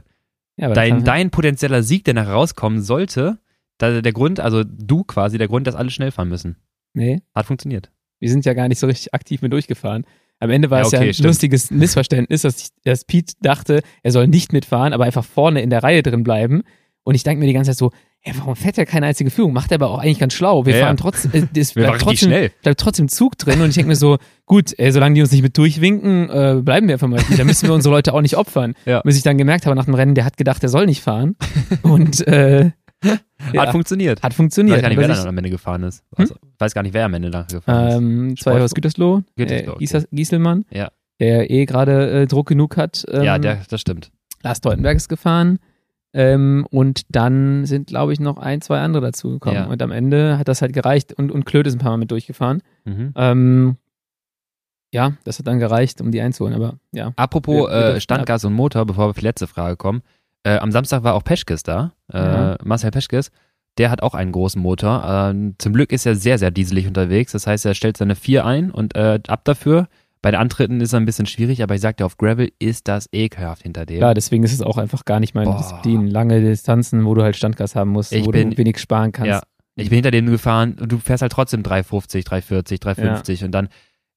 [0.58, 3.40] Ja, aber dein, dein potenzieller Sieg, der nachher rauskommen sollte,
[3.80, 6.58] der Grund, also du quasi, der Grund, dass alle schnell fahren müssen.
[6.94, 7.90] Nee, Hat funktioniert.
[8.20, 10.04] wir sind ja gar nicht so richtig aktiv mit durchgefahren.
[10.40, 11.28] Am Ende war Ja, es ja ein stimmt.
[11.28, 15.70] lustiges Missverständnis, dass, ich, dass Pete dachte, er soll nicht mitfahren, aber einfach vorne in
[15.70, 16.64] der Reihe drin bleiben.
[17.04, 19.54] Und ich denke mir die ganze Zeit so, ey, warum fährt er keine einzige Führung?
[19.54, 20.66] Macht er aber auch eigentlich ganz schlau.
[20.66, 22.52] Wir Ja, fahren trotzdem, äh, es bleibt trotzdem, schnell.
[22.62, 23.62] bleibt trotzdem Zug drin.
[23.62, 26.88] Und ich denke mir so, gut, ey, solange die uns nicht mit durchwinken, äh, bleiben
[26.88, 27.22] wir einfach mal.
[27.38, 28.76] Da müssen wir unsere Leute auch nicht opfern.
[28.86, 29.02] Ja.
[29.02, 31.36] Bis ich dann gemerkt habe nach dem Rennen, der hat gedacht, er soll nicht fahren.
[31.82, 32.72] Und äh,
[33.04, 34.22] ja, Hat funktioniert.
[34.24, 34.78] hat Ich funktioniert.
[34.78, 36.04] weiß gar nicht, wer dann am Ende gefahren ist.
[36.16, 37.96] Also, ich weiß gar nicht, wer am Ende nachher gefahren ist.
[37.96, 38.64] ähm, zwei Sportflug?
[38.64, 40.90] aus Gütersloh, Gütersloh, äh, Gieselmann, Ja.
[41.20, 43.06] der eh gerade äh, Druck genug hat.
[43.10, 44.12] Ähm, ja, der, das stimmt.
[44.44, 45.60] Lars Teutenberg ist gefahren.
[46.12, 49.56] Ähm, und dann sind, glaube ich, noch ein, zwei andere dazugekommen.
[49.60, 49.66] Ja.
[49.68, 52.10] Und am Ende hat das halt gereicht und, und Klöte ist ein paar Mal mit
[52.12, 52.64] durchgefahren.
[52.86, 53.14] Mhm.
[53.16, 53.78] Ähm,
[54.92, 57.14] ja, das hat dann gereicht, um die einzuholen, aber ja.
[57.16, 60.02] Apropos äh, Standgas und Motor, bevor wir auf die letzte Frage kommen.
[60.44, 62.58] Äh, am Samstag war auch Peschkes da, äh, Ja.
[62.64, 63.32] Marcel Peschkes.
[63.78, 65.04] Der hat auch einen großen Motor.
[65.32, 67.32] Ähm, zum Glück ist er sehr, sehr dieselig unterwegs.
[67.32, 69.88] Das heißt, er stellt seine 4 ein und äh, ab dafür.
[70.22, 73.08] Bei den Antritten ist er ein bisschen schwierig, aber ich sagte, auf Gravel ist das
[73.14, 74.00] ekelhaft hinter dem.
[74.00, 75.58] Klar, deswegen ist es auch einfach gar nicht meine Boah.
[75.60, 76.08] Disziplin.
[76.08, 79.30] Lange Distanzen, wo du halt Standgas haben musst, Ich wo bin- du wenig sparen kannst.
[79.30, 79.42] Ja,
[79.76, 83.70] ich bin hinter dem gefahren und du fährst halt trotzdem 350, 340, 350 und dann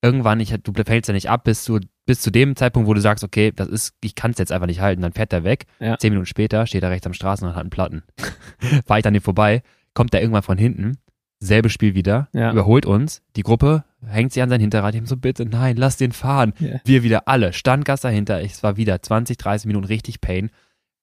[0.03, 3.01] irgendwann, ich, du fällst ja nicht ab bis zu, bis zu dem Zeitpunkt, wo du
[3.01, 5.67] sagst, okay, das ist, ich kann es jetzt einfach nicht halten, dann fährt er weg.
[5.81, 5.99] Ja.
[5.99, 8.03] Zehn Minuten später steht er rechts am Straßenrand und hat einen Platten.
[8.87, 9.63] Fahr ich an dem vorbei,
[9.95, 10.99] kommt er irgendwann von hinten,
[11.39, 12.51] selbes Spiel wieder, Ja.
[12.53, 16.13] überholt uns, die Gruppe hängt sich an sein Hinterrad, ihm so, bitte, nein, lass den
[16.13, 16.55] fahren.
[16.59, 16.81] Ja.
[16.85, 20.51] Wir wieder alle, Standgas dahinter, es war wieder 20, 30 Minuten richtig Pain.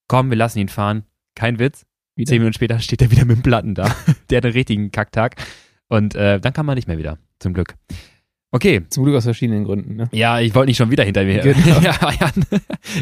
[0.08, 1.04] Komm, wir lassen ihn fahren.
[1.36, 1.86] Kein Witz,
[2.16, 2.30] Wieder.
[2.32, 3.86] Zehn Minuten später steht er wieder mit dem Platten da.
[4.30, 5.36] Der hat einen richtigen Kacktag.
[5.88, 7.18] Und äh, dann kann man nicht mehr wieder.
[7.39, 7.76] Zum Glück.
[8.52, 8.82] Okay.
[8.89, 9.95] Zum Glück aus verschiedenen Gründen.
[9.95, 10.10] Ne?
[10.12, 11.39] Ja, ich wollte nicht schon wieder hinter mir.
[11.41, 11.80] Genau.
[11.82, 12.32] ja, ja.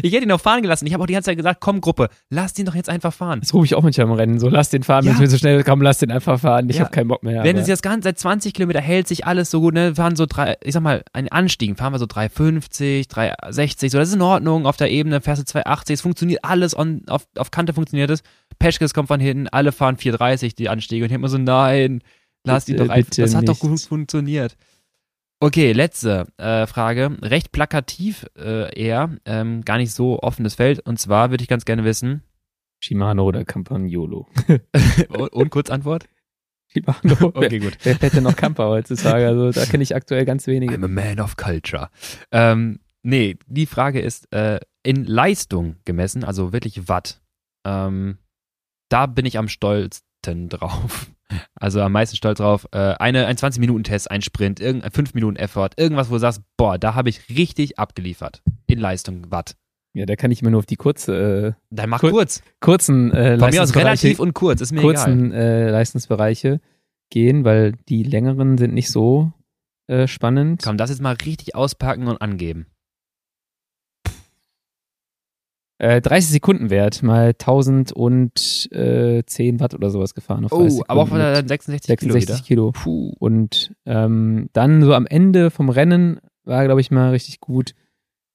[0.02, 0.86] Ich hätte ihn auch fahren gelassen.
[0.86, 3.40] Ich habe auch die ganze Zeit gesagt, komm Gruppe, lass den doch jetzt einfach fahren.
[3.40, 4.38] Das rufe ich auch manchmal im Rennen.
[4.40, 5.12] So, lass den fahren, Ja.
[5.12, 6.68] wenn wir so schnell kommen, lass den einfach fahren.
[6.68, 6.82] Ich Ja.
[6.84, 7.44] habe keinen Bock mehr.
[7.44, 10.16] Wenn es jetzt ganz seit 20 Kilometer hält sich alles so gut, ne, wir fahren
[10.16, 14.14] so drei, ich sag mal, einen Anstiegen, fahren wir so 350, 360, so, das ist
[14.16, 17.72] in Ordnung, auf der Ebene fährst du 280, es funktioniert alles, on, auf, auf Kante
[17.72, 18.22] funktioniert es,
[18.58, 22.02] Peschkes kommt von hinten, alle fahren 430 die Anstiege und ich mir so, nein,
[22.44, 24.56] lass die doch einfach, das hat doch gut funktioniert.
[25.40, 27.16] Okay, letzte äh, Frage.
[27.22, 30.80] Recht plakativ äh, eher, ähm, gar nicht so offenes Feld.
[30.80, 32.22] Und zwar würde ich ganz gerne wissen.
[32.80, 34.26] Shimano oder Campagnolo?
[35.08, 36.08] und, und Kurzantwort?
[36.66, 37.32] Shimano.
[37.34, 37.78] Okay, gut.
[37.82, 39.26] Wer fährt denn noch Camper heutzutage?
[39.28, 40.74] Also da kenne ich aktuell ganz wenige.
[40.74, 41.88] I'm a man of culture.
[42.32, 47.20] Ähm, nee, die Frage ist, äh, in Leistung gemessen, also wirklich Watt,
[47.64, 48.18] ähm,
[48.88, 51.10] da bin ich am stolzsten drauf.
[51.54, 52.66] Also am meisten stolz drauf.
[52.72, 57.08] Äh, eine, ein 20-Minuten-Test, ein Sprint, irgendein 5-Minuten-Effort, irgendwas, wo du sagst, boah, da habe
[57.10, 58.42] ich richtig abgeliefert.
[58.66, 59.56] In Leistung, Watt.
[59.94, 62.42] Ja, da kann ich immer nur auf die kurze, äh, Dann mach Kur- kurz.
[62.60, 65.40] kurzen äh, Von mir aus Leistungsbereiche- relativ und kurz, ist mir kurzen egal.
[65.42, 66.60] äh, Leistungsbereiche
[67.10, 69.32] gehen, weil die längeren sind nicht so
[69.88, 70.62] äh, spannend.
[70.62, 72.66] Komm, das jetzt mal richtig auspacken und angeben.
[75.80, 77.34] Äh, 30 Sekunden Wert, mal
[78.72, 81.86] 1010 Watt oder sowas gefahren auf 30 Oh, aber auch Sekunden von mit der 66,
[81.86, 82.68] 66 Kilo Kilo.
[82.74, 82.80] wieder.
[82.82, 83.12] Puh.
[83.18, 87.74] Und ähm, dann so am Ende vom Rennen war, glaube ich, mal richtig gut.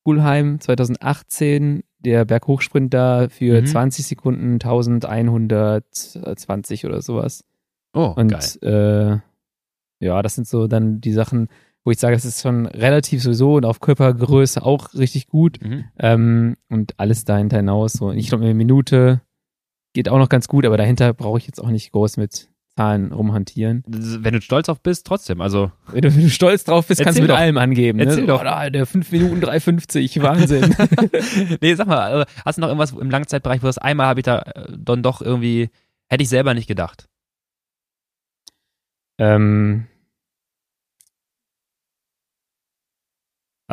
[0.05, 3.65] Pulheim 2018, der Berghochsprint da für Mhm.
[3.67, 7.45] 20 Sekunden 1120 oder sowas.
[7.93, 9.21] Oh, Und geil.
[10.01, 11.47] äh, ja, das sind so dann die Sachen,
[11.86, 15.59] wo ich sage, das ist schon relativ sowieso und auf Körpergröße auch richtig gut.
[15.61, 15.86] Mhm.
[15.99, 17.93] Ähm, und alles dahinter hinaus.
[17.93, 19.21] So, ich glaube, eine Minute
[19.93, 23.11] geht auch noch ganz gut, aber dahinter brauche ich jetzt auch nicht groß mit Zahlen
[23.11, 23.84] rumhantieren.
[23.86, 25.41] Wenn du stolz auf bist, trotzdem.
[25.41, 27.38] Also, Wenn du, wenn du stolz drauf bist, kannst du mit doch.
[27.38, 27.99] allem angeben.
[27.99, 28.05] Ne?
[28.05, 28.41] Erzähl doch.
[28.41, 30.75] Oh, da, der 5 Minuten 3,50, Wahnsinn.
[31.61, 34.23] nee, sag mal, also, hast du noch irgendwas im Langzeitbereich, wo das einmal habe ich
[34.23, 35.69] da äh, dann doch irgendwie,
[36.09, 37.07] hätte ich selber nicht gedacht.
[39.19, 39.86] ähm,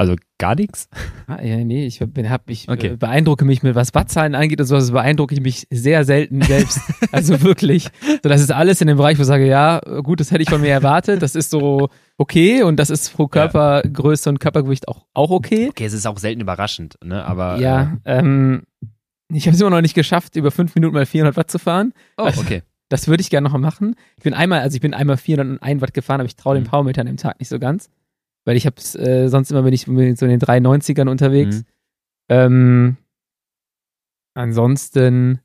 [0.00, 0.88] Also gar nichts?
[1.26, 2.86] ah, ja, nee, ich, bin, hab, ich Okay.
[2.86, 6.80] äh, beeindrucke mich mit, was Wattzahlen angeht und sowas, beeindrucke ich mich sehr selten selbst.
[7.12, 7.88] also wirklich.
[8.22, 10.48] So, das ist alles in dem Bereich, wo ich sage, ja, gut, das hätte ich
[10.48, 11.20] von mir erwartet.
[11.20, 15.68] Das ist so okay und das ist pro Körpergröße und Körpergewicht auch, auch okay.
[15.68, 17.22] Okay, es ist auch selten überraschend, ne?
[17.22, 17.58] Aber.
[17.58, 18.62] Ja, ähm,
[19.30, 21.92] ich habe es immer noch nicht geschafft, über fünf Minuten mal 400 Watt zu fahren.
[22.16, 22.62] Äh, oh, okay.
[22.88, 23.94] Das würde ich gerne noch mal machen.
[24.16, 26.68] Ich bin einmal, also ich bin einmal 401 Watt gefahren, aber ich traue den Mhm.
[26.68, 27.90] Powermeter an dem Tag nicht so ganz.
[28.44, 31.58] Weil ich habe äh, sonst immer bin ich so in den 390ern unterwegs.
[31.58, 31.64] Mhm.
[32.28, 32.96] Ähm,
[34.34, 35.40] ansonsten,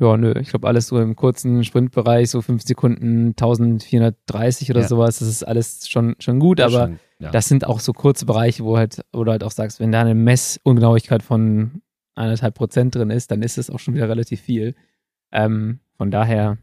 [0.00, 4.88] ja, nö, ich glaube alles so im kurzen Sprintbereich, so 5 Sekunden, 1430 oder Ja.
[4.88, 7.30] sowas, das ist alles schon, schon gut, Das aber schon, ja.
[7.30, 10.00] das sind auch so kurze Bereiche, wo halt, wo du halt auch sagst, wenn da
[10.00, 11.82] eine Messungenauigkeit von
[12.16, 14.74] eineinhalb Prozent drin ist, dann ist es auch schon wieder relativ viel.
[15.32, 16.58] Ähm, von daher,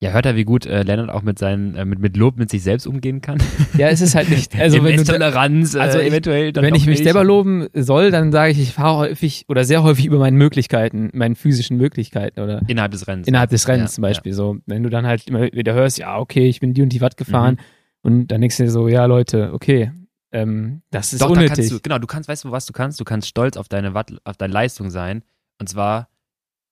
[0.00, 2.50] ja, hört er, wie gut äh, Lennart auch mit seinen, äh, mit, mit Lob mit
[2.50, 3.38] sich selbst umgehen kann?
[3.76, 6.74] ja, es ist halt nicht, also wenn du, Toleranz, äh, also ich- eventuell dann wenn
[6.74, 7.04] ich mich nicht.
[7.04, 11.10] selber loben soll, dann sage ich, ich fahre häufig oder sehr häufig über meine Möglichkeiten,
[11.14, 13.26] meinen physischen Möglichkeiten oder Innerhalb des Rennens.
[13.26, 14.32] innerhalb des Rennens Ja, zum Beispiel.
[14.34, 17.00] So, wenn du dann halt immer wieder hörst, ja, okay, ich bin die und die
[17.00, 17.58] Watt gefahren
[18.02, 19.90] und dann denkst du dir so, ja, Leute, okay,
[20.30, 21.54] ähm, das ist Doch, da unnötig.
[21.56, 23.00] kannst du, genau, du kannst, weißt du, was du kannst?
[23.00, 25.22] Du kannst stolz auf deine Watt, auf deine Leistung sein.
[25.58, 26.08] Und zwar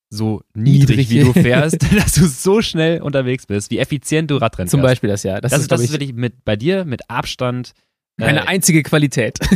[0.09, 1.11] so niedrig, Niedrig.
[1.11, 4.93] wie du fährst, dass du so schnell unterwegs bist, wie effizient du Radrennen zum fährst.
[4.93, 5.41] Beispiel das ja.
[5.41, 7.73] Das, Das, ist, das ist ich, wirklich mit, bei dir mit Abstand.
[8.17, 9.39] meine äh, einzige Qualität.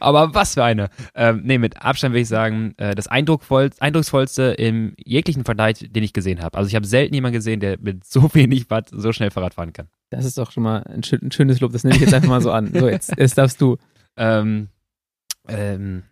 [0.00, 0.90] aber was für eine.
[1.14, 6.02] Ähm, nee, mit Abstand würde ich sagen, äh, das eindruckvoll, eindrucksvollste im jeglichen Vergleich, den
[6.02, 6.56] ich gesehen habe.
[6.56, 9.72] Also ich habe selten jemanden gesehen, der mit so wenig Watt so schnell Fahrrad fahren
[9.72, 9.88] kann.
[10.10, 11.72] Das ist doch schon mal ein, schön, ein schönes Lob.
[11.72, 12.72] Das nehme ich jetzt einfach mal so an.
[12.72, 13.76] So, jetzt, jetzt darfst du.
[14.16, 14.68] Ähm,
[15.46, 16.02] ähm,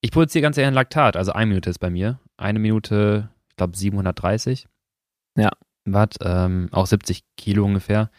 [0.00, 2.18] ich produziere ganz eher ein Laktat, also eine Minute ist bei mir.
[2.36, 4.66] Eine Minute, ich glaube 730.
[5.36, 5.50] Ja.
[5.84, 8.10] Watt, ähm, auch 70 Kilo ungefähr.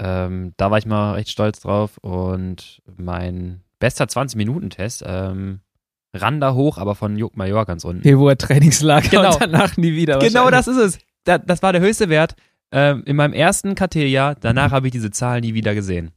[0.00, 5.60] Ähm, da war ich mal recht stolz drauf und mein bester 20-Minuten-Test, ähm,
[6.14, 8.02] ran da hoch, aber von Juk Major ganz unten.
[8.02, 9.32] Februar Trainingslager Genau.
[9.34, 10.18] und danach nie wieder.
[10.18, 10.98] Genau das ist es.
[11.24, 12.34] Da, das war der höchste Wert
[12.72, 14.34] ähm, in meinem ersten KT-Jahr.
[14.36, 16.12] Danach habe ich diese Zahl nie wieder gesehen.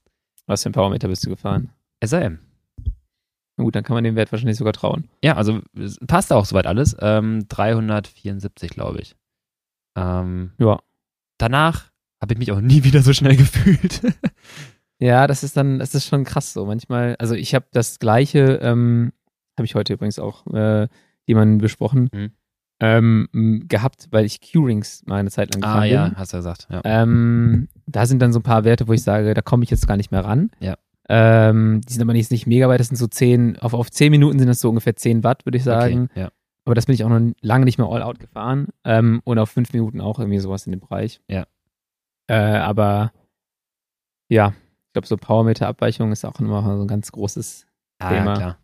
[0.45, 1.69] Was für ein Powermeter bist du gefahren?
[2.03, 2.39] SRM.
[3.61, 5.07] Na gut, dann kann man dem Wert wahrscheinlich sogar trauen.
[5.23, 5.61] Ja, also
[6.07, 6.95] passt auch soweit alles.
[6.99, 9.15] Ähm, 374, glaube ich.
[9.95, 10.79] Ähm, Ja.
[11.37, 14.01] Danach habe ich mich auch nie wieder so schnell gefühlt.
[15.03, 16.63] Ja, das ist dann, das ist schon krass so.
[16.67, 19.13] Manchmal, also ich habe das gleiche, ähm,
[19.57, 20.87] habe ich heute übrigens auch äh,
[21.25, 22.31] jemanden besprochen, Mhm.
[22.79, 26.17] ähm, gehabt, weil ich Q-Rings mal eine Zeit lang gefahren ah ja, bin.
[26.17, 26.67] hast du gesagt.
[26.69, 26.81] Ja.
[26.83, 29.87] Ähm, da sind dann so ein paar Werte, wo ich sage, da komme ich jetzt
[29.87, 30.51] gar nicht mehr ran.
[30.59, 30.75] Ja.
[31.09, 34.11] Ähm, die sind aber nicht, nicht mega weit, das sind so 10, auf, auf 10
[34.11, 36.09] Minuten sind das so ungefähr 10 Watt, würde ich sagen.
[36.11, 36.31] Okay, ja.
[36.63, 38.67] Aber das bin ich auch noch lange nicht mehr all out gefahren.
[38.85, 41.19] Ähm, und auf 5 Minuten auch irgendwie sowas in dem Bereich.
[41.27, 41.45] Ja.
[42.27, 43.11] Äh, aber
[44.29, 44.53] ja,
[44.87, 47.65] ich glaube, so Powermeter-Abweichung ist auch immer so ein ganz großes
[47.99, 48.33] Ah, ja, Thema.
[48.35, 48.57] klar.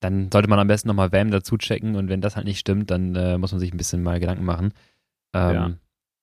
[0.00, 2.90] Dann sollte man am besten nochmal WAM dazu checken und wenn das halt nicht stimmt,
[2.90, 4.72] dann äh, muss man sich ein bisschen mal Gedanken machen.
[5.34, 5.70] Ähm, Ja.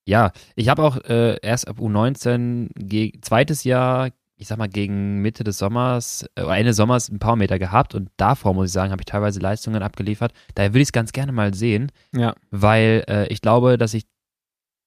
[0.06, 4.10] Ja, ich habe auch äh, erst ab U19 zweites Jahr,
[4.44, 8.10] ich sag mal gegen Mitte des Sommers, äh, Ende Sommers ein paar Meter gehabt und
[8.18, 10.34] davor muss ich sagen, habe ich teilweise Leistungen abgeliefert.
[10.56, 12.36] Daher würde ich es ganz gerne mal sehen, Ja.
[12.52, 14.04] weil äh, ich glaube, dass ich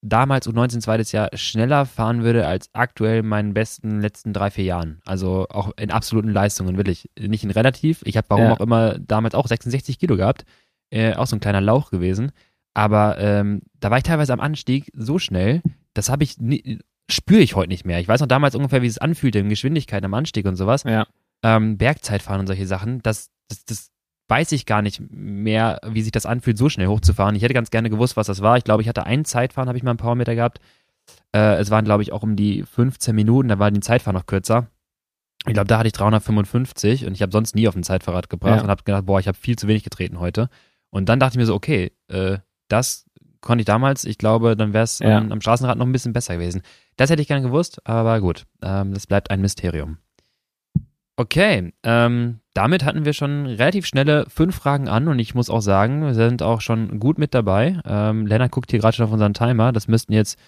[0.03, 5.01] damals U19 zweites Jahr schneller fahren würde als aktuell meinen besten letzten drei, vier Jahren.
[5.07, 7.11] Also auch in absoluten Leistungen, wirklich.
[7.19, 8.03] Nicht in relativ.
[8.05, 8.53] Ich habe warum Ja.
[8.53, 10.45] auch immer damals auch 66 Kilo gehabt.
[10.91, 12.31] Äh, auch so ein kleiner Lauch gewesen.
[12.75, 15.63] Aber ähm, da war ich teilweise am Anstieg so schnell,
[15.95, 16.79] das habe ich nie,
[17.11, 18.01] spüre ich heute nicht mehr.
[18.01, 20.83] Ich weiß noch damals ungefähr, wie es anfühlte in Geschwindigkeit am Anstieg und sowas.
[20.85, 21.07] Ja.
[21.43, 23.91] Ähm, Bergzeitfahren und solche Sachen, das, das, das
[24.29, 27.37] weiß ich gar nicht mehr, wie sich das anfühlt, so schnell hochzufahren.
[27.37, 28.57] Ich hätte ganz gerne gewusst, was das war.
[28.57, 30.59] Ich glaube, ich hatte ein Zeitfahren, habe ich mal ein paar Meter gehabt.
[31.33, 34.27] Äh, es waren, glaube ich, auch um die 15 Minuten, da war die Zeitfahren noch
[34.27, 34.67] kürzer.
[35.47, 38.57] Ich glaube, da hatte ich 355 und ich habe sonst nie auf ein Zeitfahrrad gebracht
[38.57, 38.63] Ja.
[38.63, 40.49] und habe gedacht, boah, ich habe viel zu wenig getreten heute.
[40.91, 42.39] Und dann dachte ich mir so, okay, äh,
[42.69, 43.05] das
[43.41, 44.05] konnte ich damals.
[44.05, 45.19] Ich glaube, dann wäre es Ja.
[45.19, 46.63] am, am Straßenrad noch ein bisschen besser gewesen.
[46.97, 49.99] Das hätte ich gerne gewusst, aber gut, ähm, das bleibt ein Mysterium.
[51.19, 55.61] Okay, ähm, damit hatten wir schon relativ schnelle fünf Fragen an und ich muss auch
[55.61, 57.81] sagen, wir sind auch schon gut mit dabei.
[57.87, 59.73] Ähm, Lennart guckt hier gerade schon auf unseren Timer.
[59.73, 60.39] Das müssten jetzt,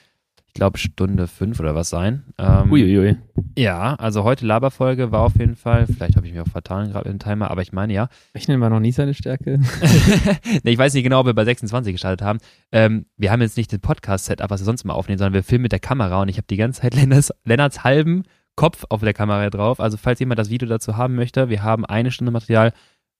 [0.59, 2.25] glaube, Stunde fünf oder was sein.
[2.37, 3.17] Ähm, Uiuiui.
[3.57, 7.09] ja, also heute Laberfolge war auf jeden Fall, vielleicht habe ich mich auch vertan gerade
[7.09, 8.09] mit dem Timer, aber ich meine ja.
[8.35, 9.61] Rechnen war noch nie seine Stärke.
[10.65, 12.41] nee, ich weiß nicht genau, ob wir bei 26 gestartet haben.
[12.73, 15.63] Ähm, wir haben jetzt nicht den Podcast-Setup, was wir sonst mal aufnehmen, sondern wir filmen
[15.63, 18.25] mit der Kamera und ich habe die ganze Zeit Lennarts, Lennarts halben
[18.57, 19.79] Kopf auf der Kamera drauf.
[19.79, 22.73] Also falls jemand das Video dazu haben möchte, wir haben eine Stunde Material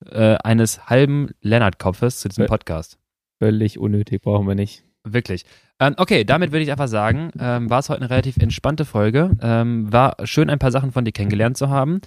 [0.05, 2.47] äh, eines halben Lennart-Kopfes zu diesem.
[2.47, 2.99] Podcast.
[3.39, 4.83] Völlig unnötig, brauchen wir nicht.
[5.05, 5.45] Wirklich.
[5.81, 9.31] Ähm, okay, damit würde ich einfach sagen, ähm, war es heute eine relativ entspannte Folge.
[9.41, 12.01] Ähm, war schön, ein paar Sachen von dir kennengelernt zu haben.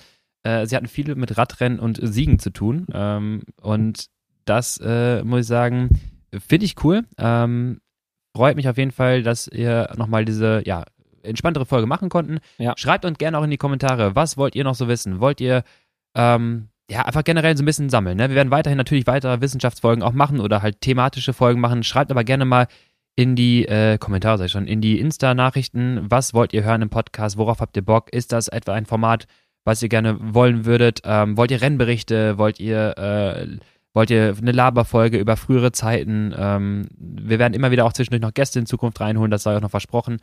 [0.43, 2.87] Äh, sie hatten viel mit Radrennen und Siegen zu tun.
[2.93, 4.07] Ähm, und
[4.45, 5.89] das, äh, muss ich sagen,
[6.47, 7.03] finde ich cool.
[7.17, 7.79] Ähm,
[8.35, 10.83] freut mich auf jeden Fall, dass ihr nochmal diese, ja,
[11.23, 12.39] entspanntere Folge machen konnten.
[12.57, 12.73] Ja.
[12.77, 15.19] Schreibt uns gerne auch in die Kommentare, was wollt ihr noch so wissen?
[15.19, 15.63] Wollt ihr,
[16.15, 18.17] ähm, ja, einfach generell so ein bisschen sammeln.
[18.17, 18.29] Ne?
[18.29, 21.83] Wir werden weiterhin natürlich weitere Wissenschaftsfolgen auch machen oder halt thematische Folgen machen.
[21.83, 22.67] Schreibt aber gerne mal
[23.15, 26.09] in die äh, Kommentare, sag ich schon, in die Insta-Nachrichten.
[26.09, 27.37] Was wollt ihr hören im Podcast?
[27.37, 28.11] Worauf habt ihr Bock?
[28.13, 29.27] Ist das etwa ein Format,
[29.63, 31.01] was ihr gerne wollen würdet?
[31.03, 32.37] Ähm, wollt ihr Rennberichte?
[32.37, 33.57] Wollt ihr, äh,
[33.93, 36.33] wollt ihr eine Laberfolge über frühere Zeiten?
[36.35, 39.61] Ähm, wir werden immer wieder auch zwischendurch noch Gäste in Zukunft reinholen, das sei auch
[39.61, 40.17] noch versprochen.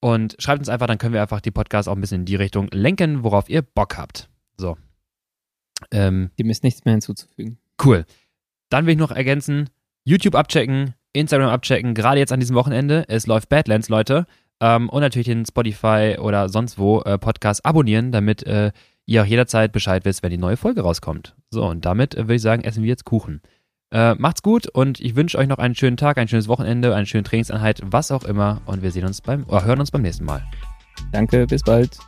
[0.00, 2.36] Und schreibt uns einfach, dann können wir einfach die Podcasts auch ein bisschen in die
[2.36, 4.28] Richtung lenken, worauf ihr Bock habt.
[4.58, 4.76] So.
[5.90, 7.58] Ähm, Dem ist nichts mehr hinzuzufügen.
[7.82, 8.04] Cool.
[8.68, 9.70] Dann will ich noch ergänzen,
[10.04, 13.04] YouTube abchecken, Instagram abchecken, gerade jetzt an diesem Wochenende.
[13.08, 14.26] Es läuft Badlands, Leute.
[14.60, 18.72] Ähm, und natürlich den Spotify oder sonst wo äh, Podcast abonnieren, damit äh,
[19.04, 21.36] ihr auch jederzeit Bescheid wisst, wenn die neue Folge rauskommt.
[21.50, 23.42] So, und damit äh, würde ich sagen, essen wir jetzt Kuchen.
[23.92, 27.06] Äh, macht's gut und ich wünsche euch noch einen schönen Tag, ein schönes Wochenende, eine
[27.06, 28.62] schöne Trainingseinheit, was auch immer.
[28.66, 30.42] Und wir sehen uns beim, oder hören uns beim nächsten Mal.
[31.12, 31.98] Danke, bis bald.